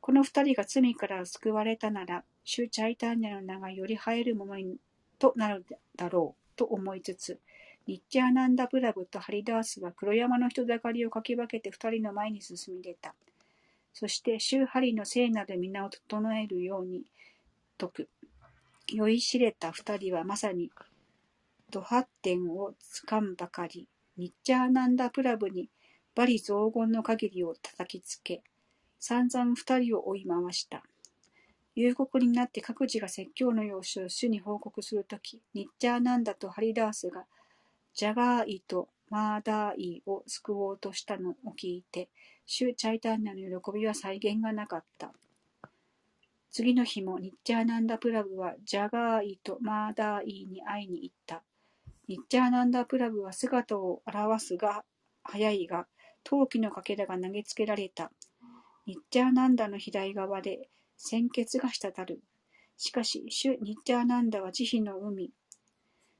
[0.00, 4.78] この二人が罪から救われたなら、主チャイタンニャの名がより映えるものに
[5.22, 7.38] となるだろう、と思いつつ、
[7.86, 13.14] ニッチャーナンダ・プラブとハリダースは黒山の人だかりをかき分けて二人の前に進み出た。
[13.92, 17.04] そして、周ハリの聖なる皆を整えるように
[17.80, 18.08] 説く。
[18.88, 20.72] 酔いしれた二人はまさに、
[21.70, 23.86] ド発展をつかんばかり、
[24.16, 25.70] ニッチャーナンダ・プラブに
[26.16, 28.42] 罵詈雑言の限りを叩きつけ、
[28.98, 30.82] 散々二人を追い回した。
[31.74, 37.24] 夕刻になって各自が説教の様子を主に報告するとき、ニッチャーナンダとハリダースが、
[37.94, 42.10] ジャガーイとマーダーイを救おうとしたのを聞いて、
[42.44, 45.12] 主チャイタンナの喜びは再現がなかった。
[46.50, 51.42] 次の日もニッチャーナンダプラブはジャガーイとマーダーイに会いに行った。
[52.08, 54.84] ニッチャーナンダプラブは姿を現すが
[55.24, 55.86] 早いが、
[56.24, 58.12] 陶器のかけらが投げつけられた。
[58.84, 60.68] ニッチャーナンダの左側で
[61.04, 62.22] 鮮血が滴る。
[62.76, 65.32] しかし、主ニッチャーナンダは慈悲の海。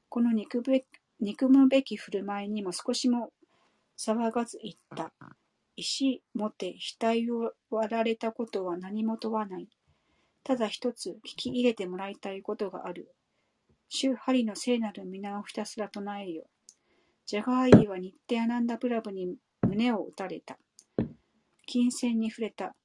[0.09, 0.85] この憎べ
[1.21, 3.31] 憎むべき振る舞いにも少しも
[3.97, 5.13] 騒がず言った。
[5.77, 9.69] 石もて額を割られたことは何も問わない。
[10.43, 13.15] ただ一つ聞き入れてもらいたいことがある。
[13.87, 16.43] 主ハリの聖なる皆をひたすら唱えよ。
[17.25, 20.57] ジャガーイはニッテアナンダプラブに胸を打たれた。
[21.65, 22.75] 金銭に触れた。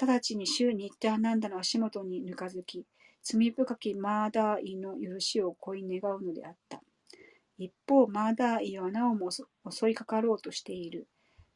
[0.00, 2.86] 直ちに主ニッテアナンダの足元にぬかづき、
[3.22, 6.80] 罪深きマーダーイの許しを恋願うのであった。
[7.58, 9.42] 一方、マーダーイはなおも襲
[9.90, 11.08] いかかろうとしている。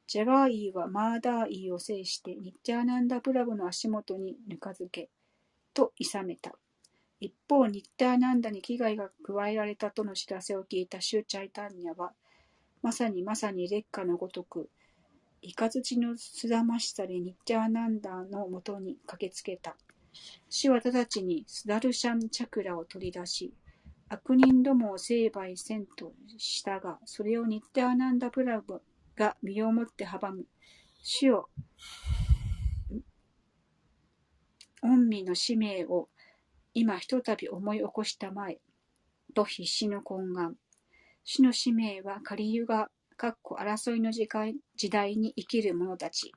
[0.09, 5.09] ジャガーイはマーダーイを制してニッチャーナンダプラブの足元にぬかづけ、
[5.73, 6.53] と諌めた。
[7.21, 12.13] 一方、ニッターナンダに危害が加えられたとの知らせを聞いたシューチャイタンニャは、
[12.83, 14.69] まさにまさに劣化のごとく、
[15.43, 19.77] イカズチのすだましさでニッチャーナンダーのもとに駆けつけた。
[20.49, 23.53] 死は直ちにスダルシャンチャクラを取り出し、
[24.09, 28.83] 悪人どもを成敗せんとしたが、それをニッターナンダプラブ
[29.17, 30.45] が身をもって阻む。
[31.03, 31.49] 死を、
[34.81, 36.09] 御身の使命を
[36.73, 38.61] 今ひとたび思い起こしたまえ、
[39.35, 40.55] と必死の懇願。
[41.25, 46.33] 主の使命はカリユガ、かっこ争いの時代時代に生きる者たち。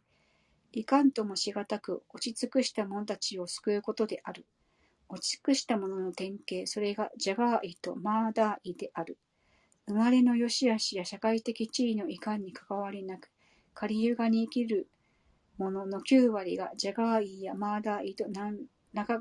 [0.72, 4.46] いかんともしがたく落ち尽くした者たちを救うことである。
[5.10, 9.18] 落ち尽くした者の典型、それがジャガーイとマーダーイである。
[9.88, 13.30] 生まれの良し悪しや社会的地位のいかんに関わりなく、
[13.74, 14.88] カリユガに生きる
[15.58, 19.20] 者の9割がジャガーイやマーダーイと何らか、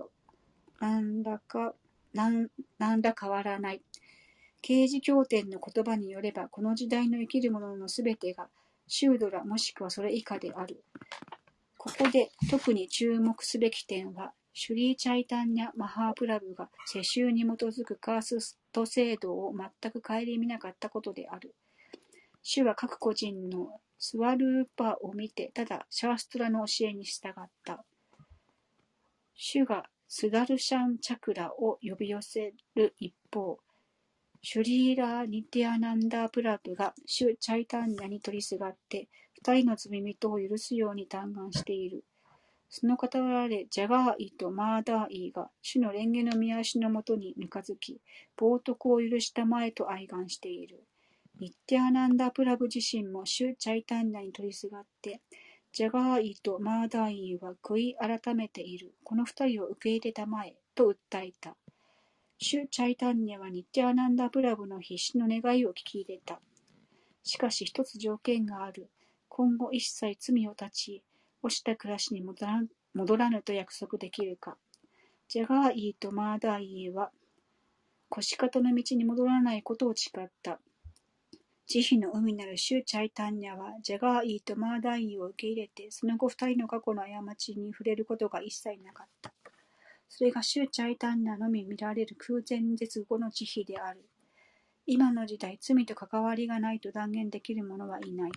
[0.81, 1.75] 何らか、
[2.13, 3.83] 何何ら変わらない。
[4.67, 8.49] 刑事経典の言葉によれば、この時代の生きる者のすべてが、
[8.87, 10.83] シュードラもしくはそれ以下である。
[11.77, 21.55] ここで特に注目すべき点は、シュリー・チャイタンニャ・マハープラブが世襲に基づくカースト制度を全く顧みなかったことである。
[22.41, 27.85] 主は各個人のスワルーパを見て、ただシャーストラの教えに従った。
[29.35, 33.59] 主がスダルシャン・チャクラを呼び寄せる一方、
[34.47, 42.05] シュリーラー・ニティアナンダー・プラブが主チャイタンニャに取りすがって、二人の罪人を許すように嘆願している。
[42.69, 48.03] その傍らでジャガーイとマーダーイが主の蓮華の見足のもとにぬかずき、
[48.37, 50.85] 冒涜を許したまえと哀願している。
[51.41, 55.23] ニッティアナンダ・プラブ自身も主チャイタンニャに取りすがって、
[55.73, 58.93] ジャガーイとマーダーイは悔い改めている。
[59.05, 61.57] この二人を受け入れたまえ、と訴えた。
[62.39, 66.41] 主チャイタンニャはニッティアナンダ・プラブの必死の願いを聞き入れた。
[67.23, 68.91] しかし一つ条件がある。
[69.29, 71.03] 今後一切罪を断ち、
[71.43, 72.63] 落ちた暮らしに戻ら
[72.93, 74.57] 戻らぬと約束できるか。
[75.29, 77.11] ジャガーイーとマーダーイーは、
[78.09, 80.61] 腰方の道に戻らないことを誓った。
[81.67, 89.33] 慈悲の海なるシュチャイタンニャは、ジャガーイーとマーダーイーを受け入れて、その後二人の過去の過ちに触れることが一切なかった。
[90.09, 94.09] それがシュチャイタンニャのみ見られる空前絶後の慈悲である。
[94.87, 98.33] 今の時代、罪と関わりがないと断言できる者はいない。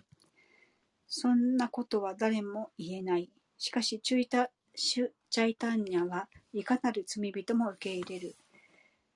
[1.08, 3.30] そんなことは誰も言えない。
[3.58, 8.36] しかし、チュイタシュチャイタンニャはいかなる罪人も受け入れる。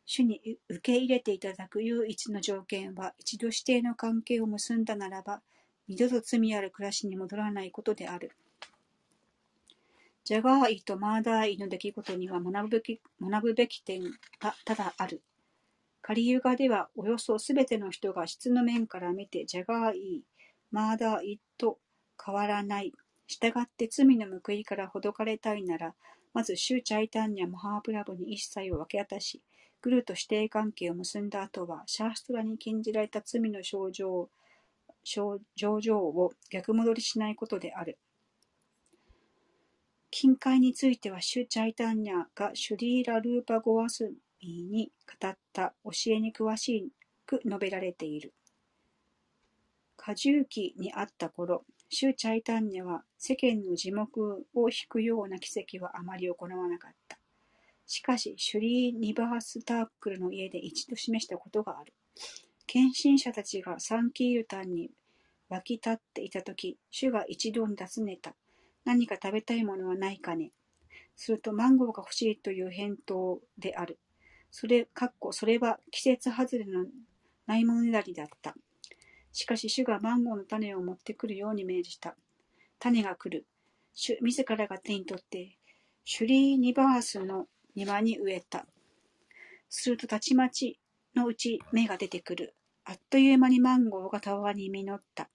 [0.06, 5.41] 主に受け入れていただく唯一の条件は、一度指定の関係を結んだならば、
[5.88, 8.32] 二度と罪ある暮らしに戻らないことである。
[10.32, 14.02] ジャガーイとマーダーイの出来事には学ぶべき学ぶべき点
[14.40, 15.22] がただある。
[16.02, 20.24] カリユガではおよそすべての人が質の面から見てジャガーイ、
[20.72, 21.80] マーダーイと
[22.26, 22.94] 変わらない。
[23.28, 25.95] したがって罪の報いからほどかれたいなら、
[26.34, 29.44] まずシュチャイタンニャ・マハープラブに一切を分け渡し、
[29.82, 34.30] グルと指定関係を結んだ後は、シャーストラに禁じられた罪の症状
[35.03, 35.41] 症
[35.82, 37.99] 状を逆戻りしないことである。
[40.13, 44.11] 近海については、シュ・チャイタンニャがシュリーラ・ルーパ・ゴアス
[44.41, 46.91] ミに語った教えに詳し
[47.25, 48.33] く述べられている。
[49.95, 54.21] 過重期にあった頃、シュ・チャイタンニャは世間の耳目
[54.53, 57.17] を引くような奇跡はあまり行わなかった。
[57.88, 61.93] しかし、シュリー・ニバース・タークルの家で一度示したことがある。
[62.67, 64.91] 献身者たちがサンキールタンに
[65.47, 68.35] 湧き立っていたとき、主が一度に尋ねた。
[68.86, 70.52] 何か食べたいものはないかね
[71.16, 73.99] すると、マンゴーが欲しいという返答である。
[74.49, 76.86] それ、かっこ、それは季節外れの
[77.48, 78.56] ないものねだりだった。
[79.32, 82.16] しかし、主がマンゴーの種を持ってくるように命じた。
[82.80, 83.45] 種が来る。
[83.94, 85.58] 主、自らが手に取って、
[86.03, 88.66] シュリーニバースの庭に植えた。
[89.70, 90.80] すると、たちまち
[91.16, 92.56] のうち芽が出てくる。
[92.84, 95.30] あっという間にマンゴーがたわわに実った。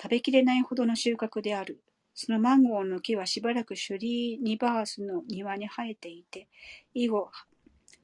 [0.00, 1.82] 食べきれないほどの収穫である。
[2.20, 6.48] そのマンゴーの木はしばらくシュリーニバースの庭に生えていて、
[6.92, 7.30] 以後、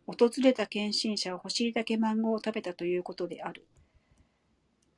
[0.07, 3.67] 訪れた献身者は欲しいだけマンゴーを食べたということである。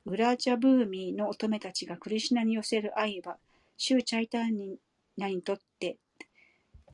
[0.05, 3.37] ウラジャブーミーの乙女たちがクリシナに寄せる愛は、
[3.75, 5.97] シューチャイタンニャにとって、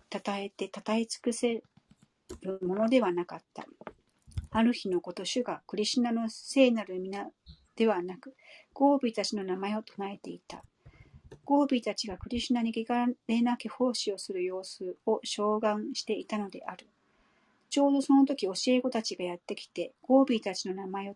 [0.10, 1.62] 称えて称え尽くせ
[2.42, 3.66] るものではなかった。
[4.52, 7.30] ある日のこと、主がクリシナの聖なる皆
[7.76, 8.34] ではなく、
[8.72, 10.64] ゴービーたちの名前を唱えていた。
[11.46, 16.88] ゴービーたちがクリシュナに汚れなき奉仕をする様子を召喚していたのである。
[17.70, 21.16] ちょうどその時教え子たちがやってきて、ゴービーたちの名前を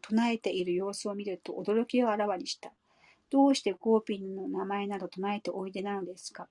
[0.00, 2.72] 唱えている様子を見ると驚きをあらわにした。
[3.30, 6.48] どうしてゴービーの名前など唱えておいでなのですか？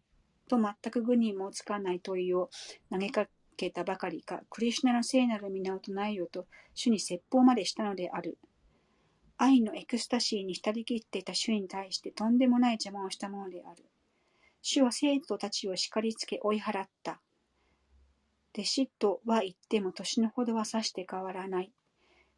[0.48, 2.50] と全く具にもつかない問いを
[2.92, 3.26] 投げか
[3.56, 6.46] けたばかりか、クリシュナの聖なる皆を唱えようと
[6.76, 8.38] 主に説法までしたのである。
[9.40, 13.86] 愛のエクスタシーに浸りきっていた主に対してとんでもない邪魔をしたものである。
[14.64, 17.22] 主は生徒たちを叱りつけ追い払った。
[18.54, 21.72] 弟子とは言っても年のほどはさして変わらない。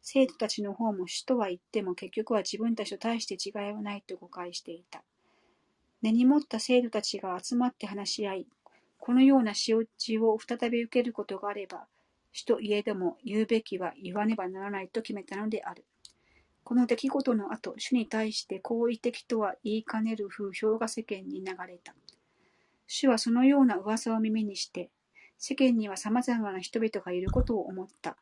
[0.02, 5.02] 生徒たちの方も主とは言っても結局は自分たちと大して違いはないと誤解していた。
[6.02, 8.46] 根に持った生徒たちが集まって話し合い、
[8.98, 11.86] このような仕打ちを再び受けることがあれば、
[12.32, 15.84] 主といえども言うべきは言わねばならないと決めたのである。
[16.64, 21.94] この出来事の後、主に対して好意的とは言いかねる風評が世間に流れた。
[22.86, 24.90] 主はそのような噂を耳にして、
[25.38, 28.16] 世間には様々な人々がいることを思った。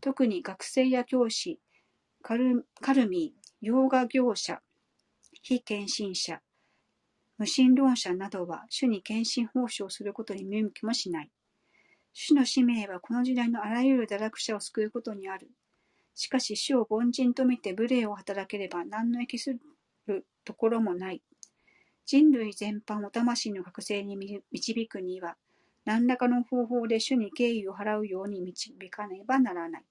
[0.00, 1.60] 特に学生や教師、
[2.22, 4.60] カルカルミー、洋画業者、
[5.42, 6.40] 非献身者、
[7.38, 11.30] 無神論者などは主に献身奉仕をすることに見向きもしない。
[12.12, 15.48] 主の使命はこの時代のあらゆる堕落者を救うことにある。
[16.18, 19.56] しかし主を凡人と見て無礼を働ければ何の益す
[20.08, 21.22] るところもない。
[22.06, 24.16] 人類全般を魂の覚醒に
[24.50, 25.36] 導くには、
[25.84, 29.84] 何らかの方法で主に敬意を払うように導かねばならない。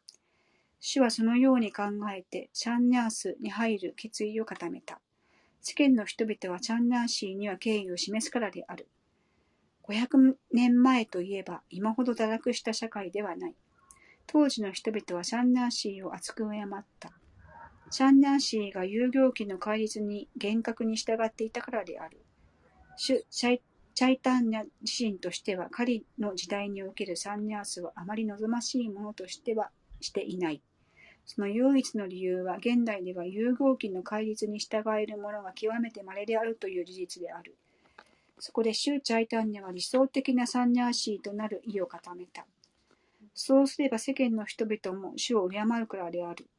[0.81, 1.83] 主はそのように考
[2.13, 4.99] えて、シャンニャースに入る決意を固めた。
[5.61, 8.89] 世間の人々はチャンナーシーには敬意を示すからである。
[9.83, 13.55] 500年前といえば今ほど堕落した社会ではない。
[14.27, 17.11] 当時の人々はシャンナーシーを厚く敬った。
[17.89, 22.17] シャンナーシーが遊行期の戒律に厳格に従っていたからである。
[22.97, 23.61] 主チャイ
[23.93, 29.71] チャイタンニャ自身としては狩りの時代におけるサンニャースはあまり望ましいものとしては
[30.01, 30.61] していない。
[31.27, 37.57] その唯一の理由は、現代では融合期の戒律に従える者が極めて稀であるという事実である。
[38.39, 42.45] そこで、シュチャイタンニャは理想的なサンニャーシーとなる意を固めた。
[43.39, 46.49] そうすれば世間の人々も主を敬うからである。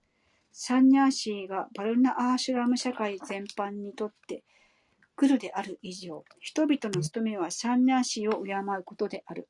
[0.52, 4.44] サンニャーシーがバルナ・アーシュラム社会全般にとって
[5.16, 9.48] グルである以上、人々の務めはシャンニャーシーを敬うことである。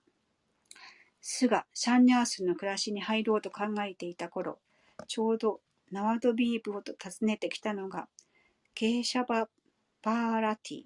[1.21, 4.59] スがサンニャースの暮らしに入ろうと考えていた頃、
[5.07, 5.61] ちょうど
[5.93, 8.09] ナワドビーブを訪ねてきたのが、
[8.75, 9.51] ケーシャバ・
[10.03, 10.83] バーラティ、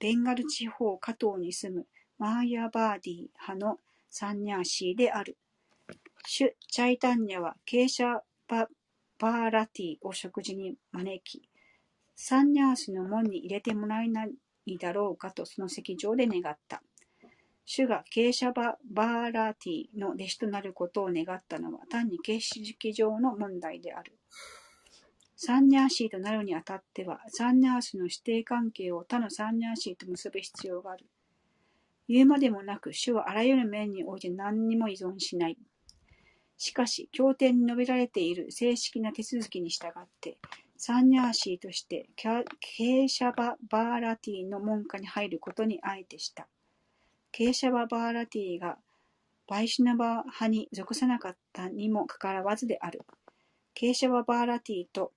[0.00, 1.86] ベンガル地方加東に住む
[2.18, 3.78] マーヤ・バーディ派の
[4.10, 5.36] サンニャーシーである。
[6.26, 8.68] シュ・チャイタンニャはケーシャバ・
[9.18, 11.48] バーラティを食事に招き、
[12.14, 16.82] サンニャースの門に入れてもらえないだろうかとその席上で願った。
[17.64, 24.18] 主がケーシャバ・バーラティの弟子となることを願ったのは単に形式上の問題である。
[25.40, 31.06] サンニャーシーとなるにあたっては、サンニャースの指定関係を他のサンニャーシーと結ぶ必要がある。
[32.08, 35.56] 言うまでもなく、主はあらゆる面において何にも依存しない。
[36.58, 40.38] しかし、経典に述べられている正式な手続きに従って、
[40.76, 46.46] サンニャーシーとしてケーシャバ・バーラティの門下に入ることにあえてした。
[47.32, 48.78] ケーシャバ・バーラティが
[49.46, 53.02] バイシュナバ派に属さなかったにもかかわらずである。
[53.74, 55.12] ケーシャバ・バーラティと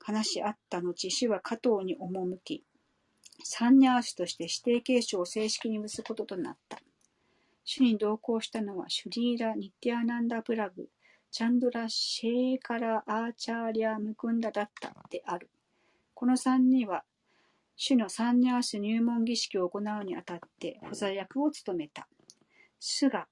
[0.00, 2.64] 話し合った後、主は加藤に赴き、
[3.44, 6.78] サンニャーシーとして指定継承を正式に結ぶこととなった。
[7.68, 10.88] 主に同行したのはシュリーラ・ニッティアナンダ・プラグ、
[11.32, 15.50] チャンドラ・シェーカラ・アーチャーリア・ムクンダだったである。
[16.14, 17.02] この三人は、
[17.74, 22.08] 主のサンニャース入門儀式を行うにあたって補佐役を務めた。
[22.78, 23.26] 主が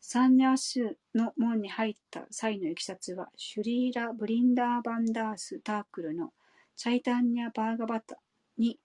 [0.00, 6.32] サンニャースの門に入った際のいきさつは、シュリーラ・ブリンダーバンダース・タークルの
[6.76, 8.16] チャイタンニャ・バーガバタ
[8.56, 8.78] に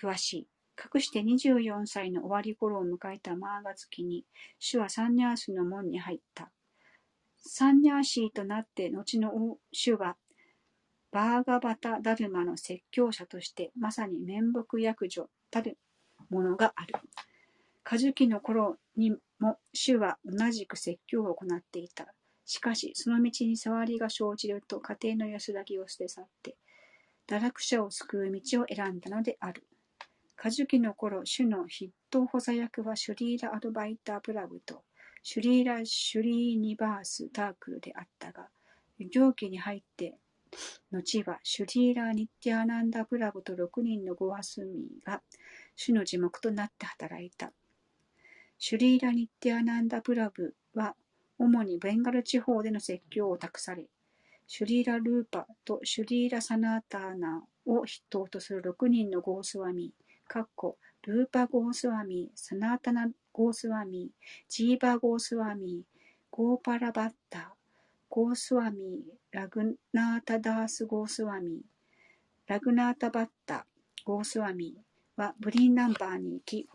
[0.00, 0.53] 詳しい。
[0.74, 4.24] かくして24歳の終わり頃を迎えたマーガ月に、
[4.58, 6.50] 主はサンニャースの門に入った。
[7.36, 10.16] サンニャーシーとなって後の主は、
[11.12, 15.78] バーガバタ・ダルマの説教者として、まさに面目役女たる
[16.30, 16.94] ものがある。
[17.84, 22.12] 過樹期の頃にも主は同じく説教を行っていた。
[22.46, 26.56] しかし、その道に触りが生じると家庭の安らぎを捨て去って、
[27.28, 29.66] 堕落者を救う道を選んだのである。
[30.36, 34.82] 過樹期の頃、主の筆頭補佐役はシュリーラ・アルバイター・プラグと、
[35.22, 38.48] シュリーラ・シュリーニバース・タークルであったが、
[38.98, 40.18] 行期に入って、
[40.92, 45.22] 後はシュリーラ・ニッティアナンダ・プラグと6人のゴアスミーが
[45.74, 47.52] 主の字幕となって働いた。
[48.58, 50.94] シュリーラ・ニッティアナンダ・プラグは
[51.38, 53.86] 主にベンガル地方での説教を託され、
[54.46, 60.04] シュリーラ・ルーパとシュリーラ・サナーターナを筆頭とする6人のゴースワミー、
[61.06, 64.10] ルーパゴースワミ、サナータナゴースワミ、
[64.48, 65.82] ジーバゴースワミ、
[66.30, 67.54] ゴーパラバッタ、
[68.08, 71.60] ゴースワミ、ラグナータダースゴースワミ、
[72.46, 73.66] ラグナータバッタ、
[74.04, 74.74] ゴースワミ
[75.16, 76.68] はブリンナンバーに行き、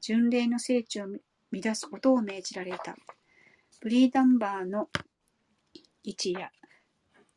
[0.00, 1.06] 巡礼の聖地を
[1.50, 2.96] 乱すことを命じられた。
[3.80, 4.88] ブリーダンバーの
[6.02, 6.50] 一夜、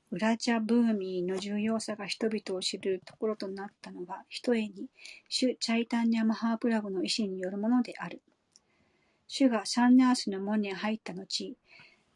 [0.09, 4.87] ウラジャブーミーの重要さが人々を知るところとなったのは、ひとえに、
[5.27, 8.21] シュ・チャイタンニャ・マハープラブの意思によるものである。
[9.27, 11.57] 主がサンニャースの門に入った後、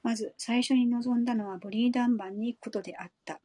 [0.03, 3.41] まず最初に望んだのはブリーダンバンに行くことであった。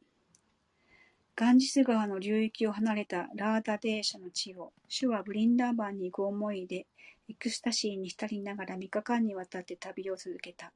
[1.35, 6.87] ガンジス川の流域を離れたラーダデーシャの地を、主はブリンダーバンに行く思いで、
[7.29, 10.71] エクスタシーに浸りながら三日間にわたって旅を続けた。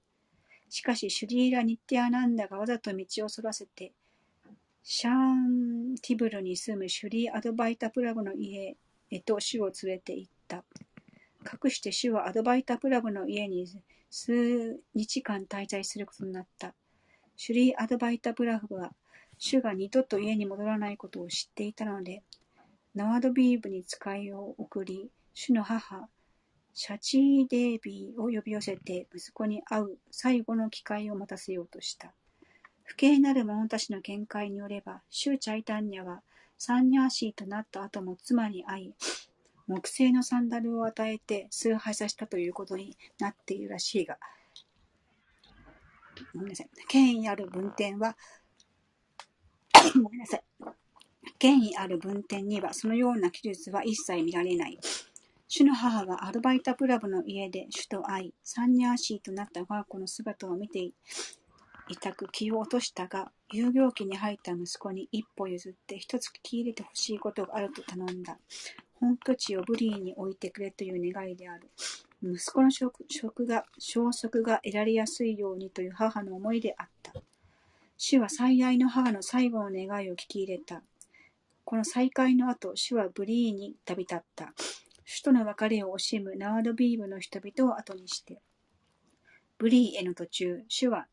[0.71, 3.91] しかし、シュリーラ・ニッティアナンダがわざと道をそらせて、
[4.81, 8.77] シャーンティブルに住むシュリー・アドバイタプラブの家
[9.09, 10.63] へと主を連れて行った。
[11.43, 13.67] かくして主はアドバイタプラブの家に
[14.09, 16.73] 数日間滞在することになった。
[17.35, 18.93] シュリー・アドバイタプラブは、
[19.37, 22.23] 主が二度と家に戻らないことを知っていたので、
[22.95, 26.07] ナワドビーブに使いを送り、主の母、
[26.73, 32.13] シャチーデービーを呼び寄せて息子に会う最後の機会を待たせようとした。
[32.83, 36.21] 不敬なる者たちの見解によれば、シューチャイタンニャは
[36.57, 38.93] サンニャーシーとなった後も妻に会い、
[39.67, 44.17] 木製のサンダルを与えて崇拝させたということになっているらしいが、
[46.33, 46.69] ごめんなさい。
[46.87, 48.15] 権威ある文典は、
[50.01, 50.43] ごめんなさい。
[51.39, 54.79] 権威ある文典にはそのような記述は一切見られない。
[55.53, 60.93] 主の母はアルバイタプラブの家で主と会い、サンニャーシーとなった我が子の姿を見てい
[61.99, 68.37] たく気を落としたが、遊行期に入った息子に一歩譲って一つ聞き入れてほしいことがあると頼んだ。
[69.01, 71.69] 本拠地をブリーに置いてくれという願いである。
[72.23, 77.11] 息子の職職が消息が得られやすいようにという母の思いであった。
[77.97, 80.81] 主は最愛の母の最後の願いを聞き入れた。
[81.65, 84.53] この再会の後、主はブリーに旅立った。
[85.13, 88.41] 主との別れを惜しむナワドビーブの人々を後にして。
[89.57, 91.05] ブリーへの途中、主は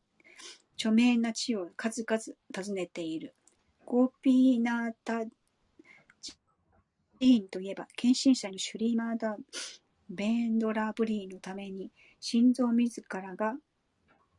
[0.75, 2.21] 著名な地を数々
[2.55, 3.35] 訪ねている。
[3.85, 9.35] ゴーピーナータジーンといえば、献身者のシュリーマーダ・
[10.09, 13.57] ベンドラ・ブリーのために、心臓自らが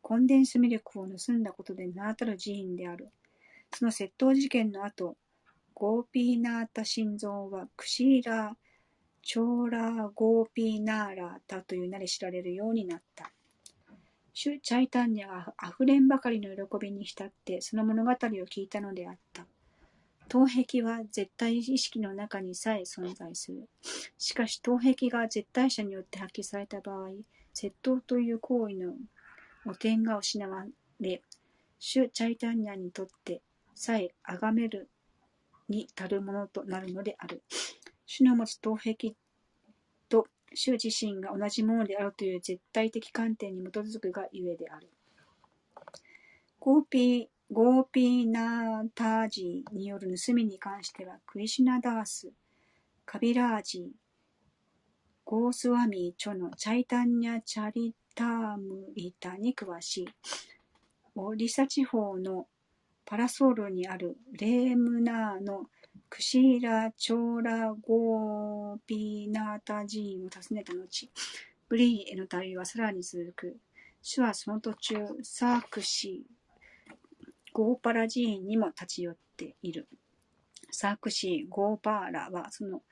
[0.01, 3.11] コンデンスミルクを盗んだことで名だたる寺院である。
[3.74, 5.19] その窃盗事件の後、
[5.74, 8.60] ゴーピーナータ心臓はクシーラー・
[9.22, 13.30] チョーラー・ゴーピーナーラータという名で知られるようになった。
[14.32, 19.47] シュ・チャイタンニャがあふれんばかりの喜びに浸ってその物語を聞いたのであった。
[20.28, 23.68] 頭壁は絶対意識の中にさえ存在する。
[24.16, 27.10] しかし頭壁が絶対者によって発揮された場合、
[27.52, 28.94] 窃盗という行為の
[29.66, 30.64] 汚点が失わ
[31.01, 31.20] れ、
[31.78, 33.42] シュ・チャイタンニャにとって
[33.74, 34.88] さえ崇める
[35.68, 37.42] に足るものとなるのである。
[38.12, 39.14] 主の持つ盗癖
[40.09, 44.91] と主自身が同じものであるという絶対的観点に基づくがゆえである。
[46.59, 52.32] ゴーピー、ゴーピーナータージーによる盗みに関しては、クリシナダース、
[53.07, 53.82] カビラージー、
[55.24, 60.09] ゴースワミーチョのチャイタンニャ・チャリタームリタに詳しい。
[61.15, 62.49] オリサ地方の
[63.05, 65.66] パラソールにあるレームナーの
[66.11, 71.11] クシーラ・チョーラ・ゴーピナータ寺院を訪ねた後、
[71.69, 73.57] ブリーへの旅はさらに続く。
[74.03, 76.95] 主はその途中、サークシー、
[77.53, 79.87] ゴーパラ寺院にも立ち寄っている。
[80.73, 82.82] サークシー、ゴーパーラはその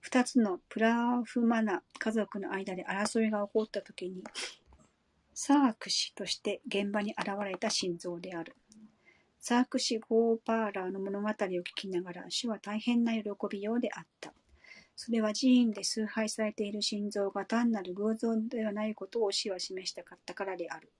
[0.00, 4.24] 二つのプラフマナ家族の間で争いが起こった時に、
[5.32, 8.56] サークシとして現場に現れた心臓である。
[9.40, 14.32] サークシ・ゴーパーラーの物語を聞きながら、主は大変な喜びようであった。
[14.96, 20.90] それは寺院で崇拝されている心臓が単なる偶像ではないことを死は示したかったからである。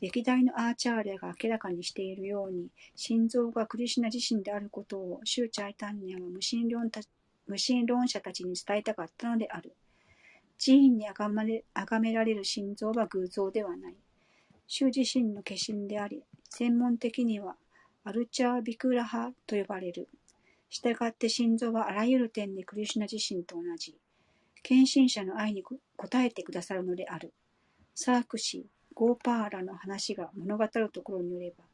[0.00, 7.00] 歴代のアーチャーレが明らかにしているように、心臓がクリシナ自身であることを、シューチャイタンニャは無神論た
[7.46, 9.74] 無神論者たちに伝えたかったのである。
[10.62, 13.94] 寺院に崇め崇められる心臓は偶像ではない。
[14.66, 17.56] 主自身の化身であり、専門的には
[18.04, 20.08] アルチャー・ビクラハと呼ばれる。
[20.70, 23.96] したがって心臓はあらゆる点でクリシュナ自身と同じ。
[24.62, 25.78] 献身者の愛に応
[26.14, 27.32] えてくださるのである。
[27.94, 28.62] サークシー、
[28.94, 31.64] ゴーパーラの話が物語るところによれば、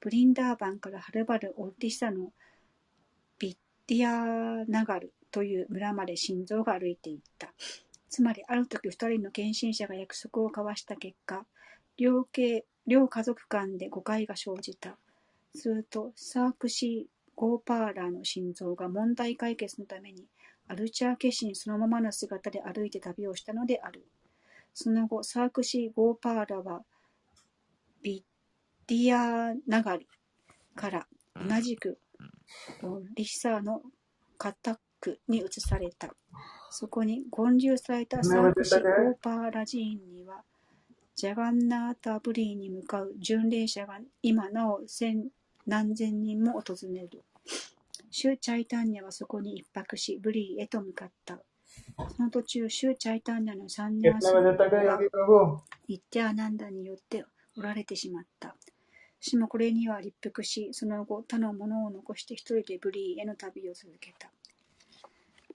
[0.00, 2.32] ブリンダーバンからはるばるオルティサの
[3.38, 3.56] ビッ
[3.86, 7.52] ティアナガルという村まで心臓が歩いていった。
[8.08, 11.44] つまり、ある時二人の献身者が約束を交わした結果、
[11.96, 12.26] 両
[12.86, 14.96] 両家族間で誤解が生じた。
[15.54, 20.26] すると、サークシー・ゴーパーラーの心臓が問題解決のために、
[20.66, 24.04] アルチャー化身そのままの姿で歩いて旅をしたのである。
[24.72, 26.84] その後、サークシー・ゴーパーラは、
[28.02, 30.06] ビッディアナガリ
[30.74, 31.98] から同じく
[33.14, 33.82] リヒサーの
[34.36, 36.14] 家宅に移された。
[36.70, 38.82] そこに建立されたサークシ・オー
[39.22, 40.42] パーラ寺院には、
[41.14, 45.28] ジャガンナータ・ブリーに向かう巡礼者が今なお千
[45.66, 47.22] 何千人も訪れる。
[48.10, 51.40] シュー・チャイタンニャはそこに一泊し、ブリーへと向かった。
[52.16, 54.30] その途中、シュー・チャイタンニャの三年はが
[55.88, 57.24] ニッテアナンダによって
[57.56, 58.56] おられてしまった。
[59.20, 64.30] しもこれには立腹し、その後他のものを残して一人でプリーへの旅を続けた。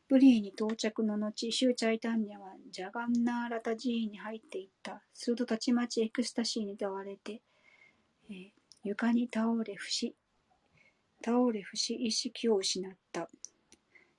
[0.09, 5.03] プリーに到着の後、シューチャイタンニャはジャガンナーラタ寺院に入っていった。
[5.13, 7.41] するとたちまちエクスタシーに襲われて、
[8.29, 8.51] えー、
[8.83, 10.15] 床に倒れ伏し、
[11.23, 13.29] 倒れ伏し意識を失った。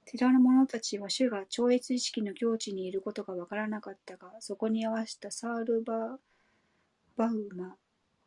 [0.06, 6.18] 寺の者たちは主が超越意識の境地にいることがわからなかったが、そこに合わせたサールバー
[7.16, 7.76] バウマ・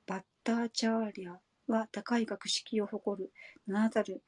[0.05, 1.35] バッターチャーリャ
[1.67, 3.31] は高い学識を誇る
[3.65, 4.21] 名だたる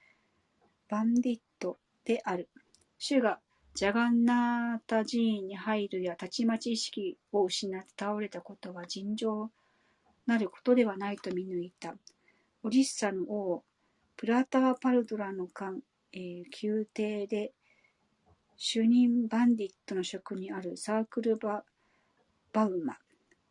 [0.90, 2.50] バンディットである。
[2.98, 3.40] 主が
[3.74, 9.52] ジャガンナータ寺院に入るやたちまち意識を失って倒れたことは尋常
[10.26, 11.96] なることではないと見抜いた。
[12.64, 13.64] オリッサの王、
[14.18, 15.82] プラターパルドラの官、
[16.14, 17.54] えー宮廷で
[18.58, 21.64] 主任バンディットの職にあるサークルバ
[22.54, 22.96] バウマ、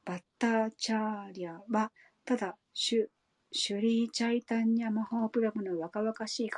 [0.07, 1.93] バッターチャーリャは、
[2.25, 3.07] ただ、シュ、
[3.53, 6.51] シュリーチャイタンニャマハープラブの若々しい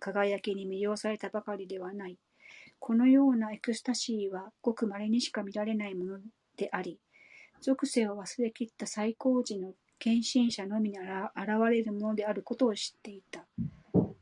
[0.00, 2.18] 輝きに魅了されたばかりではない。
[2.80, 6.18] このようなエクスタシーはごく稀にしか見られないもの
[6.56, 6.98] であり、
[7.66, 11.08] 属性を忘れきった最高次の献身者のみに現
[11.68, 13.44] れるものであることを知っていた。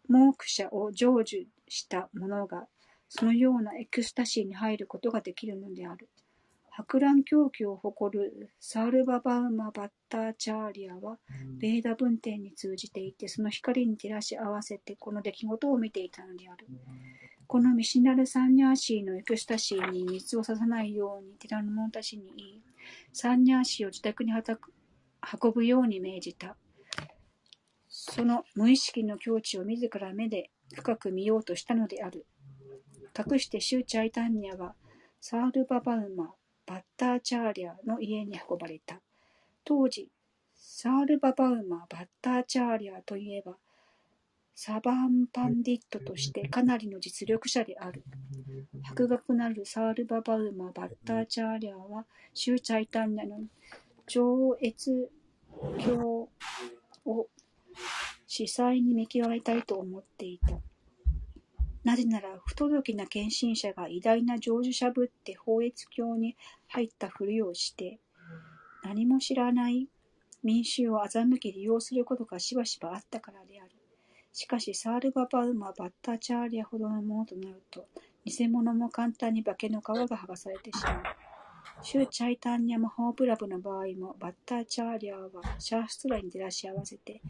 [0.08, 2.66] モークシャを成就した者が、
[3.10, 6.08] そのようなエクスタシーに入ることができるのである。
[6.70, 11.18] 博覧強記を誇るサールババウマ・バッターチャーリアは、
[11.58, 16.66] ベーダ文献に通じていて、その光に照らし合わせてこの出来事を見ていたのである。
[17.46, 22.62] この見知らぬ・サンニャーシーのエクスタシーに水をささないように寺の者たちに言い、
[23.12, 26.56] サンニャーシーを自宅に運ぶように命じた。
[27.88, 32.26] その無意識の境地を自ら目で深く見ようとしたのである。
[33.16, 34.74] 隠してシューチャイタンニャは、
[35.20, 36.34] サールババウマ、
[36.66, 39.00] バッターチャーリャの家に運ばれた。
[39.64, 40.10] 当時、
[40.54, 43.56] サールババウマ、バッターチャーリャといえば、
[44.56, 48.04] サバンパンディットとしてかなりの実力者である。
[48.82, 53.40] 博学なるサールババウマ・バッターチャーリャは、シューチャイタンニャの
[54.06, 55.10] 超越
[55.78, 56.28] 教
[57.04, 57.28] を
[58.26, 60.58] 司祭に見極めたいと思っていた。
[61.82, 66.36] なぜなら、不届きな献身者が偉大な成就者ぶって法越教に
[66.68, 67.98] 入ったふりをして、
[68.82, 69.88] 何も知らない
[70.42, 73.53] 民衆を欺き利用することがしばしばあったからである。
[74.34, 77.86] しかし、サールババウマ、バッターチャーリアほどのものとなると、
[78.24, 81.02] 偽物も簡単に化けの皮が剥がされてしまう。
[81.82, 85.30] シューチャイタンニャマホープラブの場合も、バッターチャーリアは
[85.60, 87.22] シャーストラに照らし合わせて、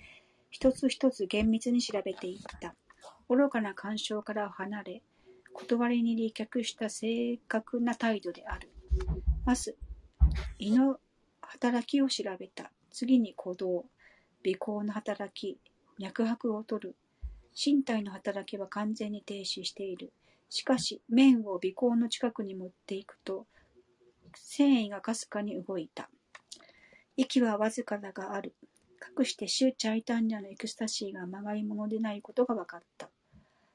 [0.51, 2.75] 一つ一つ厳密に調べていった。
[3.29, 5.03] 愚かな干渉から離れ、
[5.53, 8.71] 断りに離却した正確な態度である。
[9.45, 9.77] まず、
[10.59, 10.99] 胃の
[11.43, 12.71] 働きを調べた。
[12.91, 13.85] 次に鼓動、
[14.43, 15.59] 鼻孔の働き、
[15.99, 16.97] 脈拍を取る。
[17.55, 20.13] 身体の働きは完全に停止している。
[20.49, 23.47] しかし、面を鼻孔の近くに持っていくと、
[24.35, 26.11] 繊維がかすかに動いた。
[27.17, 28.55] 息はわずかだがある。
[28.99, 33.09] かくしてシューチャイタンニャのエクスタシーがまがいものでないことが分かった。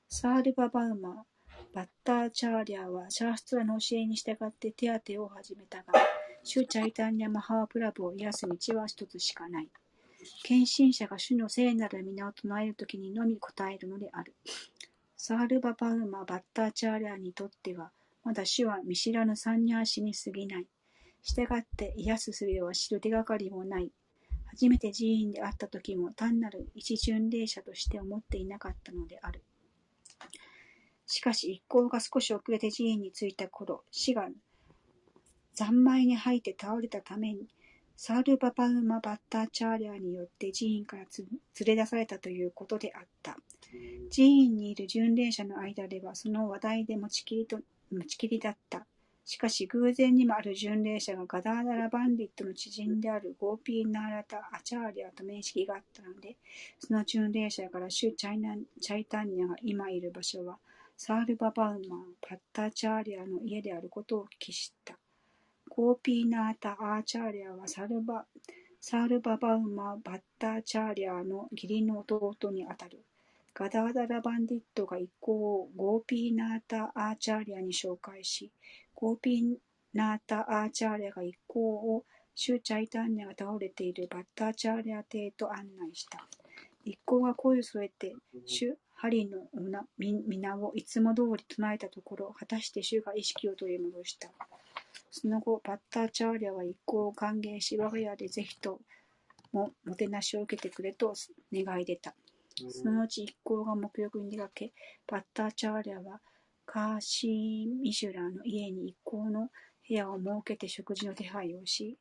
[0.10, 1.26] サールババウマ、
[1.74, 5.94] バッターチャーリャーはシャーストラの教えに従って手当てを始めたが、
[6.44, 9.70] シューチャイタンニャマハープラブを癒す道は一つしかない。
[10.44, 14.36] 献身者が主の聖なる御名を唱えるときにのみ答えるのである。
[15.16, 17.92] サールババウマ・バッターチャーリャーにとっては、
[18.24, 20.68] まだ主は見知らぬ三ニャーシに過ぎない。
[21.22, 23.92] 従って癒す術は知る手がかりもない。
[24.48, 29.44] 初めて寺院で会った時も単なる一巡礼者として思っていなかったのである。
[31.06, 34.28] しかし一行が少し遅れて寺院に着いた頃、死が
[35.54, 37.48] 三枚に入って倒れたために、
[38.02, 41.28] サールババウマ・バッターチャーリャーによって寺院からつ
[41.66, 43.36] 連れ出されたということであった。
[44.10, 47.60] 寺院にいる巡礼者の間ではその話題で持ちきりと
[47.92, 48.86] 持ちきりだった。
[49.26, 56.38] しかし偶然にもある巡礼者がガダーダラ・パンディットの知人であるゴーピー・ナーラタ・アチャーリアと面識があったので、
[56.80, 60.58] その巡礼者からシュ・チャイナチャイタンニャが今いる場所は、
[60.96, 64.98] サールババウマー・パッターチャーリアの家であることを聞き知った。
[65.82, 68.26] ゴーピーナータ・アーチャーリアはサルバ
[68.82, 73.00] サルババウマ・バッターチャーリアの義理の弟にあたる。
[73.54, 78.52] ガダーダラ・パンディットが一行をゴーピーナータ・アーチャーリアに紹介し、
[78.94, 79.56] ゴーピー
[79.94, 81.62] ナータ・アーチャーリアが一行
[81.96, 82.04] を
[82.36, 86.28] シュー・チャイタンニャが倒れているバッターチャーリア邸と案内した。
[86.84, 89.48] 一行が声を添えて、主ハリの
[89.98, 94.30] 御名をいつも通り唱えたところ、果たして主が意識を取り戻した。
[95.12, 98.80] その後、バッターチャーリアは一行を歓迎し、我が家でぜひと
[99.52, 101.14] ももてなしを受けてくれと
[101.52, 102.16] 願い出た。
[102.70, 104.74] その後一行が沐浴に出かけ、
[105.08, 106.22] バッターチャーリアは
[106.66, 109.50] カーシー・ミシュラーの家に一行の
[109.88, 111.98] 部屋を設けて食事の手配をし、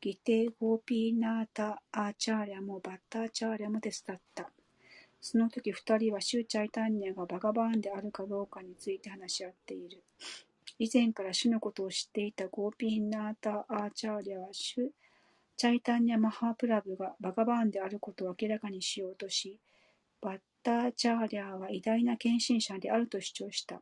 [0.00, 4.50] ギテー・ゴーピーナータ・アーチャーリャもバッターチャーリャも手伝った。
[5.20, 10.02] その時二人はシューチャイタンニャがバガバーンであるかどうかについて話し合っている。
[10.78, 14.88] 以前から主のことを知っていたゴーピーナータ・アーチャーリャはシュ
[15.56, 19.60] チャイタンニャ・マハープラブがバガバーンであることを明らかにしようとし、
[20.20, 23.80] バッターチャーリャは偉大な献身者であると主張した。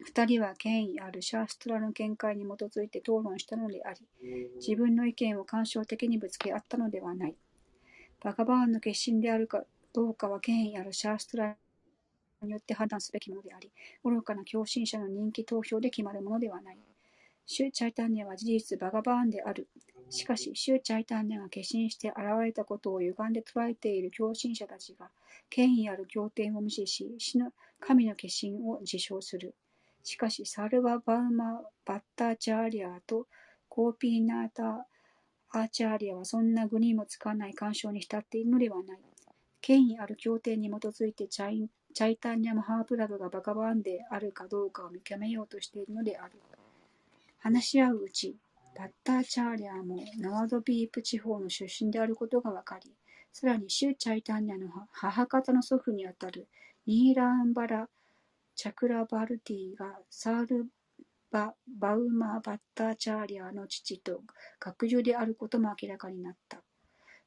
[0.00, 4.00] 二人は権威あるシャーストラの見解に基づいて討論したのであり、
[4.56, 7.36] 自分の意見を干渉的にぶつけ合ったのではない。
[8.20, 9.62] バガバーンの決心であるか
[9.92, 11.56] どうかは権威あるシャーストラ
[12.44, 13.70] によって判断すべきものであり、
[14.04, 16.78] 愚かな共振者の人気投票で決まるものではない。
[17.46, 19.68] シュ・チャイタンニャは事実バガバーンである。
[20.08, 25.10] しかし、シュ・チャイタンニャが決心して現れたことを歪んで捉えている共振者たちが、
[25.50, 29.54] 権威ある経典を無視し、死の神の決心を自称する。
[30.02, 33.26] しかし、サルバ・バウマ・バッターチャーリアと
[33.68, 34.86] コーピーナータ・
[35.50, 38.98] アーチャーリアはそんな具にもつかない干渉に浸っているのではない。
[39.60, 46.32] 権威ある協定に基づいてチャイチャイタンニャム・ハープラブがバカバーンであるかどうかを見極めようとしているのである。
[47.38, 48.36] 話し合ううち、
[48.76, 52.90] バッター・チャーリアもナワドビープ地方の出身であることが分かり、
[53.32, 56.48] さらにシュ・チャイタンニャの母方の祖父にあたる
[56.84, 57.88] ニーラーンバラ・
[58.56, 60.66] チャクラバルティがサール
[61.30, 64.20] バ・バウマ・バッターチャーリアの父と
[64.58, 66.60] 学友であることも明らかになった。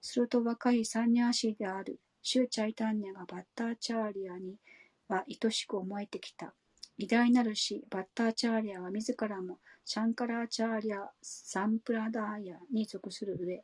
[0.02, 4.58] すると若いサンニャーシーであるシュ・チャイタンニャがバッターチャーリアに
[5.08, 6.54] は愛しく思えてきた。
[6.98, 13.64] 偉大なる死、バッターチャーリアは自らもシャンカラーチャーリア・サンプラダーヤに属する上、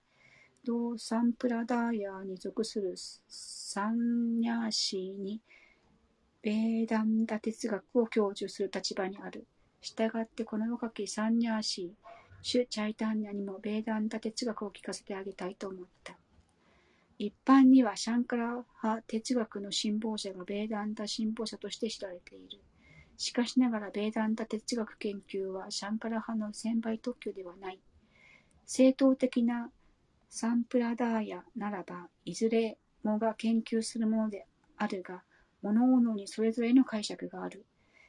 [0.64, 2.95] 同サンプラダーヤに属する
[3.27, 5.41] サンニャーシーに
[6.41, 9.45] ベーダンダ哲学を享受する立場にある。
[9.81, 12.07] したがってこの若きサンニャーシー、
[12.41, 16.18] シュ・チャイタンニャにもベーダンダ哲学を聞かせてあげたいと思った。
[17.19, 22.61] 一般にはシャンカラ派哲学の信奉者がベーダンダ信奉者として知られている。
[23.18, 27.80] しかしながらベーダンダ哲学研究はシャンカラ派の専売特許ではない。
[28.65, 29.72] 正当的な
[30.30, 35.22] サンプラダーヤならば、いずれもが研究するものであるが、
[35.61, 37.65] 各々にそれぞれの解釈がある。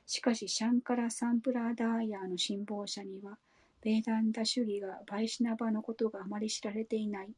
[0.07, 3.39] しかし、シャンカラ・サンプラダーヤの信奉者には、
[3.83, 7.35] ベーダンダ主義がバイシナバのことがあまり知られていない。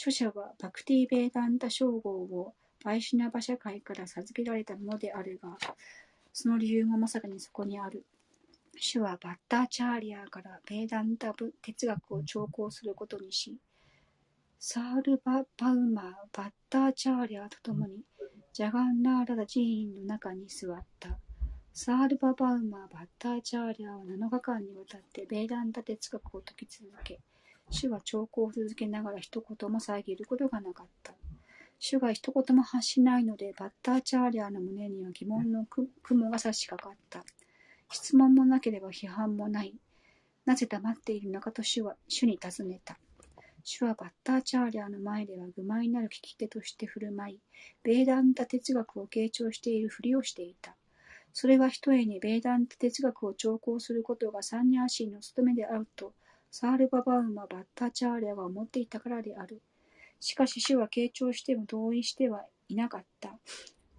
[0.00, 5.58] 著者はバクティ・ベーダンダ称号をバイシナバ社会から授けられたものであるが、
[6.32, 8.06] その理由もまさかにそこにある。
[8.78, 13.58] 主はバッターチャーリアからベーダンダ哲学を聴講することにし、
[14.58, 18.00] サールバ・バウマー、バッターチャーリアと共に
[18.54, 21.18] ジャガンナーラダ寺院の中に座った。
[21.74, 27.20] サールババウマー・バッターチャーリアは7日間にわたってベーダンタ哲学を説き続け、
[27.70, 31.14] 主は聴講を続けながら一言も遮ることがなかった。
[31.78, 35.66] 主が一言も発しないので、バッターチャーリアの胸には疑問の
[36.02, 37.24] 雲が差し掛かった。
[37.90, 39.74] 質問もなければ批判もない。
[40.44, 42.98] なぜ黙っているのかと主は主に尋ねた。
[43.62, 47.40] 主はバッターチャーリャーの前では愚昧なる聞き手として振る舞い、
[47.82, 50.76] ベーダンタ哲学を傾聴しているふりをしていた。
[51.32, 56.14] それはひとえにベーダンタ哲学を聴講することがサンニャーシーの務めであると、
[56.50, 59.62] サールババウマ・バッタチャーリャーは思っていたからである。
[60.18, 63.38] しかし主は傾聴しても同意してはいなかった。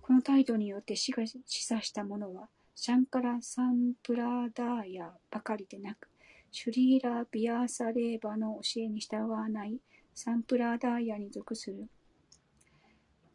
[0.01, 6.09] この態度によって死が示唆したものは、シャンカラ・サンプラーダーヤばかりでなく、
[6.51, 9.79] シュリーラ・ビアーサレーバの教えに従わない
[10.13, 11.87] サンプラーダーヤに属する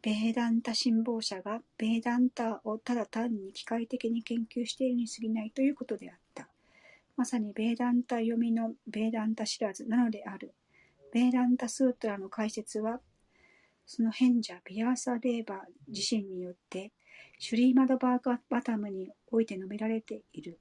[0.03, 6.26] ベーダンタ信奉者がベーダンタをただ単に機械的に研究しているに過ぎないということであった。
[7.17, 10.53] まさにベーダンタ読みのベーダンタ知らずなのである。
[11.11, 13.01] ベーダンタスートラの解説は、
[13.87, 16.91] その賢者ビアーサレーバー自身によって、
[17.39, 20.59] シュリーマドバーガバタムにおいて述べられている。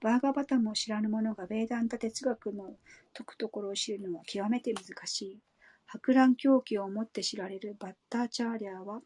[0.00, 2.74] バーガーバタムを知らぬ者がベーダンタ哲学の
[3.12, 5.38] 解くところを知るのは極めて難しい。
[5.84, 9.02] 博覧狂気をもって知られるバッターチャーリャーは、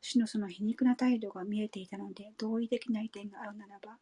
[0.00, 3.98] 主のその皮肉な態度が見えていたので、同意できない点があるならば、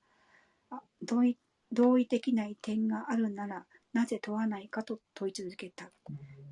[0.69, 1.39] あ同意
[1.73, 5.91] 同意できない点があるなら、なぜ問わないかと問い続けた。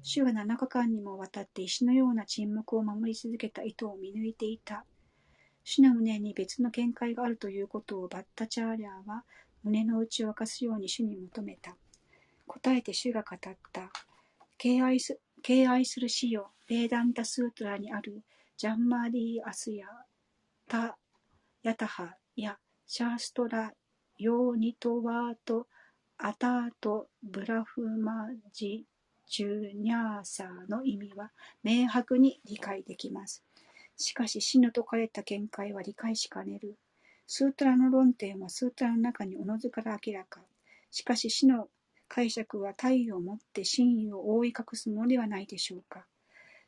[0.02, 4.84] 主は七日間にもわたって石のような沈黙を守り続けた意図を見抜いていた。
[5.62, 9.24] 主の胸に別の見解があるということをバッタチャーリャーは
[9.62, 11.76] 胸の内を明かすように主に求めた。
[12.46, 13.90] 答えて主が語った。
[14.58, 18.22] 敬愛す敬愛する死よ、ベーダンタスートラにある
[18.56, 19.86] ジャンマリーアスや
[20.66, 20.96] タ
[21.62, 23.72] ヤタハやシャーストラ
[24.16, 25.66] ヨーニトワート
[26.18, 28.84] アタートブラフマジ
[29.26, 31.32] ジュニャーサーの意味は
[31.64, 33.42] 明白に理解できます。
[33.96, 36.76] しかし死の説かれた見解は理解しかねる。
[37.26, 40.40] スートラの論点はスートラの中におのずから明らか。
[40.92, 41.68] しかし死の
[42.06, 46.06] 解釈は体をもって真意を覆い隠すものではないでしょうか。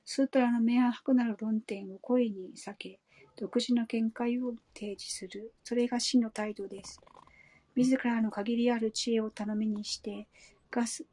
[0.05, 2.99] スートラの明白なる論点を声に避け、
[3.37, 5.53] 独自の見解を提示する。
[5.63, 7.01] それが死の態度です。
[7.77, 10.27] 自らの限りある知恵を頼みにして、
[10.71, 11.05] ガス、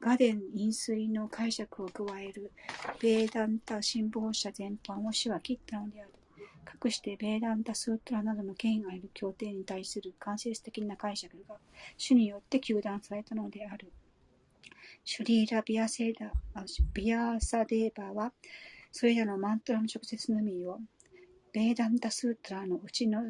[0.00, 2.52] ガデン飲水の解釈を加える、
[3.00, 6.12] ベーダンタ信奉者全般を主は切ったのである。
[6.64, 11.56] かくしてベーダンタスートラなどの権威ある経典に対する間接的な解釈が
[11.96, 13.92] 主によって糾弾されたのである。
[15.04, 16.32] シュリーラ・ビアセーダ
[16.94, 18.32] ビアサデーバーは、
[18.92, 20.78] それらのマントラの直接のみを、
[21.52, 23.22] ベーダンタスートラのうちの、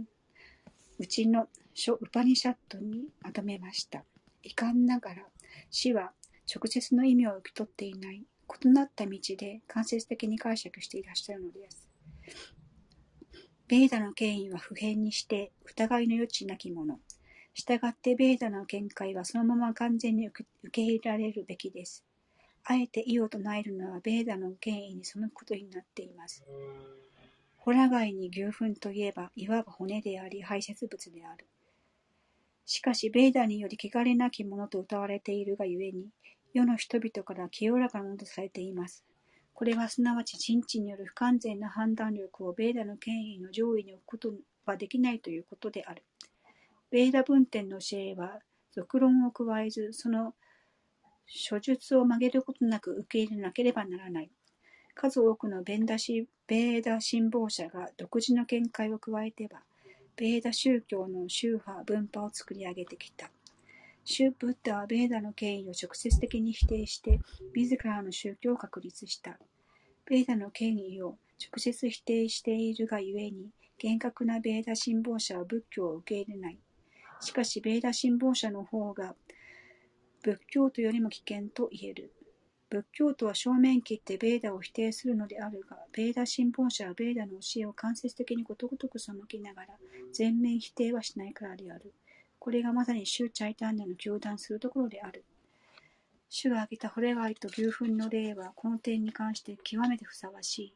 [0.98, 4.04] うちの書ウパニシャットにまとめました。
[4.42, 5.26] 遺憾ながら、
[5.70, 6.12] 死は
[6.54, 8.24] 直接の意味を受け取っていない、
[8.64, 11.88] 異なった道で間接的に解釈していらっしゃるのです。
[13.68, 17.00] ベーダの権威は普遍にして疑いの余地なきもの。
[17.54, 22.04] したがってベーダの見解はそのまま完全に受け入れられるべきです。
[22.64, 26.44] あえて異を唱えるのはベーダの権威に背くことになっています。
[27.56, 31.46] ホラ貝に牛糞といえば、いわば骨であり排泄物である。
[32.64, 36.08] しかし、ベーダにより汚れなきものと謳われているがゆえに、
[36.54, 39.04] 世の人々から清らかなものとされています。
[39.54, 44.34] これはすなわち人知による不完全な判断力をベーダの権威の上位に置くこと
[44.64, 46.02] はできないということである。
[46.90, 48.40] ベーダ文典の教えは、
[48.72, 50.34] 俗論を加えず、その
[51.26, 54.30] 書術を曲げることなく受け入れなければならない。
[54.94, 59.62] 数多くのベンダシベーダ信奉者が独自の見解を加えては、
[60.22, 63.28] ベーダ宗教の宗派、分派を作り上げてきた。
[64.04, 67.18] シュー・ブッダはベーダの権威を直接的に否定して、
[67.52, 69.36] 自らの宗教を確立した。
[70.06, 76.58] ベーダの権威を直接否定しているがゆえに、厳格なベーダ信奉者は仏教を受け入れない。
[77.20, 79.16] しかし、ベーダ信奉者の方が
[80.22, 82.12] 仏教徒よりも危険と言える。
[82.72, 89.68] 仏教徒は正面切ってベーダを否定するのであるが、ベーダ信奉者はベーダの教えを間接的にことごとく背きながら、
[90.14, 91.92] 全面否定はしないからである。
[92.38, 95.22] これがまさに宗チャイタンニャの糾弾するところである。
[96.30, 100.74] 主が挙げたホレガイと牛糞の例は、この点に関して極めてふさわしい。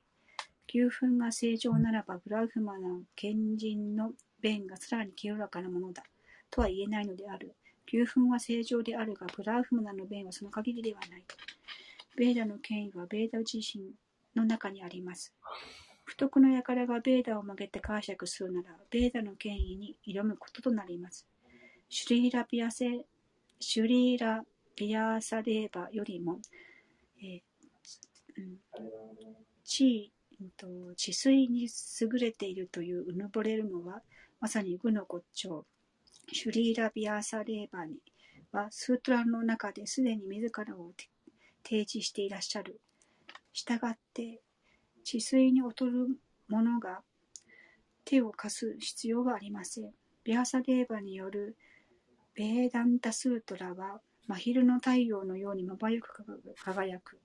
[0.69, 4.13] 牛糞が正常ならば、ブラウフマの賢人の
[4.43, 6.03] 便がさらに清らかなものだ、
[6.51, 7.55] とは言えないのである。
[7.87, 11.25] 牛糞は正常であるが、ブラウフマナの便はその限りではない。
[12.17, 13.93] ベーダの権威はベーダ自身
[14.35, 15.33] の中にあります。
[16.05, 21.27] 不徳の輩がベーダを曲げて解釈するなら、ベーダの権威に挑むこととなります。
[21.89, 23.05] シュリーラピアセ、
[23.61, 24.43] シュリーラ
[24.75, 26.39] ピアサデーバよりも、
[27.23, 27.41] えー
[28.39, 28.59] うん、
[29.65, 31.69] 地うんと治水に
[32.01, 34.03] 優れているといううぬぼれるのは、
[34.41, 35.65] まさに愚の骨頂。
[36.33, 37.97] シュリーラビアーサレーバに
[38.53, 40.93] は、スートランの中ですでに自らを
[41.69, 42.81] 提示していらっしゃる。
[43.53, 44.41] したがって、
[45.03, 46.09] 治水に劣る
[46.49, 47.01] 者が
[48.05, 49.91] 手を貸す必要はありません。
[50.23, 51.57] ビアサデーバによる
[52.35, 56.25] ベーダンタスートラは、真昼の太陽のようにまばゆく
[56.65, 57.19] 輝く。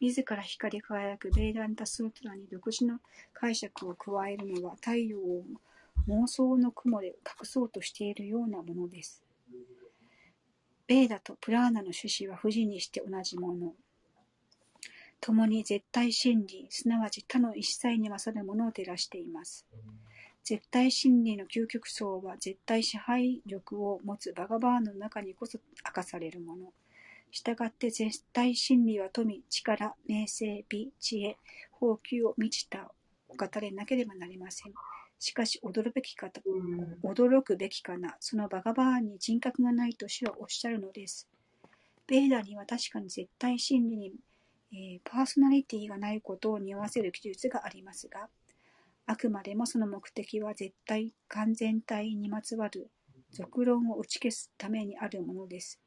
[0.00, 3.00] 自ら光り輝くベーダンタスートラに独自の
[3.32, 5.44] 解釈を加えるのは太陽を
[6.08, 9.22] 妄想の雲で隠そうとしているようなものです。
[10.90, 13.74] ベーダとプラーナの趣旨は不死にして同じもの。
[15.20, 19.64] 共に絶対真理、すなわち他の一切に勝るものを照らしています。
[20.42, 26.72] 絶対真理の究極層は絶対支配力を持つバガバーンの中にこそ明かされるもの。
[27.30, 31.36] したがって絶対真理は富、力、名声、美、知恵、
[31.70, 32.90] 法給を満ちた
[33.28, 34.72] お方でなければなりません。
[35.20, 36.40] しかし驚くべきかと、
[37.04, 38.16] 驚くべきかな。
[38.18, 41.28] そのバガバーンに人格がないと主はおっしゃるのです。
[42.08, 44.12] ベーダには確かに絶対真理に
[44.72, 48.28] えーパーソナリティがないことを匂わせる記述がありますが、
[49.06, 52.88] あくまでもその目的は絶対完全体にまつわる
[53.32, 55.80] 俗論を打ち消すためにあるものです。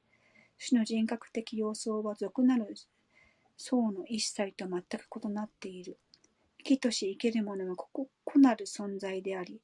[0.57, 2.75] 主の人格的様相は俗なる
[3.55, 5.97] 層の一切と全く異なっている。
[6.63, 7.89] 生きとし生けるものはこ
[8.23, 9.59] こなる存在であり、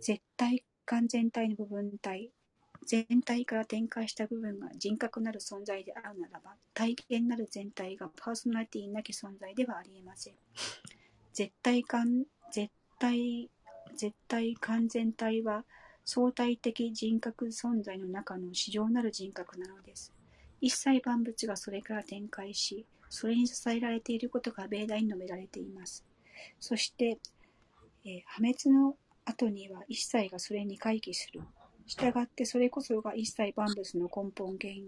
[0.00, 2.30] 絶対完全体の部分体、
[2.86, 10.34] 全体から展開した部分が人格なる存在であるならば、体験なる全体がパーソナリティなき存在ではありえません。
[11.32, 12.70] 絶対完、絶
[13.00, 13.50] 対、
[13.96, 15.64] 絶対完全体は
[16.04, 20.12] 相対的人格存在の中の至上なる人格なのです。
[20.60, 26.04] 一切万物がそれから展開し、それに支えられていることが米大に述べられています。
[26.60, 27.18] そして、
[28.04, 31.40] えー破滅の後には一切がそれに回帰する。
[31.86, 34.84] したがってそれこそが一切万物の根本原因。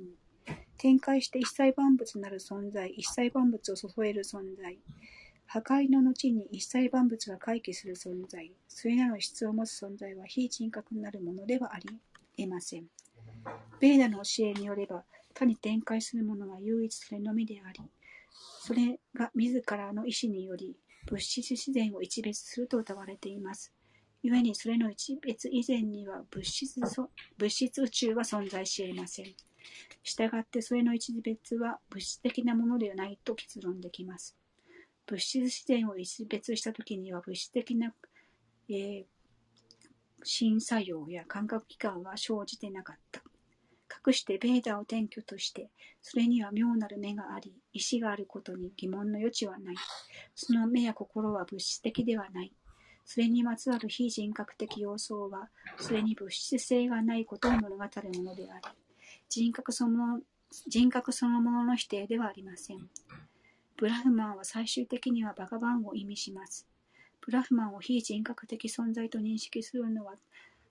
[0.77, 4.79] 展開して一切万物なる存在、一切万物を注える存在。
[5.47, 8.53] 破壊の後に一切万物が回帰する存在。
[8.69, 11.89] それらの質を持つ存在は非人格なるものではあり
[12.37, 12.85] えません。
[13.81, 15.05] ベーダの教えによれば、
[15.35, 17.81] 他に展開するものは唯一それのみであり、
[18.69, 20.77] それが自らの意志により
[21.07, 23.73] 物質自然を一別すると謳われています。
[24.23, 29.27] 故にそれの一別以前には物質物質宇宙は存在し得ません。
[30.03, 34.37] したがってそれの一別は物質的なものではないと結論できます。
[35.07, 37.95] 物質自然を一別したときには物質的な、
[38.69, 39.05] えー
[40.25, 43.23] 新作用や感覚器官は生じてなかった。
[44.09, 45.69] かくしてベーダを転居として、
[46.01, 49.75] それには妙なる目があり、意志があることに疑問の余地はない。
[50.35, 52.53] その目や心は物質的ではない。
[53.05, 58.63] それにまつわる非人格的要素は、それに物質性がないことを物語るものであり、
[59.29, 60.21] 人格そのもの
[60.67, 62.89] 人格そのものの否定ではありません。
[63.77, 66.67] ブラフマンは最終的にはバガバンを意味します。
[67.21, 70.15] ブラフマンを非人格的存在と認識するのは、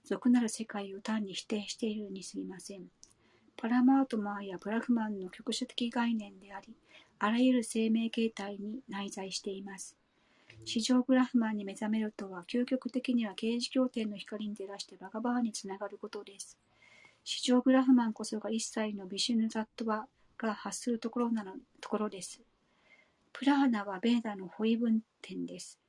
[0.04, 2.88] 俗なる世界を単に否定しているに過ぎません。
[3.60, 6.76] パラマートマーやブラフマンの局所的概念であり、
[7.18, 9.98] あらゆる生命形態に内在しています。
[10.64, 16.56] 史上ブラフマンに目覚めるとは、究極的には刑事経典の光に照らしてバガバーにつながることです。
[17.24, 20.06] 史上ブラフマンこそが一切のビシュヌザットワ
[20.38, 22.40] が発するところなのところです。
[23.34, 25.80] プラーナはベーダの保位分点です。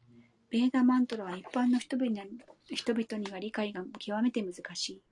[0.49, 5.03] ベーダマントラは一般の人々に人々には理解が極めて難しい。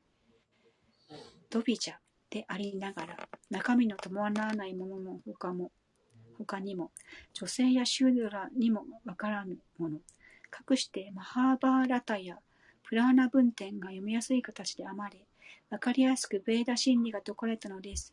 [1.51, 5.71] ドビジャでありながら、中身の伴わないものの他も、
[6.39, 6.91] 他にも、
[7.33, 9.99] 女性やシュードラにもわからぬもの、
[10.51, 12.39] かくしてマハーバーラタや
[12.83, 15.27] プラーナ文典が読みやすい形で編まれ、
[15.71, 18.13] わかりやすくベーダ真理が説かれたのです。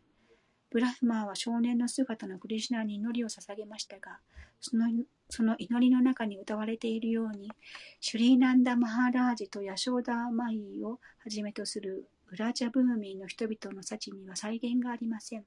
[0.70, 4.20] ブラフマーは少年の姿のクリシュナに祈りを捧げましたが、
[4.60, 4.88] その
[5.30, 7.52] その祈りの中に歌われているように、
[8.00, 15.46] シュリーナンダ・マハラージとヤショーダマイをはじめとするウラジャブーミーの人々の幸には再現がありません。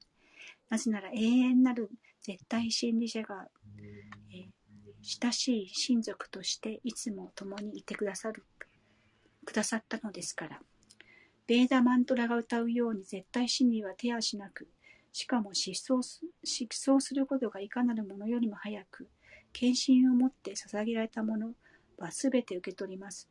[0.70, 1.90] なぜなら永遠なる
[2.22, 3.48] 絶対真理者が、
[4.32, 4.46] えー
[5.08, 8.42] 親しい親族としていつも共にいてくださる、
[9.44, 10.60] くださったのですから。
[11.46, 14.66] ベーダマントラが歌うように絶対真理は手足なく、
[15.12, 19.08] しかも失踪す失踪することがいかなるものよりも早く、
[19.52, 21.52] 献身をもって捧げられたもの
[21.98, 23.28] はすべて受け取ります。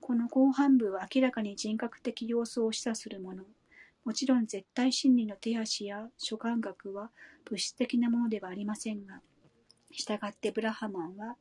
[0.00, 3.44] この後半部は明らかに人格的要素を示唆するもの。
[4.04, 7.10] もちろん絶対真理の手足や諸感覚は
[7.44, 9.20] 物質的なものではありませんが、
[9.90, 11.36] したがってブラハマンは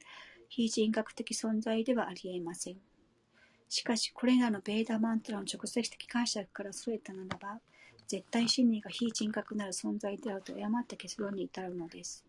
[0.49, 2.77] 非人格的存在ではありえません。
[3.69, 7.59] しかし、これらのベーダマントラの直接的解釈からそれたならば、
[8.07, 12.27] 絶対真理が非人格なる存在であると誤った結論に至るのです。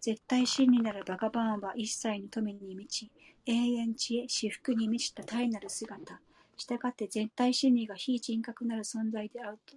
[0.00, 3.10] 絶対真理なるバガバーンは一切の富に満ち、
[3.46, 6.20] 永遠知恵、至福に満ちた大なる姿。
[6.56, 9.76] したがって絶対真理が非人格なる存在であると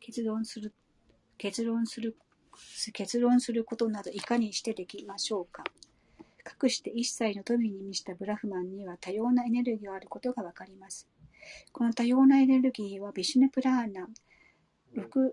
[0.00, 0.72] 結論する、
[1.36, 2.16] 結論する、
[2.92, 5.64] 結論することなどいかにしてできましょうか。
[6.44, 11.08] かくして一切の富に満ちたブラフマンには多様なエネルギーがあることがわかります。
[11.72, 14.08] この多様なエネルギーはビシュヌプラーナ
[14.96, 15.32] 6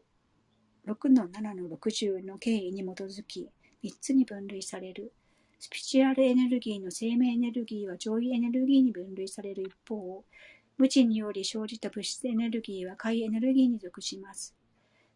[0.87, 3.49] 6の7の60の経緯に基づき
[3.83, 5.13] 3つに分類される。
[5.59, 10.23] スピチュアルエネルギーの生命エネルギーは上位エネルギーに分類される一方、
[10.77, 14.55] 無知により生じた物質エネルギーは海エネルギーに属します。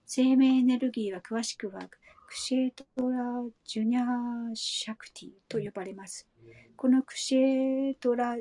[0.05, 1.89] 生命エネルギーは詳しくは
[2.29, 4.05] クシェトラ・ジュニャー・
[4.53, 6.27] シャクティと呼ばれます。
[6.75, 8.37] このクシェトラ・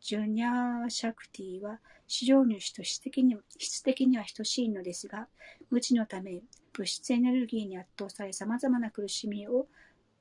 [0.00, 5.28] ジュニャーシャクティは、市場主と質的に質的には等しいのですが、
[5.70, 6.42] 無知のため、
[6.72, 9.66] 物質エネルギーに圧倒され様々な苦しみを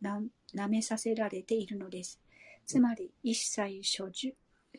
[0.01, 0.21] な
[0.55, 2.19] 舐めさせられているのです。
[2.65, 4.33] つまり、一切所需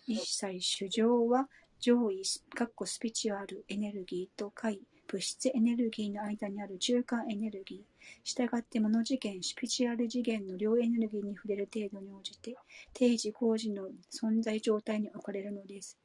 [0.06, 2.22] 一切主情は上位
[2.54, 7.92] かっこスピチュアルエネルギーと下位物質エネルギーの間にある中間エネルギー。
[8.24, 12.56] したがって物次元、スピチュアル次元の両エネルギーに触れる程度に応じて、
[12.94, 15.98] 定時工事の存在状態に置かれるのです。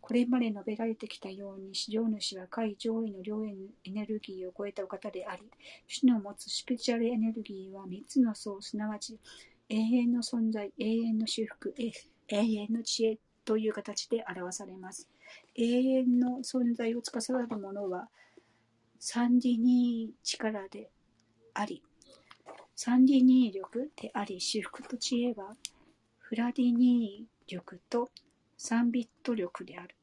[0.00, 3.54] これまで述べられてきたように、市場主は下位上位の両エ
[3.90, 5.42] ネルギーを超えたお方であり、
[5.86, 9.18] 主の持つスピチュアルエネルギーは三つの層、すなわち
[9.68, 11.92] 永遠の存在、永遠の修復、永
[12.28, 15.08] 遠の知恵という形で表されます。
[15.56, 18.08] 永遠の存在を司るものは、
[19.00, 20.90] 三次二力で
[21.54, 21.82] あり、
[22.76, 25.56] 三次二力であり、至福と知恵は、
[26.18, 28.10] フラディニー力と
[28.56, 29.94] 三ビット力である。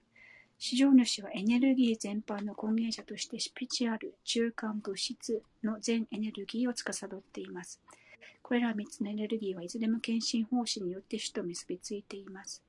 [0.60, 7.82] 市場主はエネルギー全般の根源者としてスピチュアル、中間物質の全エネルギーを司っています。
[8.42, 12.62] これら三つのエネルギーはいずれも献身奉仕によって主と結びついています。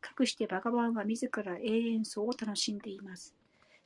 [0.00, 3.34] かくしてバガバンは自ら永遠層を楽しんでいます。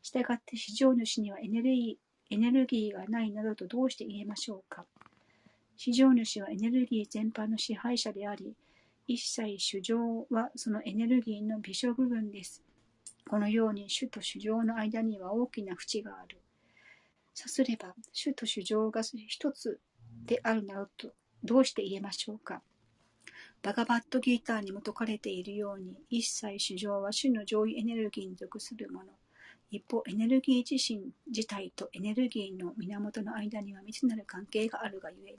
[0.02, 4.84] したがって市場主にはエネルギーエネルギーがないなどとどうして言えましょうか。
[5.76, 8.54] 市場主はエネルギー全般の支配者であり、
[9.12, 12.62] 一切主情はそのエネルギーの微小部分です。
[13.28, 16.38] このように主と主情の間には大きな淵がある。
[17.34, 19.80] さすれば、主と主情が一つ
[20.24, 21.12] であるなどと
[21.42, 22.62] どうして言えましょうか。
[23.62, 29.06] バガバットギーターにも説かれているように、一切主情は主の上位エネルギーに属するもの。
[29.72, 35.38] 一方、エネルギー自身自体とエネルギーの源の間には密なる関係があるがゆえに、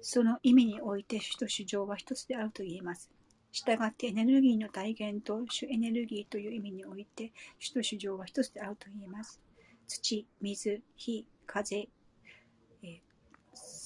[0.00, 3.10] その意味において主と主情は一つであると言えます。
[3.50, 9.40] したがってエネルギーの体現と主エネルギーという意味において主と主情は一つであると言えます。
[9.86, 11.88] 土、水、火、風、
[12.82, 13.00] え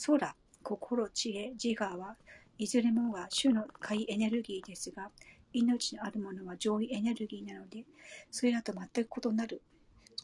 [0.06, 2.16] 空、心、知恵、自我は
[2.58, 5.10] いずれもが主の怪エネルギーですが、
[5.52, 7.84] 命のあるものは上位エネルギーなので、
[8.30, 9.62] それらと全く異なる。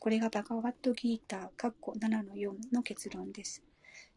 [0.00, 3.62] これがバガワットギーター、7の4の結論です。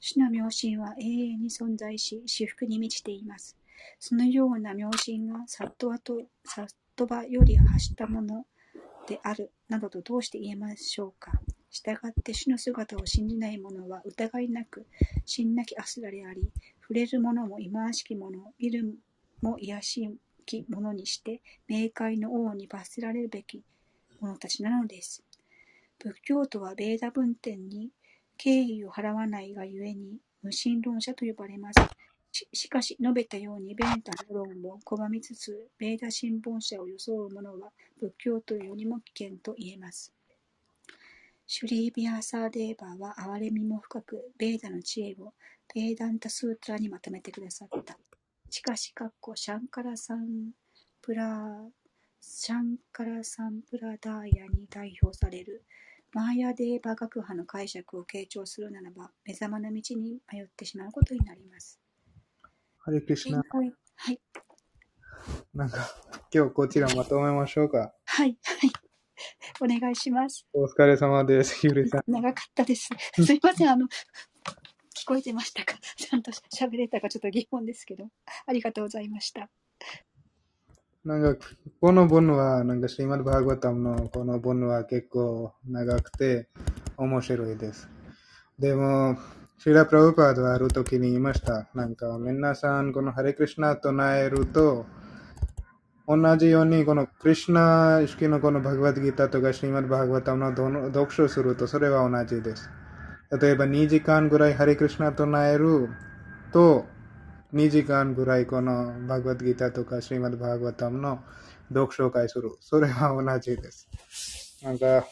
[0.03, 3.55] 主の妙心は永遠に存在し、至福に満ちています。
[3.99, 8.47] そのような妙心がサットバと、サットバより発したもの
[9.07, 11.31] である、などとどうして言えましょうか。
[11.69, 14.87] したがって主の姿を信じない者は疑いなく、
[15.23, 16.49] 真なきアスラであり、
[16.81, 18.95] 触れるものも忌まわしきもの、見る
[19.43, 20.17] も癒し
[20.47, 23.61] きものにして、冥界の王に罰せられるべき
[24.19, 25.23] 者たちなのです。
[25.99, 27.91] 仏教徒はベーダ文典に
[28.43, 31.79] 敬意を払わないがゆえに、無神論者と呼ばれます。
[32.31, 40.11] ししかし、述べたように、ベータの論を拒みつつ、ベーダ新聞者を装う者は、仏教徒よりも危険と言えます。
[41.45, 45.33] シュリービアーサーデーバーは憐れみも深く、ベーダの知恵を
[45.75, 47.95] ベーダンタスートラにまとめてくださった。
[48.49, 50.53] しかし、かっこシャンカラサン
[50.99, 51.61] プラ、
[52.19, 55.63] シャンカラサンプラダーヤに代表される
[56.13, 61.79] マーヤデーバ学派の解釈を傾聴するならば、目覚まの道に迷ってしまうことになります。
[62.79, 63.37] ハリクリシナ。
[63.37, 63.63] は
[64.11, 64.19] い。
[65.53, 65.77] なんか、
[66.33, 67.93] 今日こちらまとめましょうか。
[68.05, 68.71] はい、はい。
[69.61, 70.45] お願いします。
[70.51, 72.11] お疲れ様です、ゆりさん。
[72.11, 72.89] 長かったです。
[73.13, 75.77] すいません、あの、聞こえてましたか？
[75.95, 78.09] ちゃんと喋れたかちょっと疑問ですけど、
[78.45, 79.49] ありがとうございました。
[81.03, 81.45] なんか、
[81.79, 86.47] この文は、なんか、シーマルバーガタムのこの文は結構長くて
[86.95, 87.89] 面白いです。
[88.59, 89.17] でも、
[89.57, 91.71] シーラ・プラウパードはある時に言いました。
[91.73, 94.85] なんか、皆さん、このハレクリシナと唱えると、
[96.07, 102.69] 同じように、このクリシナ意識のこのバグワッドギターとかシーマルバーガタムの読書すると、それは同じです。
[103.41, 105.89] 例えば2時間ぐらいハリクリシナと唱える
[106.53, 106.85] と、
[107.53, 111.19] 2時間ぐらいこのバグワッドギターとかシーマルバーガタムの
[111.67, 112.51] 読書会する。
[112.61, 113.89] それは同じです。
[114.63, 115.05] なんか、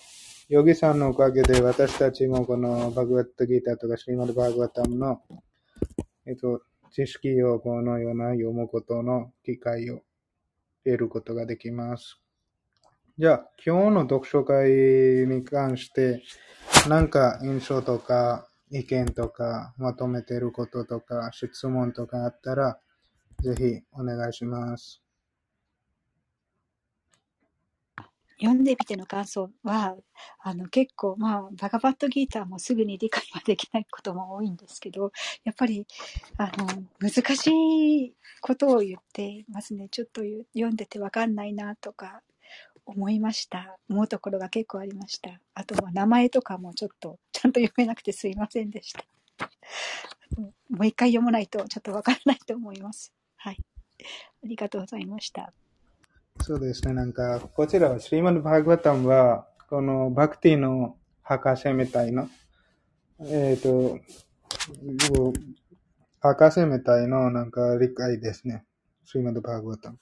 [0.48, 5.22] ヨギさんのおかげで私たちもこのバグワッドギターとかシーマルバーガタムの、
[6.26, 6.62] えっと、
[6.92, 10.02] 知識をこのような読むことの機会を
[10.86, 12.20] 得ることができます。
[13.18, 14.72] じゃあ、今日の読書会
[15.28, 16.24] に関して、
[16.88, 22.80] なんか印象とか意見とかまとめてることとか質問とかあったら、
[23.42, 25.02] ぜひお願いします。
[28.42, 29.98] 読んでみての感想は、
[30.40, 35.12] あの結構まあ、バガバットギーターもすぐに理解はできないことも多いんですけど、
[35.44, 35.86] やっぱり、
[36.38, 36.68] あの、
[37.00, 39.90] 難しいことを言ってますね。
[39.90, 40.22] ちょっと
[40.54, 42.22] 読んでてわかんないなとか
[42.90, 43.78] 思いました。
[43.90, 45.40] 思うところが結構ありました。
[45.54, 49.06] あとは名前とかもちょっと ちゃんと読めなくてすいませんでした。
[50.40, 53.14] もう一回読まないとちょっとわからないと思います。
[53.38, 53.58] はい。
[54.44, 55.54] ありがとうございました。
[56.42, 56.94] そうですね。
[56.94, 62.30] なんか、こちらは、シリマン・バーグワタムは、このバクティの博士みたいな、
[63.22, 64.00] えっ、と、
[66.22, 68.66] 博士みたいななんか理解ですね。
[69.04, 69.90] シリマン・バーグワタ。
[69.90, 70.00] ン・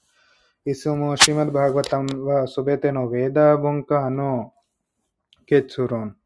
[1.52, 4.53] バーグワタムはすべてのヴェーダ文化の
[5.45, 6.18] 結論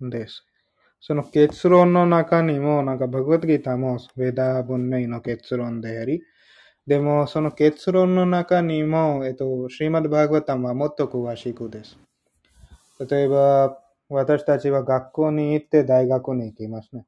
[0.00, 0.46] です。
[0.98, 6.22] その結論の中にも、なんかバグワッドギータもヴェーダ文明の結論であり、
[6.86, 11.98] でも、その結論の中にも、えっと、シリマッド・バーグワタムはもっと詳しくです。
[13.10, 13.78] 例えば、
[14.08, 17.04] 私たちは学校に行って大学に行きますね。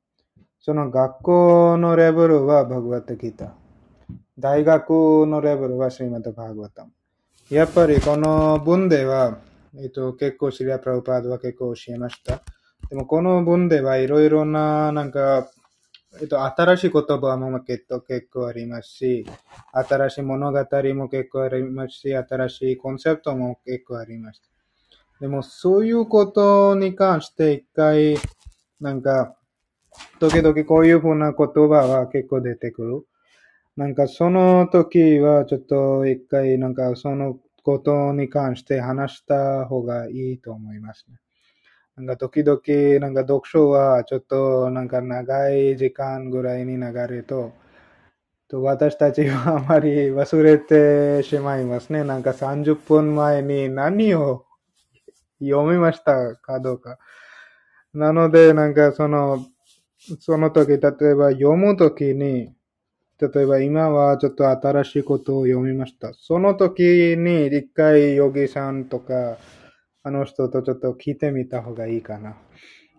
[0.60, 3.54] その学校のレベルはバグワッドギータ。
[4.36, 4.90] 大学
[5.28, 6.90] のレベルはシリマッド・バーグワタム。
[7.50, 9.38] やっぱりこの文では、
[9.76, 12.42] えっと、結構シリア・プラウパードは結構教えました。
[12.90, 15.48] でもこの文ではいろいろな、なんか、
[16.20, 19.24] えっと、新しい言葉も結構結構ありますし、
[19.72, 20.58] 新しい物語
[20.94, 24.42] も結構ありますし、新しいコンセプトも結構あります。
[25.20, 28.16] でも、そういうことに関して一回、
[28.80, 29.36] なんか、
[30.18, 33.06] 時々こういうふうな言葉は結構出てくる。
[33.76, 41.18] なんかその時はちょっと一回なんかそのことに関して話した方がいいと思いますね。
[41.96, 42.60] なんか時々
[43.00, 47.52] なんか読書はちょっとなんか長い時間ぐらいに流れると、
[48.48, 52.04] と私たちはあまり忘れてしまいますね。
[52.04, 54.44] なんか30分前に何を
[55.40, 56.98] 読みましたかどうか。
[57.92, 59.46] なので、なんかその、
[60.20, 60.80] その時、例え
[61.14, 62.52] ば読む時に、
[63.20, 66.12] 例えば今はちょっと新しいことを読みました。
[66.14, 66.82] その時
[67.16, 69.38] に一回ヨギさんとか、
[70.02, 72.36] あの人とちょっと聞いてみた方がいいかな。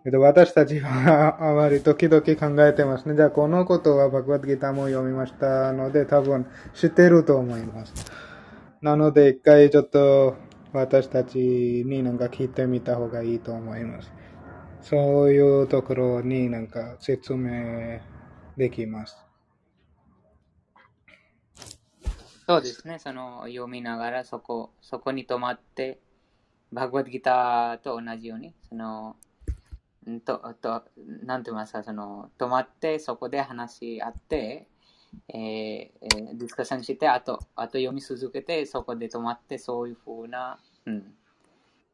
[0.06, 3.16] えっと、私たちはあまり時々考えてますね。
[3.16, 7.92] じゃあこのことはバクワッドギターも読みましたので多分知ってると思います。
[8.82, 10.36] なので一回ちょっと
[10.72, 14.12] 私たちになんか聞いてみた方がいいと思います。
[14.80, 17.98] そういうところになんか説明
[18.56, 19.25] できます。
[22.48, 23.00] そうですね。
[23.00, 25.98] その読みながらそこ、そこに止まって、
[26.72, 29.16] バグワッドギターと同じように、その、
[30.24, 30.84] と、と、
[31.24, 34.68] なんて言いますか、その、止まって、そこで話し合って、
[35.28, 41.14] えーえーディスカッションして、あと、あと読み続けて、そこで止まって、そういうふうな、うん、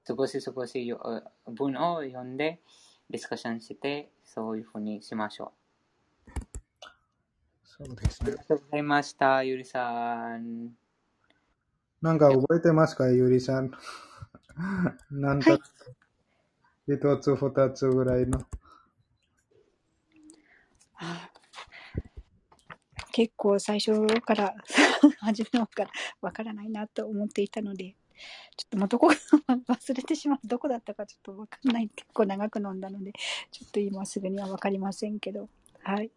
[0.06, 2.60] 少し少しよ文を読んで、
[3.08, 5.61] ディスカッションして、そういうふうにしましょう
[7.84, 8.26] そうですう。
[8.26, 8.36] ありね。
[8.36, 10.76] がとうございました、ゆりさん。
[12.02, 13.70] なんか覚えてますかゆりさん。
[15.10, 15.60] なんとはい、
[16.86, 18.46] 一つ二つぐらいの。
[20.98, 21.30] あ
[23.12, 23.92] 結構最初
[24.22, 24.54] から
[25.20, 25.90] 初めの方から
[26.22, 27.96] わからないなと思っていたので、
[28.56, 29.14] ちょっともうどこか
[29.68, 31.88] 忘れてしまう、どこだったかちょっとわかんない。
[31.90, 33.12] 結構長く飲んだので、
[33.50, 35.48] ちょっと今すぐにはわかりませんけど、
[35.82, 36.10] はい。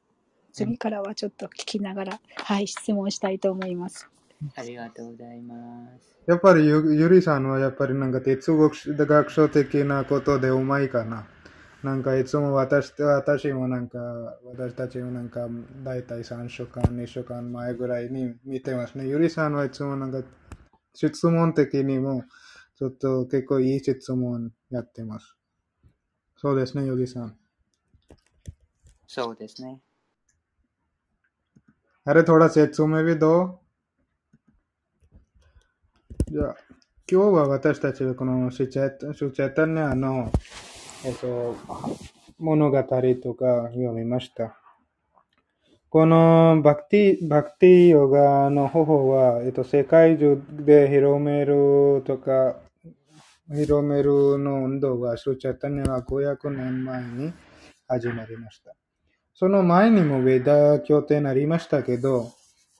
[0.55, 4.09] 次からはちょっと聞きながら、はい、質問したいと思います。
[4.55, 6.17] ありがとうございます。
[6.27, 11.27] やっぱりゆゆりさんはやっぱりなんか哲学学書的なことでうまいかな。
[11.83, 13.99] なんかいつも私私もなんか、
[14.45, 15.47] 私たちもなんか、
[15.83, 19.07] だいたい3週間、2週間前ぐらいに見てますね。
[19.07, 20.23] ゆりさんはいつもなんか、
[20.95, 22.23] 質問的にも、
[22.79, 25.35] ちょっと結構いい質問やってます。
[26.37, 27.37] そうですね、ゆりさん。
[29.05, 29.79] そうですね。
[32.06, 33.60] अरे थोड़ा सेत्सु में भी दो
[36.30, 36.56] じゃあ、
[37.10, 40.30] 今日は私たちはこのシュチェシュチェタニアの、
[41.04, 41.56] えっと、
[42.38, 44.56] 物語とか読みました。
[45.88, 52.60] このバクティ、バクティヨガの方法は、えっと、世界中で広めるとか、
[53.52, 57.32] 広めるの運動は、シュチェタニアは500年前に
[57.88, 58.72] 始まりました。
[59.35, 62.31] その前にもウェダ経典ありましたけど、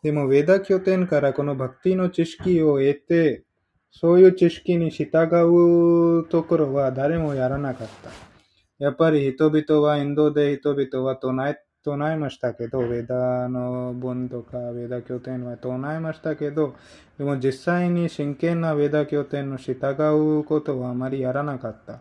[0.03, 3.43] でもウェダ経典からこのバクティの知識を得て、
[3.91, 5.07] そういう知識に従
[6.21, 8.09] うところは誰もやらなかった。
[8.77, 16.75] やっぱり人々は、インドで人々は唱え唱えましたけど、ウェダの本とか、ウェダ経典は唱えましたけど、
[17.17, 19.75] でも実際に真剣なウェダ経典の従
[20.39, 21.99] うことはあまりやらなかった。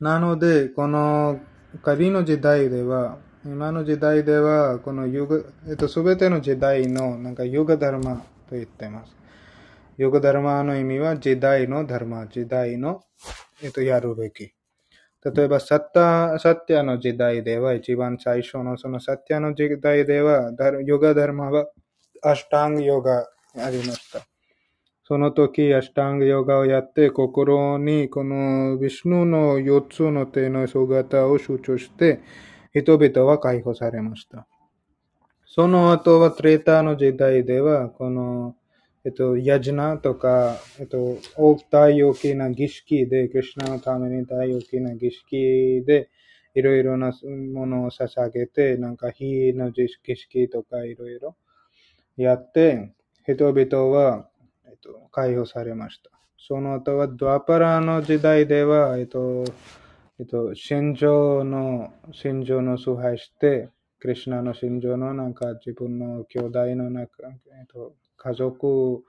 [0.00, 1.40] なので、この
[1.82, 5.36] 仮の時代では、今の時代では、このユガ、
[5.68, 8.16] えっと、すべての時代の、なんかユガダルマ
[8.48, 9.16] と言ってます。
[9.98, 13.02] ユガダルマの意味は時代のダルマ、時代の、
[13.62, 14.52] えっと、やるべき。
[15.24, 20.52] 例えば、サッタ、サッティアの時代では、一番最初のそのサッティアの時代では、
[20.84, 21.66] ヨガダルマは
[22.22, 23.26] アシュタングヨガ
[23.58, 24.35] ありました。
[25.08, 32.20] その時、アシュタングヨガをやって、心にこのビシュヌの四つの手の姿を集中して、
[32.72, 34.48] 人々は解放されました。
[35.44, 38.56] その後は、トレーターの時代では、この、
[39.04, 46.10] えっと、ヤジナとか、えっと、大大きな儀式で、クリュナのために大大きな儀式で、
[46.56, 47.12] いろいろな
[47.54, 51.36] ものを捧げて、なんか火の儀式とかいろいろ
[52.16, 52.92] やって、
[53.24, 54.28] 人々は、
[54.86, 56.10] と、解放されました。
[56.38, 59.44] その後は、ドアパラの時代では、えっと、
[60.18, 69.02] えっと、信条の、信条の崇拝して、クリュナの信条のなんか自分の兄弟の中、えっと、家族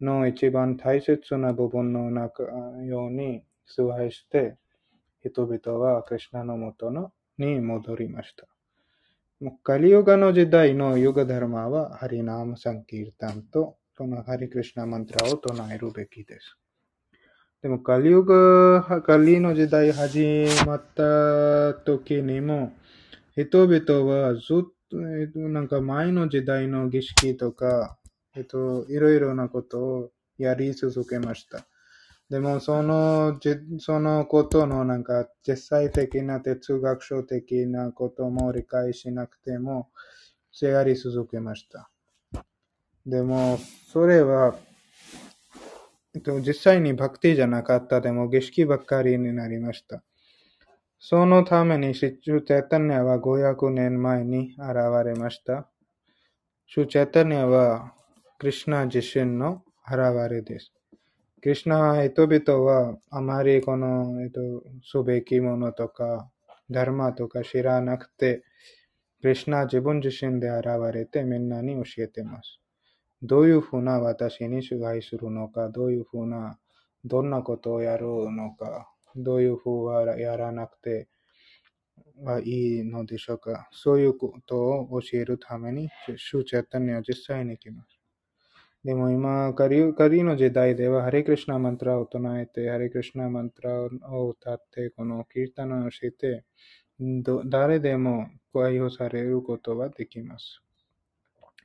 [0.00, 2.44] の一番大切な部分の中
[2.84, 4.56] ように崇拝して、
[5.22, 8.46] 人々はクリュナのもとのに戻りました。
[9.62, 16.56] カリヨガの時代のユガダルマはハリナーマサンキータンとこのハリクリシナマントラを唱えるべきです。
[17.62, 22.74] でもカリヨガ、カリの時代始まった時にも
[23.34, 24.44] 人々はずっ
[24.88, 24.96] と、
[25.36, 27.98] なんか前の時代の儀式とか、
[28.36, 31.66] えっと、いろいろなことをやり続けました。
[32.30, 33.40] でも、その、
[33.80, 39.90] そのことのなんか、実際的な哲学書的なことも理解しなくても、
[40.60, 41.90] やり続けました。
[43.06, 43.58] でも、
[43.92, 44.56] それは、
[46.14, 48.00] えっと、実際にバクティじゃなかった。
[48.00, 50.02] でも、儀式ばっかりになりました。
[50.98, 55.68] そのために、シチューチェタニアは500年前に現れました。
[56.66, 57.94] シュチェタニアは、
[58.38, 60.72] クリシナ自身の現れです。
[61.40, 64.40] クリシナは人々はあまりこの、えっと、
[64.84, 66.28] すべきものとか、
[66.68, 68.42] ダルマとか知らなくて、
[69.22, 72.57] クリシナは自分自身で現れてみんなに教えてます。
[73.22, 76.58] どういうふうな私に崇拝するのか、どういうふうな、
[77.04, 81.08] どんなことをやるのか、どういうふうはやらなくて
[82.22, 83.68] はいいのでしょうか。
[83.72, 87.98] そういうことを教えるために、シューチャタニは実際に来ます。
[88.84, 93.82] でも今、カリカリの時代では、ハリクリシナマントラを唱えて、ハリクリシナマントラ
[94.12, 96.44] を歌って、このキルタナをして、
[97.46, 100.62] 誰でも解放されることはできます。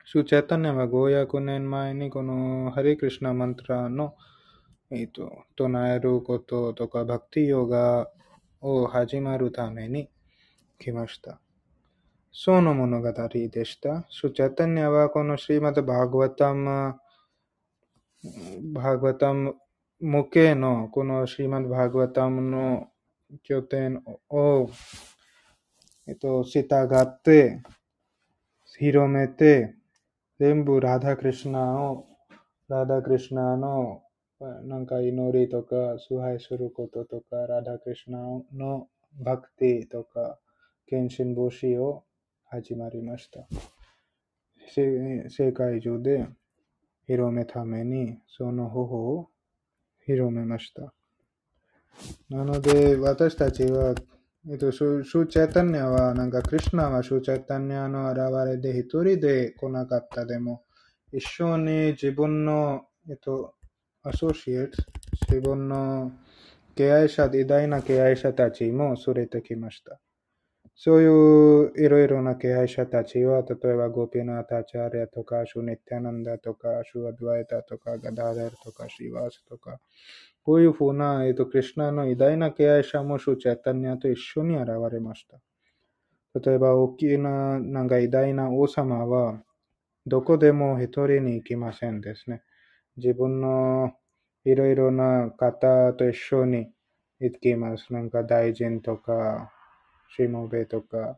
[0.05, 4.15] シュチャタニアは500年前にこのハリクリシナマントラの、
[4.91, 8.09] えっと、唱えることとか、バクティヨガ
[8.59, 10.09] を始まるために
[10.77, 11.39] 来ました。
[12.33, 14.05] その物語でした。
[14.09, 16.95] シュチャタニアはこのシーマンド・バーグワタム、
[18.73, 19.55] バーグワタム
[20.01, 22.89] 向けのこのシーマンド・バーグワタムの
[23.41, 24.69] 拠点を
[26.43, 27.63] 従って
[28.65, 29.75] 広めて
[30.39, 32.07] 全部ラダ・クリシナを、
[32.67, 34.03] ラダ・クリシナの
[34.63, 38.19] なんか祈りとか、崇拝することとか、ラダ・クリシナ
[38.53, 38.87] の
[39.19, 40.39] バクティとか、
[40.87, 42.03] 献身防止を
[42.49, 43.47] 始まりました。
[44.75, 46.27] 世界中で
[47.05, 49.29] 広めために、その方法を
[50.05, 50.93] 広めました。
[52.29, 53.93] なので、私たちは、
[54.45, 60.65] えっと、シュシュチャタニアは、なんか、クリシナはシュチャタニアの現れで一人で来なかったでも、
[61.13, 63.55] 一緒に自分の、えっと、
[64.03, 64.83] アソシエイト、
[65.29, 66.11] 自分の
[66.75, 70.01] 敬愛者、偉大な敬愛者たちも連れてきました。
[70.75, 79.79] そういういろいろな敬愛者たちは、例えばゴピナタチャリアとか、シューニティアナンダとか、シュアドワイタとか、ガダダルとか、シワースとか、
[80.43, 85.39] こういうふうな、えっと、クリシナの偉大な敬愛者もシュチャタニアと一緒に現れました。
[86.39, 89.41] 例えば、大きな、なんか偉大な王様は、
[90.05, 92.41] どこでも一人に行きませんですね。
[92.97, 93.93] 自分の
[94.43, 96.67] いろいろな方と一緒に
[97.19, 97.93] 行きます。
[97.93, 99.51] なんか大臣とか、
[100.15, 101.17] シモベとか、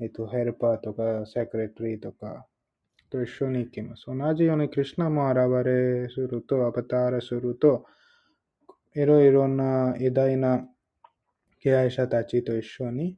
[0.00, 2.46] えっと、ヘルパーとか、セクレタリーとか、
[3.08, 4.04] と一緒に行きます。
[4.06, 7.86] 同じように、クリシナも現れすると、アバターすると、
[8.94, 10.68] いろいろな偉大な
[11.60, 13.16] 敬愛者たちと一緒に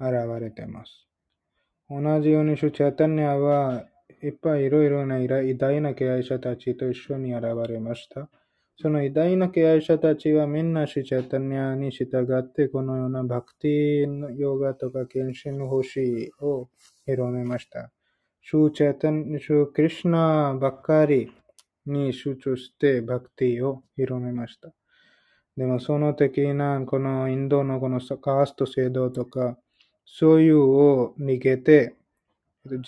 [0.00, 1.06] 現れています。
[1.88, 3.84] 同じように、主チャタニアは
[4.22, 8.28] いっぱいいろいろな偉大な敬愛者たちと一緒に現れました。
[8.76, 16.68] その偉大な敬愛者たちはみんな主チャタニアに従ってこのようなバクティのヨガとか献身の星を
[17.06, 17.92] 広めました。
[18.40, 21.30] 主チャタン、主クリシュナばっかり
[21.86, 24.72] に集中してバクティを広めました。
[25.56, 29.56] でもその的なこのインドのこのカースト制度とか、
[30.04, 31.94] そういうを逃げて、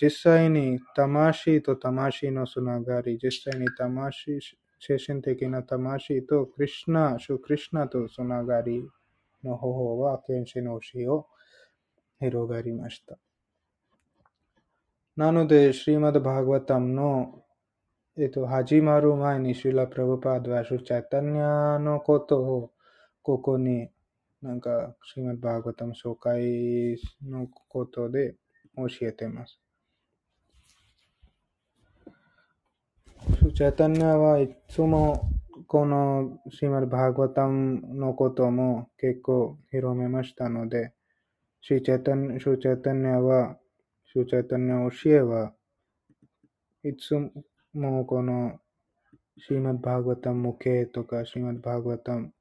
[0.01, 4.39] 実際に魂と魂のつながり、実際に魂、
[4.79, 8.83] 精神的な魂とクリシナ、主クリシナとつながり
[9.43, 11.27] の方法は、剣士の死を
[12.19, 13.17] 広がりました。
[15.15, 17.43] なので、シリマド・バーガワタムの、
[18.19, 22.71] えっと、始まる前にシュラ・プラブパードは、シュチャタニアのことを、
[23.21, 23.91] ここに、
[24.41, 28.33] なんか、シマド・バーガワタム紹介のことで
[28.75, 29.59] 教えてます。
[33.37, 35.29] シュチャタニアはいつも
[35.67, 40.91] このシマド・バーガタムのことも結構広めましたので、
[41.61, 43.59] シュチャタニシュチャタニアは、
[44.11, 45.53] シュチャタニア教えは
[46.83, 47.29] いつも
[47.77, 48.59] もうこの
[49.37, 52.33] シーマッバーガタム向けとかシーマッバーガタム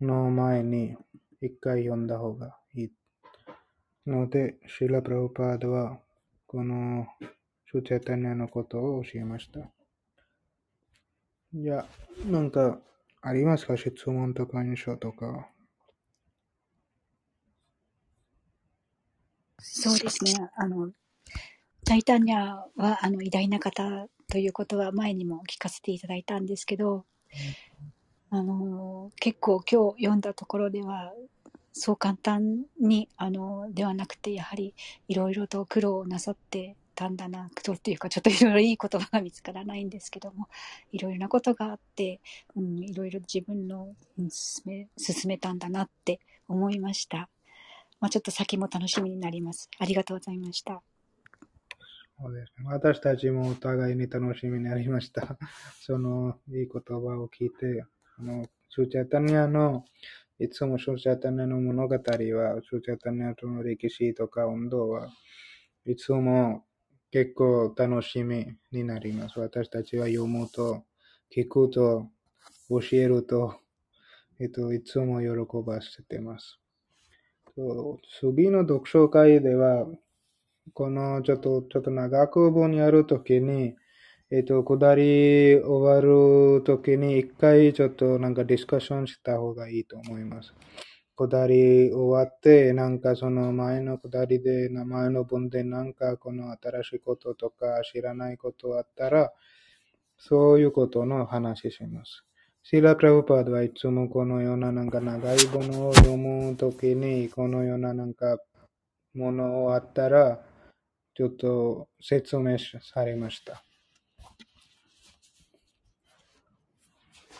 [0.00, 0.96] の前に
[1.42, 2.92] 一回読んだ方がいい。
[4.06, 5.98] ので、シーラ・プラブパードは
[6.46, 7.06] この
[7.70, 9.60] シュチャタニアのことを教えました。
[11.52, 11.86] じゃあ、
[12.30, 12.80] なんか
[13.20, 13.76] ありますか？
[13.76, 15.50] 質問とか印象とか。
[19.58, 20.32] そうですね。
[20.56, 20.92] あの、
[21.84, 22.38] チャイタニャ
[22.76, 27.04] はあの偉大な方ということは前にも聞かせていただいたんですけど、
[28.30, 31.12] あの、結構今日読んだところでは、
[31.72, 34.74] そう簡単に、あの、ではなくて、やはり
[35.08, 40.48] いろいろと苦労なさってたんだな、苦労っていうか、ちょっといろいろいい言葉が見つからないんですけども、
[40.90, 42.20] いろいろなことがあって、
[42.56, 47.28] うん、いろいろ自分の、うん進め、進めたんだなって思いました。
[48.00, 49.70] まあ、ちょっと先も楽しみになります。
[49.78, 50.82] ありがとうございました。
[52.18, 52.64] そうですね。
[52.66, 55.36] 私たちもお互いに楽しみになりました。
[55.80, 57.84] そのいい言葉を聞いて、
[58.18, 59.84] あの、シュチャタニアの、
[60.38, 65.10] いつもシュチャタニアの物語は、シュチャタニアとの歴史とか運動は
[65.84, 66.64] いつも
[67.10, 69.38] 結構楽しみになります。
[69.38, 70.84] 私たちは読むと、
[71.30, 72.10] 聞くと、
[72.68, 73.60] 教えると、
[74.40, 75.28] えっと、いつも喜
[75.66, 76.58] ばせてます。
[77.54, 79.86] と次の読書会では、
[80.74, 83.76] このちょっと、ちょっと長く本やるときに、
[84.30, 90.52] えっと、下り終わるときに一回ちょっとなんかディスカッションした方がいいと思います。
[91.16, 99.32] 下り終わって、なんかその前の下りで、名前の文でなんかこの新しいこととか知らないことあったら、
[100.18, 102.24] そういうことの話します。
[102.62, 108.38] シーラ・プラブパードはいつもこのようななんか長いものを読むときに、このようななんか
[109.14, 110.40] ものをあったら、
[111.16, 113.64] ちょっと説明されました。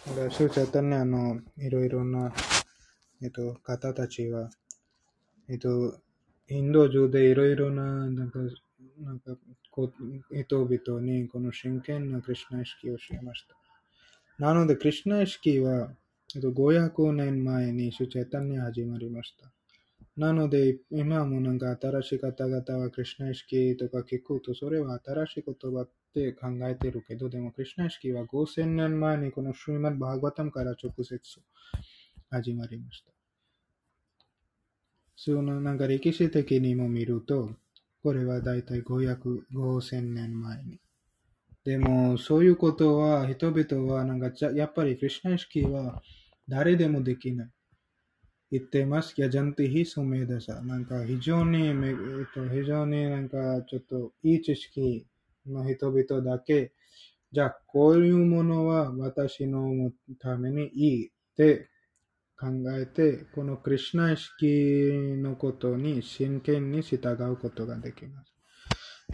[0.06, 2.32] だから、シューチャタニアのいろいろな、
[3.22, 4.48] えっと、方たちは、
[5.50, 6.00] えっと、
[6.48, 8.38] インド中でいろいろな、なんか、
[8.98, 9.36] なんか、
[9.70, 9.92] こ
[10.30, 13.56] 人々にこの真剣なクリシナ意識をしました。
[14.38, 15.90] なので、クリシナ意識は、
[16.34, 19.55] えっと、500年前にシュチャタニア始まりました。
[20.16, 31.20] なので、今もなんか新しい方々はクリシナ意識とか聞くと、それは新しい言葉って考えてるけど、でもクリシナ意識は5000年前にこのシューマン・バーガタムから直接
[32.30, 33.10] 始まりました。
[35.16, 37.50] そのなんか歴史的にも見ると、
[38.02, 40.80] これはだいたい500、5000年前に。
[41.64, 46.00] でも、そういうことは、人々はなんかやっぱりクリシナ意識は
[46.48, 47.50] 誰でもできない。
[48.50, 49.14] 言ってます。
[49.20, 50.60] や、ジャンティヒスメダサ。
[50.62, 51.74] なんか非常に、えっ
[52.32, 55.06] と、非常になんかちょっといい知識
[55.46, 56.72] の人々だけ、
[57.32, 59.90] じゃあこういうものは私の
[60.20, 61.68] ためにいいって
[62.38, 62.46] 考
[62.78, 64.46] えて、このクリシナ意識
[65.16, 68.32] のことに真剣に従うことができます。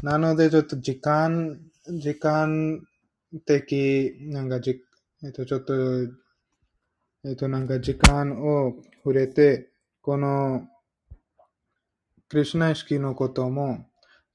[0.03, 2.81] なのでちょっと時間、時間
[3.47, 4.83] 的、なんかじ、
[5.25, 5.75] えっと、ちょっと
[7.25, 8.75] えっと、なんか時間を
[9.05, 9.71] 触れて、
[10.01, 10.67] この
[12.29, 13.87] クリシュナ意識のことも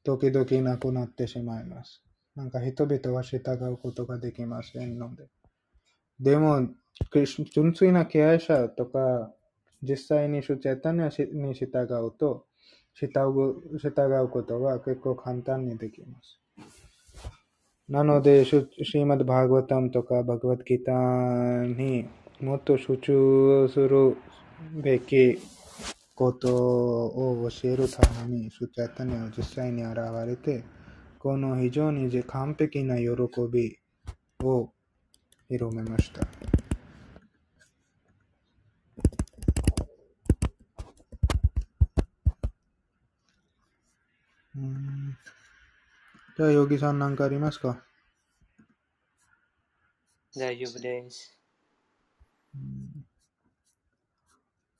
[0.05, 2.01] 時々なくなってしまいます。
[2.33, 3.39] なんか人々は従
[3.73, 5.27] うことができませんので。
[6.17, 6.69] でも、
[7.51, 9.33] 純粋な敬愛者とか、
[9.83, 11.01] 実際にシュチェタに
[11.53, 12.45] 従うと、
[12.93, 16.39] 従うことは結構簡単にできます。
[17.89, 22.07] なので、シーマッド・バーガワタムとかバグワッドギターに
[22.39, 24.15] もっと集中する
[24.71, 25.39] べき
[26.13, 30.63] ことを教えるために、シュチャタニは実際に現れて、
[31.17, 33.05] この非常に完璧な喜
[33.51, 33.79] び
[34.43, 34.71] を
[35.49, 36.27] 広めました。
[44.55, 45.17] うん
[46.37, 47.83] じゃあ、ヨギさん何かありますか？
[50.35, 51.36] 大丈夫です。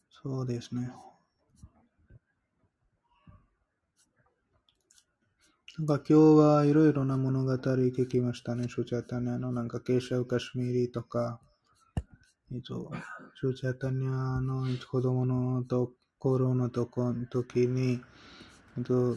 [0.10, 0.92] そうですね。
[5.78, 8.68] なんか今日はいろいろな物語聞きましたね。
[8.68, 11.40] シュチャタニアのなんかケシャウカシミリとか、
[12.52, 12.92] えっと、
[13.40, 18.02] シュチャタニアの子供のと頃のとこ時に、
[18.78, 19.16] えっと、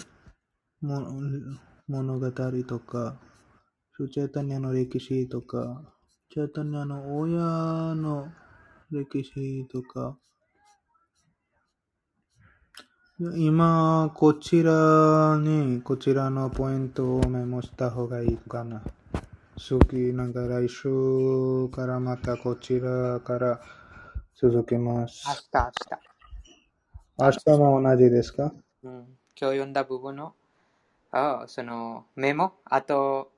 [0.82, 1.00] も
[1.88, 3.18] 物語とか、
[3.96, 5.82] シュチャタニアの歴史とか、
[6.30, 8.30] シュチャタニアの親の
[8.90, 10.18] 歴史とか、
[13.36, 18.82] 今、こちらに、こちらのポイントをメモした方がいいかな。
[19.58, 23.60] 次、なんか来週からまたこちらから
[24.34, 25.22] 続けます。
[25.28, 25.72] 明日、
[27.18, 27.46] 明日。
[27.48, 30.34] 明日も同じですかうん、今日読んだ部分の
[31.12, 33.30] あそのメモ、あと、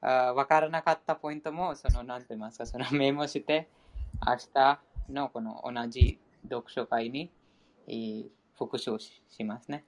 [0.00, 3.68] あ分からなかったポイントも、その、なんて言いますか、そのメモして、
[4.26, 7.30] 明日のこの同じ読書会に、
[7.86, 8.24] えー
[8.60, 9.86] 復習ししますね。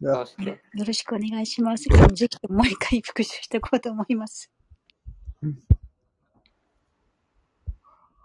[0.00, 1.88] よろしくお願いします。
[1.88, 4.48] 今日ぜひもう一回復習していこうと思います。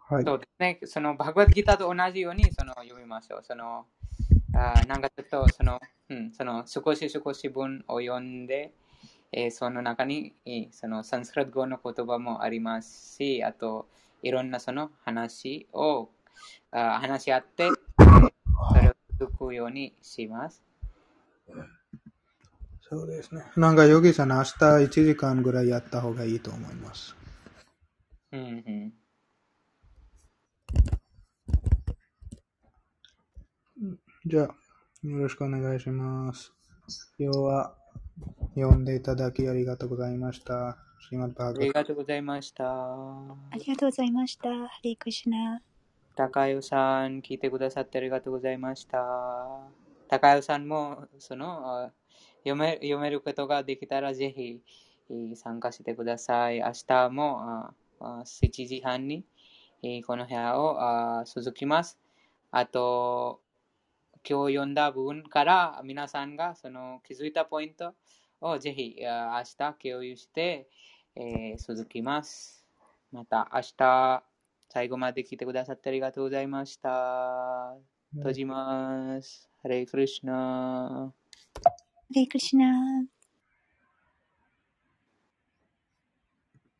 [0.08, 0.24] はい。
[0.24, 3.44] そうですね、そのバグワッドギターと同じようにその読みましょう。
[3.44, 3.88] その
[4.54, 5.80] あーなんかちょっとその、
[6.10, 8.74] うん、その少し少し文を読んで、
[9.32, 13.88] えーその中に、えーそのサンスクリット語の言葉もありますし、あと
[14.24, 16.10] いろんなその話を
[16.72, 18.32] あー話し合って、えー
[18.74, 20.64] それを続くようにします。
[22.90, 23.44] そうですね。
[23.58, 27.16] なんか、ヨギさん、明日1時間ぐらいやった方がいいと思います。
[28.32, 28.94] うんうん
[34.26, 36.52] じゃあ、よろしくお願いします。
[37.20, 37.76] 今日は
[38.56, 40.78] 読んでいただきありがとうございました。
[41.00, 42.66] シーマッバーありがとうございました。
[42.66, 44.50] ありがとうございました。
[44.50, 45.62] ハリークシュナ。
[46.16, 48.98] 高代さん、聞いてくださってありがとうございました。
[50.10, 51.92] 高代さんも、その、あ
[52.40, 54.62] 読め読めることができたら、ぜひ
[55.10, 56.60] えー参加してください。
[56.60, 59.24] 明日もああ7時半に
[59.84, 62.00] えーこの部屋をあ続きます。
[62.52, 63.40] あと、
[64.28, 67.94] 今日読んだ部分から皆さんがその気づいたポイント
[68.42, 70.68] をぜひあ明日共有して、
[71.16, 72.66] えー続きます。
[73.12, 74.24] また明日
[74.70, 77.76] 最後まで聞いてくださってありがとうございました。
[78.14, 79.50] 閉じます。
[79.62, 81.14] ハレイクリシナ。
[81.64, 81.74] ハ
[82.12, 83.17] リークシュナ。